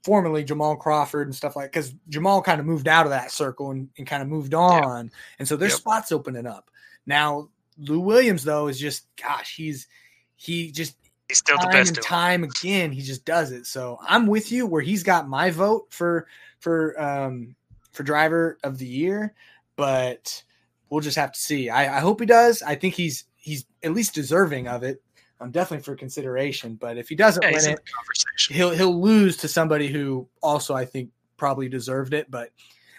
formerly 0.03 0.43
Jamal 0.43 0.76
Crawford 0.76 1.28
and 1.28 1.36
stuff 1.36 1.55
like 1.55 1.72
because 1.72 1.93
Jamal 2.09 2.41
kind 2.41 2.59
of 2.59 2.66
moved 2.66 2.88
out 2.88 3.05
of 3.05 3.12
that 3.12 3.32
circle 3.32 3.72
and, 3.72 3.89
and 3.97 4.07
kind 4.07 4.24
of 4.24 4.30
moved 4.30 4.53
on. 4.53 5.12
And 5.39 5.47
so 5.47 5.55
there's 5.55 5.74
Yep. 5.74 5.80
spots 5.80 6.12
opening 6.12 6.47
up. 6.47 6.70
Now, 7.05 7.49
Lou 7.78 7.99
Williams, 7.99 8.43
though, 8.43 8.68
is 8.68 8.80
just 8.80 9.07
gosh, 9.16 9.55
he's 9.55 9.88
he 10.36 10.72
just 10.72 10.95
He's 11.32 11.38
still 11.38 11.57
the 11.57 11.63
time 11.63 11.71
best. 11.77 11.89
and 11.97 12.01
time 12.01 12.43
again 12.43 12.91
he 12.91 13.01
just 13.01 13.23
does 13.23 13.51
it. 13.51 13.65
So 13.65 13.97
i'm 14.07 14.27
with 14.27 14.51
you 14.51 14.67
where 14.67 14.82
he's 14.82 15.03
got 15.03 15.29
my 15.29 15.49
vote 15.49 15.88
for 15.89 16.27
for 16.59 17.01
um 17.01 17.55
for 17.93 18.03
driver 18.03 18.57
of 18.63 18.77
the 18.77 18.86
year 18.86 19.34
but 19.77 20.43
we'll 20.89 20.99
just 21.01 21.15
have 21.15 21.32
to 21.32 21.39
see. 21.39 21.69
I, 21.69 21.97
I 21.97 21.99
hope 22.01 22.19
he 22.19 22.25
does. 22.25 22.61
I 22.61 22.75
think 22.75 22.93
he's 22.95 23.23
he's 23.38 23.65
at 23.82 23.93
least 23.93 24.13
deserving 24.13 24.67
of 24.67 24.84
it 24.84 25.01
i'm 25.39 25.51
definitely 25.51 25.84
for 25.84 25.95
consideration. 25.95 26.75
But 26.75 26.97
if 26.97 27.09
he 27.09 27.15
doesn't 27.15 27.43
Yeah, 27.43 27.53
win 27.53 27.65
in 27.65 27.71
it 27.71 27.79
the 27.86 28.53
he'll 28.53 28.71
he'll 28.71 29.01
lose 29.01 29.38
to 29.38 29.47
somebody 29.47 29.88
who 29.88 30.27
also 30.43 30.73
i 30.75 30.86
think 30.86 31.09
probably 31.38 31.67
deserved 31.69 32.13
it 32.13 32.29
but 32.29 32.51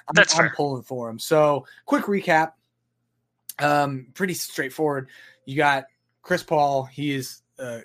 i'm, 0.09 0.15
That's 0.17 0.33
I'm 0.35 0.47
fair. 0.47 0.55
pulling 0.57 0.83
for 0.83 1.09
him. 1.09 1.19
So 1.19 1.67
quick 1.85 2.05
recap 2.07 2.53
um 3.59 4.07
pretty 4.15 4.35
straightforward. 4.35 5.09
You 5.45 5.57
got 5.57 5.85
chris 6.23 6.43
paul. 6.43 6.85
He 6.85 7.13
is 7.15 7.43
a 7.59 7.83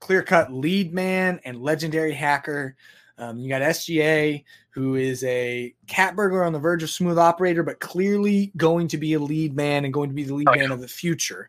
clear 0.00 0.22
cut 0.22 0.52
lead 0.52 0.92
man 0.92 1.40
and 1.44 1.60
legendary 1.60 2.12
hacker 2.12 2.76
um, 3.18 3.38
you 3.38 3.48
got 3.48 3.62
sga 3.62 4.44
who 4.70 4.94
is 4.94 5.24
a 5.24 5.74
cat 5.86 6.14
burglar 6.14 6.44
on 6.44 6.52
the 6.52 6.58
verge 6.58 6.82
of 6.82 6.90
smooth 6.90 7.18
operator 7.18 7.62
but 7.62 7.80
clearly 7.80 8.52
going 8.56 8.86
to 8.88 8.98
be 8.98 9.14
a 9.14 9.18
lead 9.18 9.54
man 9.54 9.84
and 9.84 9.94
going 9.94 10.08
to 10.10 10.14
be 10.14 10.24
the 10.24 10.34
lead 10.34 10.48
Oh, 10.48 10.54
man 10.54 10.68
yeah. 10.68 10.72
of 10.74 10.80
the 10.80 10.88
future 10.88 11.48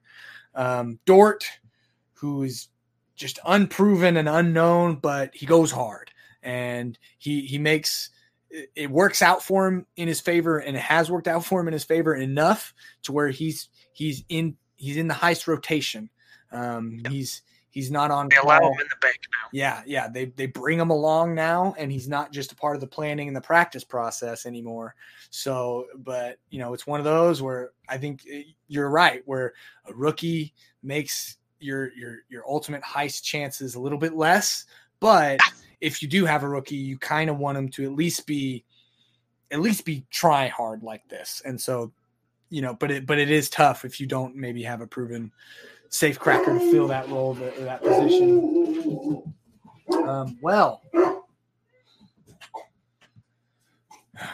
um, 0.56 0.98
dort 1.06 1.46
who 2.14 2.44
is 2.44 2.70
just 3.16 3.40
unproven 3.46 4.18
and 4.18 4.30
unknown, 4.30 4.96
but 4.96 5.34
he 5.34 5.46
goes 5.46 5.72
hard 5.72 6.12
and 6.44 6.98
he 7.18 7.42
he 7.42 7.58
makes 7.58 8.12
it, 8.50 8.90
works 8.90 9.22
out 9.22 9.44
for 9.44 9.68
him 9.68 9.86
in 9.98 10.08
his 10.08 10.22
favor, 10.22 10.60
and 10.60 10.78
it 10.78 10.82
has 10.82 11.12
worked 11.12 11.28
out 11.28 11.44
for 11.44 11.60
him 11.60 11.68
in 11.68 11.74
his 11.74 11.84
favor 11.84 12.16
enough 12.16 12.74
to 13.04 13.12
where 13.12 13.30
he's 13.30 13.70
he's 13.92 14.24
in 14.30 14.56
he's 14.78 14.98
in 14.98 15.08
the 15.08 15.14
heist 15.14 15.48
rotation. 15.48 16.10
Um. 16.52 17.02
He's 17.10 17.42
he's 17.72 17.92
not 17.92 18.12
on. 18.12 18.30
They 18.30 18.38
allow 18.38 18.60
call. 18.60 18.74
him 18.74 18.82
in 18.82 18.88
the 18.90 18.98
bank 19.02 19.20
now. 19.32 19.50
Yeah, 19.52 19.82
yeah. 19.86 20.08
They 20.08 20.26
they 20.26 20.48
bring 20.48 20.80
him 20.80 20.90
along 20.90 21.36
now, 21.36 21.76
and 21.78 21.92
he's 21.92 22.08
not 22.08 22.32
just 22.32 22.52
a 22.52 22.56
part 22.56 22.76
of 22.76 22.82
the 22.82 22.88
planning 22.88 23.28
and 23.28 23.36
the 23.36 23.42
practice 23.42 23.84
process 23.84 24.46
anymore. 24.46 24.96
So, 25.30 25.88
but 25.98 26.38
you 26.50 26.60
know, 26.60 26.74
it's 26.74 26.88
one 26.88 27.00
of 27.00 27.04
those 27.04 27.42
where 27.42 27.72
I 27.88 27.98
think 27.98 28.24
eh, 28.32 28.44
you're 28.68 28.90
right, 28.90 29.22
where 29.26 29.54
a 29.88 29.94
rookie 29.94 30.54
makes 30.84 31.38
your 31.60 31.94
your 31.94 32.20
your 32.30 32.44
ultimate 32.48 32.84
heist 32.84 33.24
chances 33.24 33.76
a 33.76 33.80
little 33.80 33.98
bit 33.98 34.16
less. 34.16 34.66
But 35.00 35.40
if 35.82 36.02
you 36.02 36.08
do 36.08 36.26
have 36.26 36.44
a 36.44 36.50
rookie, 36.50 36.76
you 36.76 36.98
kind 36.98 37.30
of 37.30 37.38
want 37.38 37.58
him 37.58 37.70
to 37.70 37.84
at 37.84 37.94
least 37.94 38.26
be 38.26 38.64
at 39.52 39.60
least 39.60 39.86
be 39.86 40.04
try 40.10 40.48
hard 40.48 40.84
like 40.84 41.08
this. 41.08 41.42
And 41.46 41.60
so, 41.60 41.92
you 42.50 42.62
know, 42.62 42.74
but 42.74 42.92
it 42.92 43.06
but 43.06 43.20
it 43.20 43.30
is 43.30 43.50
tough 43.50 43.86
if 43.86 44.00
you 44.00 44.08
don't 44.08 44.36
maybe 44.36 44.64
have 44.64 44.82
a 44.82 44.88
proven 44.88 45.32
safe 45.90 46.20
cracker 46.20 46.54
to 46.54 46.72
fill 46.72 46.88
that 46.88 47.08
role, 47.10 47.34
that, 47.36 47.58
that 47.60 47.82
position. 47.84 49.34
Um, 50.06 50.38
well, 50.42 50.82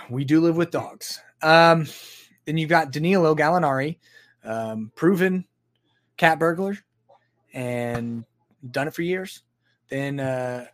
we 0.09 0.23
do 0.23 0.41
live 0.41 0.55
with 0.55 0.71
dogs. 0.71 1.19
Um, 1.41 1.87
then 2.45 2.57
you've 2.57 2.69
got 2.69 2.91
Danilo 2.91 3.35
Gallinari, 3.35 3.97
um, 4.43 4.91
proven 4.95 5.45
cat 6.17 6.39
burglar, 6.39 6.77
and 7.53 8.25
done 8.69 8.87
it 8.87 8.93
for 8.93 9.01
years. 9.01 9.43
Then 9.89 10.19
uh, 10.19 10.65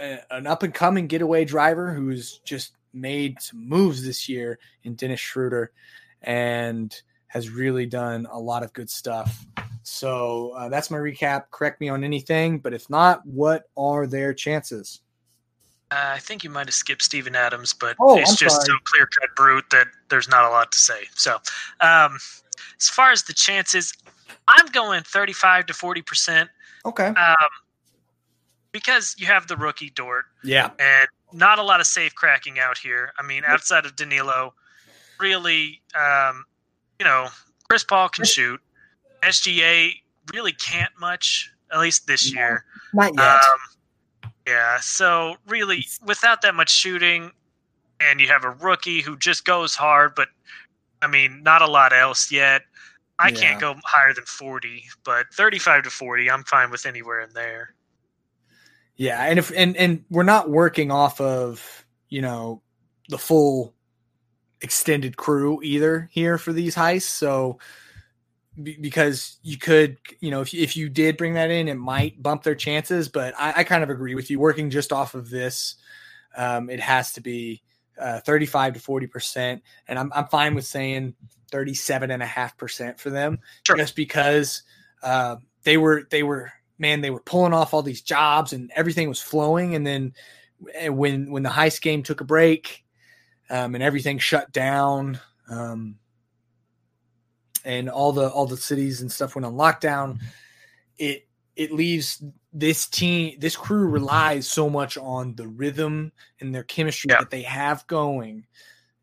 a- 0.00 0.34
an 0.34 0.46
up 0.46 0.62
and 0.62 0.74
coming 0.74 1.06
getaway 1.06 1.44
driver 1.44 1.92
who's 1.92 2.38
just 2.44 2.72
made 2.92 3.40
some 3.40 3.68
moves 3.68 4.04
this 4.04 4.28
year 4.28 4.58
in 4.82 4.94
Dennis 4.94 5.20
Schroeder 5.20 5.72
and 6.20 6.94
has 7.28 7.48
really 7.48 7.86
done 7.86 8.26
a 8.30 8.38
lot 8.38 8.62
of 8.62 8.72
good 8.72 8.90
stuff. 8.90 9.46
So 9.82 10.50
uh, 10.56 10.68
that's 10.68 10.90
my 10.90 10.96
recap. 10.98 11.44
Correct 11.50 11.80
me 11.80 11.88
on 11.88 12.04
anything, 12.04 12.58
but 12.58 12.72
if 12.72 12.88
not, 12.88 13.24
what 13.26 13.68
are 13.76 14.06
their 14.06 14.32
chances? 14.32 15.00
Uh, 15.90 16.12
I 16.14 16.18
think 16.20 16.42
you 16.44 16.50
might 16.50 16.66
have 16.66 16.74
skipped 16.74 17.02
Steven 17.02 17.36
Adams, 17.36 17.74
but 17.74 17.96
Oh, 18.00 18.16
it's 18.18 18.30
I'm 18.30 18.36
just 18.36 18.56
sorry. 18.56 18.66
so 18.66 18.74
clear 18.84 19.06
cut 19.06 19.28
brute 19.36 19.64
that 19.70 19.88
there's 20.08 20.28
not 20.28 20.44
a 20.44 20.48
lot 20.48 20.72
to 20.72 20.78
say. 20.78 21.04
So, 21.16 21.34
um, 21.80 22.16
as 22.80 22.88
far 22.88 23.10
as 23.10 23.24
the 23.24 23.34
chances, 23.34 23.92
I'm 24.48 24.66
going 24.68 25.02
35 25.02 25.66
to 25.66 25.74
40 25.74 26.02
percent 26.02 26.50
Okay. 26.86 27.08
um, 27.08 27.36
because 28.72 29.14
you 29.18 29.26
have 29.26 29.46
the 29.48 29.56
rookie 29.56 29.90
Dort 29.90 30.24
Yeah. 30.42 30.70
and 30.78 31.08
not 31.32 31.58
a 31.58 31.62
lot 31.62 31.80
of 31.80 31.86
safe 31.86 32.14
cracking 32.14 32.58
out 32.58 32.78
here. 32.78 33.12
I 33.18 33.22
mean, 33.22 33.42
outside 33.46 33.84
of 33.84 33.96
Danilo, 33.96 34.54
really, 35.20 35.82
um, 35.94 36.44
you 36.98 37.04
know, 37.04 37.28
Chris 37.68 37.84
Paul 37.84 38.08
can 38.08 38.24
shoot. 38.24 38.60
SGA 39.22 39.92
really 40.32 40.52
can't 40.52 40.92
much, 40.98 41.50
at 41.72 41.80
least 41.80 42.06
this 42.06 42.32
No. 42.32 42.40
year. 42.40 42.64
Not 42.92 43.12
yet. 43.16 43.24
Um, 43.44 43.58
yeah, 44.46 44.78
so 44.80 45.36
really, 45.46 45.86
without 46.04 46.42
that 46.42 46.54
much 46.54 46.70
shooting, 46.70 47.30
and 48.00 48.20
you 48.20 48.26
have 48.28 48.44
a 48.44 48.50
rookie 48.50 49.00
who 49.00 49.16
just 49.16 49.44
goes 49.44 49.74
hard, 49.76 50.14
but 50.16 50.28
I 51.00 51.06
mean, 51.06 51.42
not 51.42 51.62
a 51.62 51.66
lot 51.66 51.92
else 51.92 52.30
yet. 52.32 52.62
I 53.18 53.30
Yeah. 53.30 53.40
can't 53.40 53.60
go 53.60 53.74
higher 53.84 54.12
than 54.12 54.24
40, 54.24 54.84
but 55.04 55.26
35 55.34 55.84
to 55.84 55.90
40, 55.90 56.30
I'm 56.30 56.42
fine 56.44 56.70
with 56.70 56.86
anywhere 56.86 57.20
in 57.20 57.32
there. 57.32 57.74
Yeah, 58.96 59.22
and 59.24 59.38
if 59.38 59.50
and 59.56 59.76
and 59.76 60.04
we're 60.10 60.22
not 60.22 60.50
working 60.50 60.90
off 60.90 61.20
of 61.20 61.84
you 62.08 62.20
know 62.20 62.62
the 63.08 63.18
full 63.18 63.74
extended 64.60 65.16
crew 65.16 65.60
either 65.62 66.08
here 66.12 66.38
for 66.38 66.52
these 66.52 66.74
heists. 66.74 67.02
So 67.02 67.58
be- 68.60 68.76
because 68.80 69.38
you 69.42 69.56
could 69.58 69.98
you 70.20 70.30
know 70.30 70.40
if 70.40 70.52
if 70.54 70.76
you 70.76 70.88
did 70.88 71.16
bring 71.16 71.34
that 71.34 71.50
in, 71.50 71.68
it 71.68 71.74
might 71.74 72.22
bump 72.22 72.42
their 72.42 72.54
chances. 72.54 73.08
But 73.08 73.34
I, 73.38 73.52
I 73.58 73.64
kind 73.64 73.82
of 73.82 73.90
agree 73.90 74.14
with 74.14 74.30
you. 74.30 74.38
Working 74.38 74.70
just 74.70 74.92
off 74.92 75.14
of 75.14 75.30
this, 75.30 75.76
um, 76.36 76.70
it 76.70 76.80
has 76.80 77.12
to 77.14 77.20
be 77.20 77.62
uh, 77.98 78.20
35 78.20 78.74
to 78.74 78.80
40 78.80 79.06
percent, 79.06 79.62
and 79.88 79.98
I'm 79.98 80.12
I'm 80.14 80.26
fine 80.26 80.54
with 80.54 80.66
saying 80.66 81.14
37 81.50 82.10
and 82.10 82.22
a 82.22 82.26
half 82.26 82.56
percent 82.56 82.98
for 82.98 83.10
them, 83.10 83.38
Sure. 83.66 83.76
just 83.76 83.94
because 83.96 84.62
uh, 85.02 85.36
they 85.64 85.76
were 85.76 86.06
they 86.10 86.22
were 86.22 86.52
man 86.78 87.00
they 87.00 87.10
were 87.10 87.20
pulling 87.20 87.52
off 87.52 87.74
all 87.74 87.82
these 87.82 88.02
jobs 88.02 88.52
and 88.52 88.70
everything 88.74 89.08
was 89.08 89.20
flowing, 89.20 89.74
and 89.74 89.86
then 89.86 90.14
eh, 90.74 90.88
when 90.88 91.30
when 91.30 91.42
the 91.42 91.50
heist 91.50 91.82
game 91.82 92.02
took 92.02 92.20
a 92.20 92.24
break 92.24 92.84
um, 93.50 93.74
and 93.74 93.84
everything 93.84 94.18
shut 94.18 94.50
down. 94.52 95.20
Um, 95.48 95.98
and 97.64 97.88
all 97.88 98.12
the 98.12 98.28
all 98.30 98.46
the 98.46 98.56
cities 98.56 99.00
and 99.00 99.10
stuff 99.10 99.34
went 99.34 99.46
on 99.46 99.54
lockdown 99.54 100.18
it 100.98 101.26
it 101.56 101.72
leaves 101.72 102.22
this 102.52 102.86
team 102.86 103.36
this 103.38 103.56
crew 103.56 103.86
relies 103.86 104.46
so 104.46 104.68
much 104.68 104.96
on 104.98 105.34
the 105.36 105.46
rhythm 105.46 106.12
and 106.40 106.54
their 106.54 106.64
chemistry 106.64 107.08
Yeah. 107.10 107.18
that 107.20 107.30
they 107.30 107.42
have 107.42 107.86
going 107.86 108.46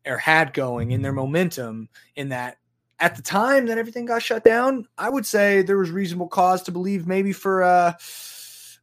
or 0.06 0.16
had 0.16 0.52
going 0.52 0.92
in 0.92 1.02
their 1.02 1.12
momentum 1.12 1.88
in 2.16 2.28
that 2.30 2.58
at 2.98 3.16
the 3.16 3.22
time 3.22 3.66
that 3.66 3.78
everything 3.78 4.04
got 4.06 4.22
shut 4.22 4.44
down 4.44 4.86
i 4.98 5.08
would 5.08 5.26
say 5.26 5.62
there 5.62 5.78
was 5.78 5.90
reasonable 5.90 6.28
cause 6.28 6.62
to 6.62 6.72
believe 6.72 7.06
maybe 7.06 7.32
for 7.32 7.62
uh 7.62 7.92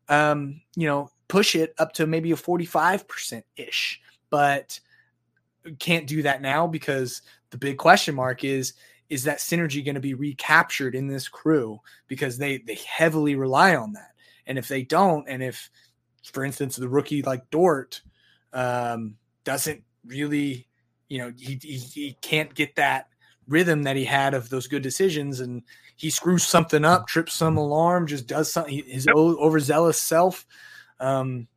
um 0.10 0.62
you 0.76 0.88
know 0.88 1.10
push 1.28 1.56
it 1.56 1.74
up 1.78 1.92
to 1.92 2.08
maybe 2.08 2.32
a 2.32 2.36
45% 2.36 3.44
ish 3.58 4.02
but 4.30 4.80
can't 5.80 6.08
do 6.08 6.22
that 6.22 6.42
now 6.42 6.66
because 6.68 7.22
the 7.50 7.58
big 7.58 7.78
question 7.78 8.16
mark 8.16 8.44
is 8.44 8.74
is 9.10 9.24
that 9.24 9.40
synergy 9.40 9.84
going 9.84 9.96
to 9.96 10.02
be 10.02 10.14
recaptured 10.14 10.96
in 10.96 11.08
this 11.08 11.28
crew 11.28 11.80
because 12.08 12.38
they 12.38 12.58
they 12.60 12.76
heavily 12.88 13.36
rely 13.36 13.76
on 13.76 13.94
that 13.94 14.12
and 14.46 14.58
if 14.58 14.68
they 14.68 14.84
don't 14.84 15.28
and 15.28 15.42
if 15.44 15.70
for 16.24 16.44
instance 16.44 16.76
the 16.76 16.90
rookie 16.90 17.22
like 17.22 17.50
dort 17.50 18.02
um, 18.54 19.16
doesn't 19.44 19.84
really 20.06 20.68
you 21.10 21.20
know 21.20 21.32
he, 21.38 21.60
he 21.62 21.78
he 21.78 22.18
can't 22.22 22.54
get 22.54 22.76
that 22.76 23.08
rhythm 23.48 23.84
that 23.84 23.96
he 23.96 24.04
had 24.04 24.34
of 24.34 24.50
those 24.50 24.68
good 24.68 24.82
decisions 24.82 25.40
and 25.40 25.64
he 25.96 26.10
screws 26.10 26.44
something 26.44 26.84
up 26.84 27.08
trips 27.08 27.34
some 27.34 27.58
alarm 27.58 28.06
just 28.08 28.28
does 28.28 28.52
something 28.52 28.84
his 28.86 29.06
Yep. 29.06 29.16
overzealous 29.16 30.02
self 30.02 30.46
um 31.00 31.48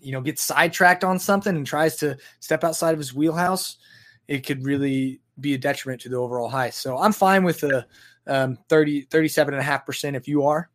you 0.00 0.12
know 0.12 0.20
gets 0.22 0.42
sidetracked 0.42 1.04
on 1.04 1.18
something 1.18 1.54
and 1.54 1.66
tries 1.66 1.96
to 1.96 2.16
step 2.40 2.64
outside 2.64 2.92
of 2.92 2.98
his 2.98 3.12
wheelhouse 3.14 3.76
it 4.28 4.46
could 4.46 4.64
really 4.64 5.20
be 5.40 5.54
a 5.54 5.58
detriment 5.58 6.00
to 6.02 6.08
the 6.08 6.16
overall 6.16 6.50
heist. 6.50 6.74
So 6.74 6.98
I'm 6.98 7.12
fine 7.12 7.44
with 7.44 7.60
the 7.60 7.86
um, 8.26 8.58
30, 8.68 9.02
37 9.02 9.54
and 9.54 9.60
a 9.60 9.64
half 9.64 9.86
percent 9.86 10.16
if 10.16 10.28
you 10.28 10.44
are. 10.44 10.70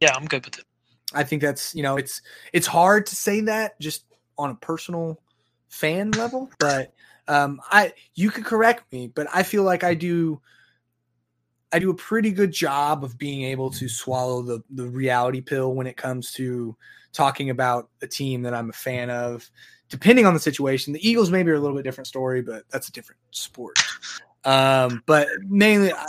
Yeah, 0.00 0.14
I'm 0.14 0.26
good 0.26 0.44
with 0.44 0.58
it. 0.58 0.64
I 1.12 1.24
think 1.24 1.42
that's, 1.42 1.74
you 1.74 1.82
know, 1.82 1.96
it's, 1.96 2.22
it's 2.52 2.66
hard 2.66 3.06
to 3.06 3.16
say 3.16 3.40
that 3.42 3.78
just 3.80 4.04
on 4.38 4.50
a 4.50 4.54
personal 4.54 5.20
fan 5.68 6.12
level, 6.12 6.50
but 6.58 6.92
um, 7.26 7.60
I, 7.70 7.92
you 8.14 8.30
could 8.30 8.44
correct 8.44 8.92
me, 8.92 9.08
but 9.08 9.26
I 9.32 9.42
feel 9.42 9.64
like 9.64 9.84
I 9.84 9.94
do, 9.94 10.40
I 11.72 11.78
do 11.78 11.90
a 11.90 11.94
pretty 11.94 12.30
good 12.30 12.52
job 12.52 13.04
of 13.04 13.18
being 13.18 13.42
able 13.42 13.70
to 13.70 13.88
swallow 13.88 14.42
the, 14.42 14.62
the 14.70 14.88
reality 14.88 15.40
pill 15.40 15.74
when 15.74 15.86
it 15.86 15.96
comes 15.96 16.32
to 16.32 16.76
talking 17.12 17.50
about 17.50 17.88
a 18.02 18.06
team 18.06 18.42
that 18.42 18.54
I'm 18.54 18.70
a 18.70 18.74
fan 18.74 19.10
of 19.10 19.48
depending 19.90 20.24
on 20.24 20.34
the 20.34 20.40
situation. 20.40 20.92
The 20.92 21.08
Eagles 21.08 21.30
maybe 21.30 21.50
are 21.50 21.54
a 21.54 21.60
little 21.60 21.76
bit 21.76 21.82
different 21.82 22.06
story, 22.06 22.40
but 22.40 22.64
that's 22.70 22.88
a 22.88 22.92
different 22.92 23.20
sport. 23.32 23.76
Um, 24.44 25.02
but 25.04 25.28
mainly, 25.46 25.92
I, 25.92 26.06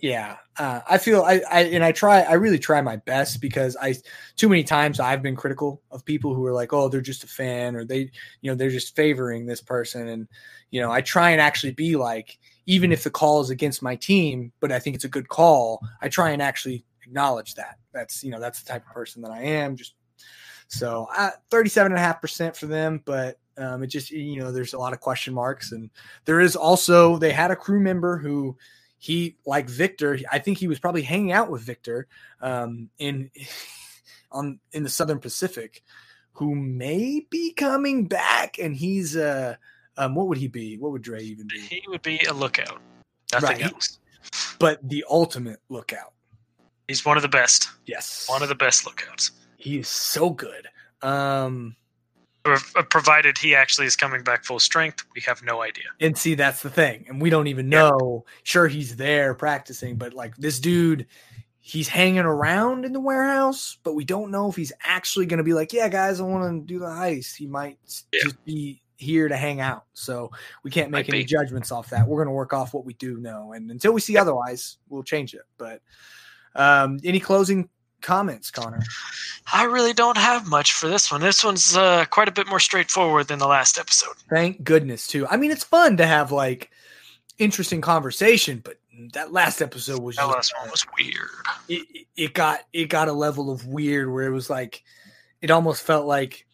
yeah, 0.00 0.36
uh, 0.58 0.80
I 0.88 0.98
feel 0.98 1.22
I, 1.22 1.40
I 1.50 1.62
and 1.62 1.82
I 1.82 1.92
try. 1.92 2.20
I 2.20 2.34
really 2.34 2.58
try 2.58 2.80
my 2.82 2.96
best 2.96 3.40
because 3.40 3.76
I 3.80 3.94
too 4.36 4.48
many 4.48 4.64
times 4.64 5.00
I've 5.00 5.22
been 5.22 5.36
critical 5.36 5.80
of 5.90 6.04
people 6.04 6.34
who 6.34 6.44
are 6.46 6.52
like, 6.52 6.72
oh, 6.72 6.88
they're 6.88 7.00
just 7.00 7.24
a 7.24 7.28
fan 7.28 7.74
or 7.74 7.84
they, 7.84 8.10
you 8.42 8.50
know, 8.50 8.54
they're 8.54 8.68
just 8.70 8.94
favoring 8.94 9.46
this 9.46 9.62
person, 9.62 10.08
and 10.08 10.28
you 10.70 10.80
know, 10.80 10.90
I 10.90 11.00
try 11.00 11.30
and 11.30 11.40
actually 11.40 11.72
be 11.72 11.96
like, 11.96 12.38
even 12.66 12.92
if 12.92 13.02
the 13.02 13.10
call 13.10 13.40
is 13.40 13.50
against 13.50 13.82
my 13.82 13.96
team, 13.96 14.52
but 14.60 14.70
I 14.70 14.78
think 14.78 14.94
it's 14.94 15.04
a 15.04 15.08
good 15.08 15.28
call, 15.28 15.80
I 16.02 16.08
try 16.08 16.30
and 16.30 16.42
actually 16.42 16.84
acknowledge 17.02 17.54
that. 17.54 17.78
That's 17.92 18.22
you 18.22 18.30
know, 18.30 18.40
that's 18.40 18.62
the 18.62 18.68
type 18.68 18.86
of 18.86 18.92
person 18.92 19.22
that 19.22 19.30
I 19.30 19.42
am. 19.42 19.76
Just 19.76 19.94
so 20.70 21.08
uh, 21.16 21.30
37 21.50 21.90
and 21.92 21.98
a 21.98 22.02
half 22.02 22.20
percent 22.20 22.56
for 22.56 22.66
them, 22.66 23.02
but 23.04 23.38
um, 23.58 23.82
it 23.82 23.88
just, 23.88 24.10
you 24.10 24.38
know, 24.38 24.52
there's 24.52 24.72
a 24.72 24.78
lot 24.78 24.92
of 24.92 25.00
question 25.00 25.34
marks. 25.34 25.72
And 25.72 25.90
there 26.24 26.40
is 26.40 26.54
also, 26.54 27.18
they 27.18 27.32
had 27.32 27.50
a 27.50 27.56
crew 27.56 27.80
member 27.80 28.16
who 28.16 28.56
he, 28.98 29.36
like 29.44 29.68
Victor, 29.68 30.18
I 30.30 30.38
think 30.38 30.58
he 30.58 30.68
was 30.68 30.78
probably 30.78 31.02
hanging 31.02 31.32
out 31.32 31.50
with 31.50 31.62
Victor 31.62 32.06
um, 32.40 32.88
in, 32.98 33.30
on, 34.32 34.60
in 34.72 34.84
the 34.84 34.88
Southern 34.88 35.18
Pacific 35.18 35.82
who 36.34 36.54
may 36.54 37.26
be 37.28 37.52
coming 37.52 38.06
back. 38.06 38.58
And 38.60 38.74
he's, 38.74 39.16
uh, 39.16 39.56
um, 39.96 40.14
what 40.14 40.28
would 40.28 40.38
he 40.38 40.46
be? 40.46 40.78
What 40.78 40.92
would 40.92 41.02
Dre 41.02 41.20
even 41.20 41.48
be? 41.48 41.58
He 41.58 41.82
would 41.88 42.02
be 42.02 42.20
a 42.28 42.32
lookout. 42.32 42.80
Nothing 43.32 43.48
Right, 43.48 43.72
else. 43.72 43.98
But 44.60 44.88
the 44.88 45.04
ultimate 45.10 45.58
lookout. 45.68 46.12
He's 46.86 47.04
one 47.04 47.16
of 47.16 47.22
the 47.22 47.28
best. 47.28 47.68
Yes. 47.86 48.28
One 48.28 48.42
of 48.42 48.48
the 48.48 48.54
best 48.54 48.86
lookouts. 48.86 49.32
He 49.60 49.78
is 49.78 49.88
so 49.88 50.30
good. 50.30 50.66
Um, 51.02 51.76
uh, 52.44 52.58
provided 52.88 53.36
he 53.36 53.54
actually 53.54 53.86
is 53.86 53.96
coming 53.96 54.22
back 54.22 54.44
full 54.44 54.58
strength, 54.58 55.04
we 55.14 55.20
have 55.20 55.42
no 55.42 55.60
idea. 55.62 55.84
And 56.00 56.16
see, 56.16 56.34
that's 56.34 56.62
the 56.62 56.70
thing. 56.70 57.04
And 57.08 57.20
we 57.20 57.28
don't 57.30 57.46
even 57.46 57.70
Yeah. 57.70 57.90
know. 57.90 58.24
Sure, 58.42 58.66
he's 58.66 58.96
there 58.96 59.34
practicing, 59.34 59.96
but 59.96 60.14
like 60.14 60.36
this 60.36 60.58
dude, 60.58 61.06
he's 61.60 61.88
hanging 61.88 62.20
around 62.20 62.86
in 62.86 62.92
the 62.92 63.00
warehouse, 63.00 63.78
but 63.82 63.94
we 63.94 64.04
don't 64.04 64.30
know 64.30 64.48
if 64.48 64.56
he's 64.56 64.72
actually 64.82 65.26
going 65.26 65.38
to 65.38 65.44
be 65.44 65.52
like, 65.52 65.72
yeah, 65.72 65.88
guys, 65.88 66.20
I 66.20 66.24
want 66.24 66.66
to 66.66 66.66
do 66.66 66.78
the 66.78 66.86
heist. 66.86 67.36
He 67.36 67.46
might 67.46 67.78
Yeah. 68.12 68.22
just 68.22 68.42
be 68.46 68.80
here 68.96 69.28
to 69.28 69.36
hang 69.36 69.60
out. 69.60 69.84
So 69.92 70.30
we 70.62 70.70
can't 70.70 70.90
make 70.90 71.08
Might 71.08 71.14
any 71.14 71.22
be. 71.22 71.26
judgments 71.26 71.70
off 71.70 71.90
that. 71.90 72.08
We're 72.08 72.18
going 72.18 72.28
to 72.28 72.32
work 72.32 72.54
off 72.54 72.72
what 72.72 72.86
we 72.86 72.94
do 72.94 73.18
know. 73.18 73.52
And 73.52 73.70
until 73.70 73.92
we 73.92 74.00
see 74.00 74.16
otherwise, 74.16 74.78
we'll 74.88 75.02
change 75.02 75.34
it. 75.34 75.42
But 75.58 75.82
um, 76.54 76.98
any 77.04 77.20
closing 77.20 77.68
comments, 78.00 78.50
Connor? 78.50 78.82
I 79.52 79.64
really 79.64 79.92
don't 79.92 80.16
have 80.16 80.46
much 80.48 80.72
for 80.72 80.88
this 80.88 81.10
one. 81.10 81.20
This 81.20 81.42
one's 81.44 81.76
uh, 81.76 82.04
quite 82.06 82.28
a 82.28 82.32
bit 82.32 82.46
more 82.48 82.60
straightforward 82.60 83.28
than 83.28 83.38
the 83.38 83.46
last 83.48 83.78
episode. 83.78 84.14
Thank 84.28 84.62
goodness, 84.64 85.06
too. 85.06 85.26
I 85.28 85.36
mean, 85.36 85.50
it's 85.50 85.64
fun 85.64 85.96
to 85.98 86.06
have 86.06 86.32
like 86.32 86.70
interesting 87.38 87.80
conversation, 87.80 88.60
but 88.64 88.76
that 89.14 89.32
last 89.32 89.62
episode 89.62 90.02
was 90.02 90.16
That 90.16 90.22
just 90.26 90.34
last 90.34 90.54
one 90.60 90.70
was 90.70 90.86
weird. 90.98 91.28
it, 91.68 92.06
it- 92.16 92.34
got 92.34 92.60
it 92.72 92.86
got 92.86 93.08
a 93.08 93.12
level 93.12 93.50
of 93.50 93.66
weird 93.66 94.12
where 94.12 94.26
it 94.26 94.32
was 94.32 94.50
like 94.50 94.82
it 95.40 95.50
almost 95.50 95.82
felt 95.82 96.06
like 96.06 96.46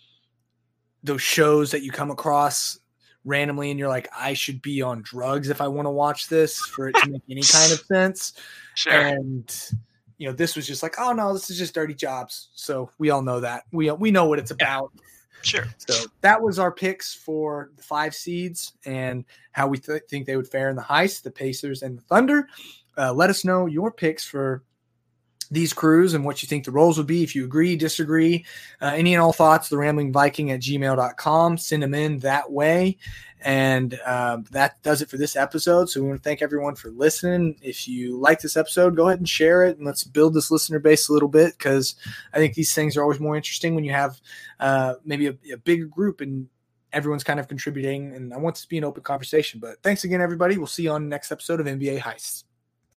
those 1.02 1.22
shows 1.22 1.72
that 1.72 1.82
you 1.82 1.90
come 1.90 2.10
across 2.12 2.78
randomly 3.24 3.70
and 3.72 3.80
you're 3.80 3.88
like 3.88 4.08
I 4.16 4.34
should 4.34 4.62
be 4.62 4.80
on 4.82 5.02
drugs 5.02 5.50
if 5.50 5.60
I 5.60 5.66
want 5.66 5.86
to 5.86 5.90
watch 5.90 6.28
this 6.28 6.58
for 6.60 6.88
it 6.88 6.94
to 7.02 7.10
make 7.10 7.22
any 7.28 7.42
kind 7.42 7.72
of 7.72 7.80
sense 7.92 8.34
Sure. 8.74 8.92
and 8.92 9.70
you 10.18 10.26
know 10.26 10.34
this 10.34 10.56
was 10.56 10.66
just 10.66 10.82
like 10.82 10.94
oh 10.98 11.12
no 11.12 11.32
this 11.32 11.50
is 11.50 11.58
just 11.58 11.74
dirty 11.74 11.94
jobs 11.94 12.48
so 12.54 12.90
we 12.98 13.10
all 13.10 13.22
know 13.22 13.40
that 13.40 13.64
we 13.72 13.90
we 13.92 14.10
know 14.10 14.26
what 14.26 14.38
it's 14.38 14.50
about 14.50 14.92
sure. 15.42 15.64
so 15.78 16.08
that 16.20 16.40
was 16.40 16.58
our 16.58 16.72
picks 16.72 17.14
for 17.14 17.70
the 17.76 17.82
five 17.82 18.14
seeds 18.14 18.72
and 18.84 19.24
how 19.52 19.66
we 19.66 19.78
th- 19.78 20.02
think 20.08 20.26
they 20.26 20.36
would 20.36 20.48
fare 20.48 20.68
in 20.68 20.76
the 20.76 20.82
heist, 20.82 21.22
the 21.22 21.30
Pacers 21.30 21.82
and 21.82 21.98
the 21.98 22.02
Thunder. 22.02 22.48
Uh, 22.98 23.12
let 23.12 23.30
us 23.30 23.44
know 23.44 23.66
your 23.66 23.90
picks 23.90 24.24
for 24.24 24.62
these 25.50 25.72
crews 25.72 26.14
and 26.14 26.24
what 26.24 26.42
you 26.42 26.46
think 26.46 26.64
the 26.64 26.70
roles 26.70 26.98
would 26.98 27.06
be. 27.06 27.22
If 27.22 27.34
you 27.34 27.44
agree, 27.44 27.76
disagree, 27.76 28.44
uh, 28.80 28.92
any 28.94 29.14
and 29.14 29.22
all 29.22 29.32
thoughts, 29.32 29.68
the 29.68 29.78
rambling 29.78 30.12
Viking 30.12 30.50
at 30.50 30.60
gmail.com. 30.60 31.58
Send 31.58 31.82
them 31.82 31.94
in 31.94 32.18
that 32.20 32.50
way. 32.50 32.98
And 33.42 33.98
uh, 34.04 34.38
that 34.50 34.82
does 34.82 35.02
it 35.02 35.10
for 35.10 35.18
this 35.18 35.36
episode. 35.36 35.88
So 35.88 36.00
we 36.00 36.08
want 36.08 36.22
to 36.22 36.28
thank 36.28 36.42
everyone 36.42 36.74
for 36.74 36.90
listening. 36.90 37.56
If 37.62 37.86
you 37.86 38.18
like 38.18 38.40
this 38.40 38.56
episode, 38.56 38.96
go 38.96 39.08
ahead 39.08 39.18
and 39.18 39.28
share 39.28 39.64
it 39.64 39.76
and 39.76 39.86
let's 39.86 40.04
build 40.04 40.34
this 40.34 40.50
listener 40.50 40.78
base 40.78 41.08
a 41.08 41.12
little 41.12 41.28
bit 41.28 41.56
because 41.56 41.94
I 42.32 42.38
think 42.38 42.54
these 42.54 42.74
things 42.74 42.96
are 42.96 43.02
always 43.02 43.20
more 43.20 43.36
interesting 43.36 43.74
when 43.74 43.84
you 43.84 43.92
have 43.92 44.20
uh, 44.58 44.94
maybe 45.04 45.26
a, 45.28 45.36
a 45.52 45.56
bigger 45.58 45.84
group 45.84 46.20
and 46.20 46.48
everyone's 46.92 47.24
kind 47.24 47.38
of 47.38 47.46
contributing. 47.46 48.14
And 48.14 48.32
I 48.32 48.38
want 48.38 48.56
this 48.56 48.62
to 48.62 48.68
be 48.68 48.78
an 48.78 48.84
open 48.84 49.02
conversation. 49.02 49.60
But 49.60 49.82
thanks 49.82 50.04
again, 50.04 50.20
everybody. 50.20 50.56
We'll 50.56 50.66
see 50.66 50.84
you 50.84 50.92
on 50.92 51.04
the 51.04 51.10
next 51.10 51.30
episode 51.30 51.60
of 51.60 51.66
NBA 51.66 52.00
Heists. 52.00 52.45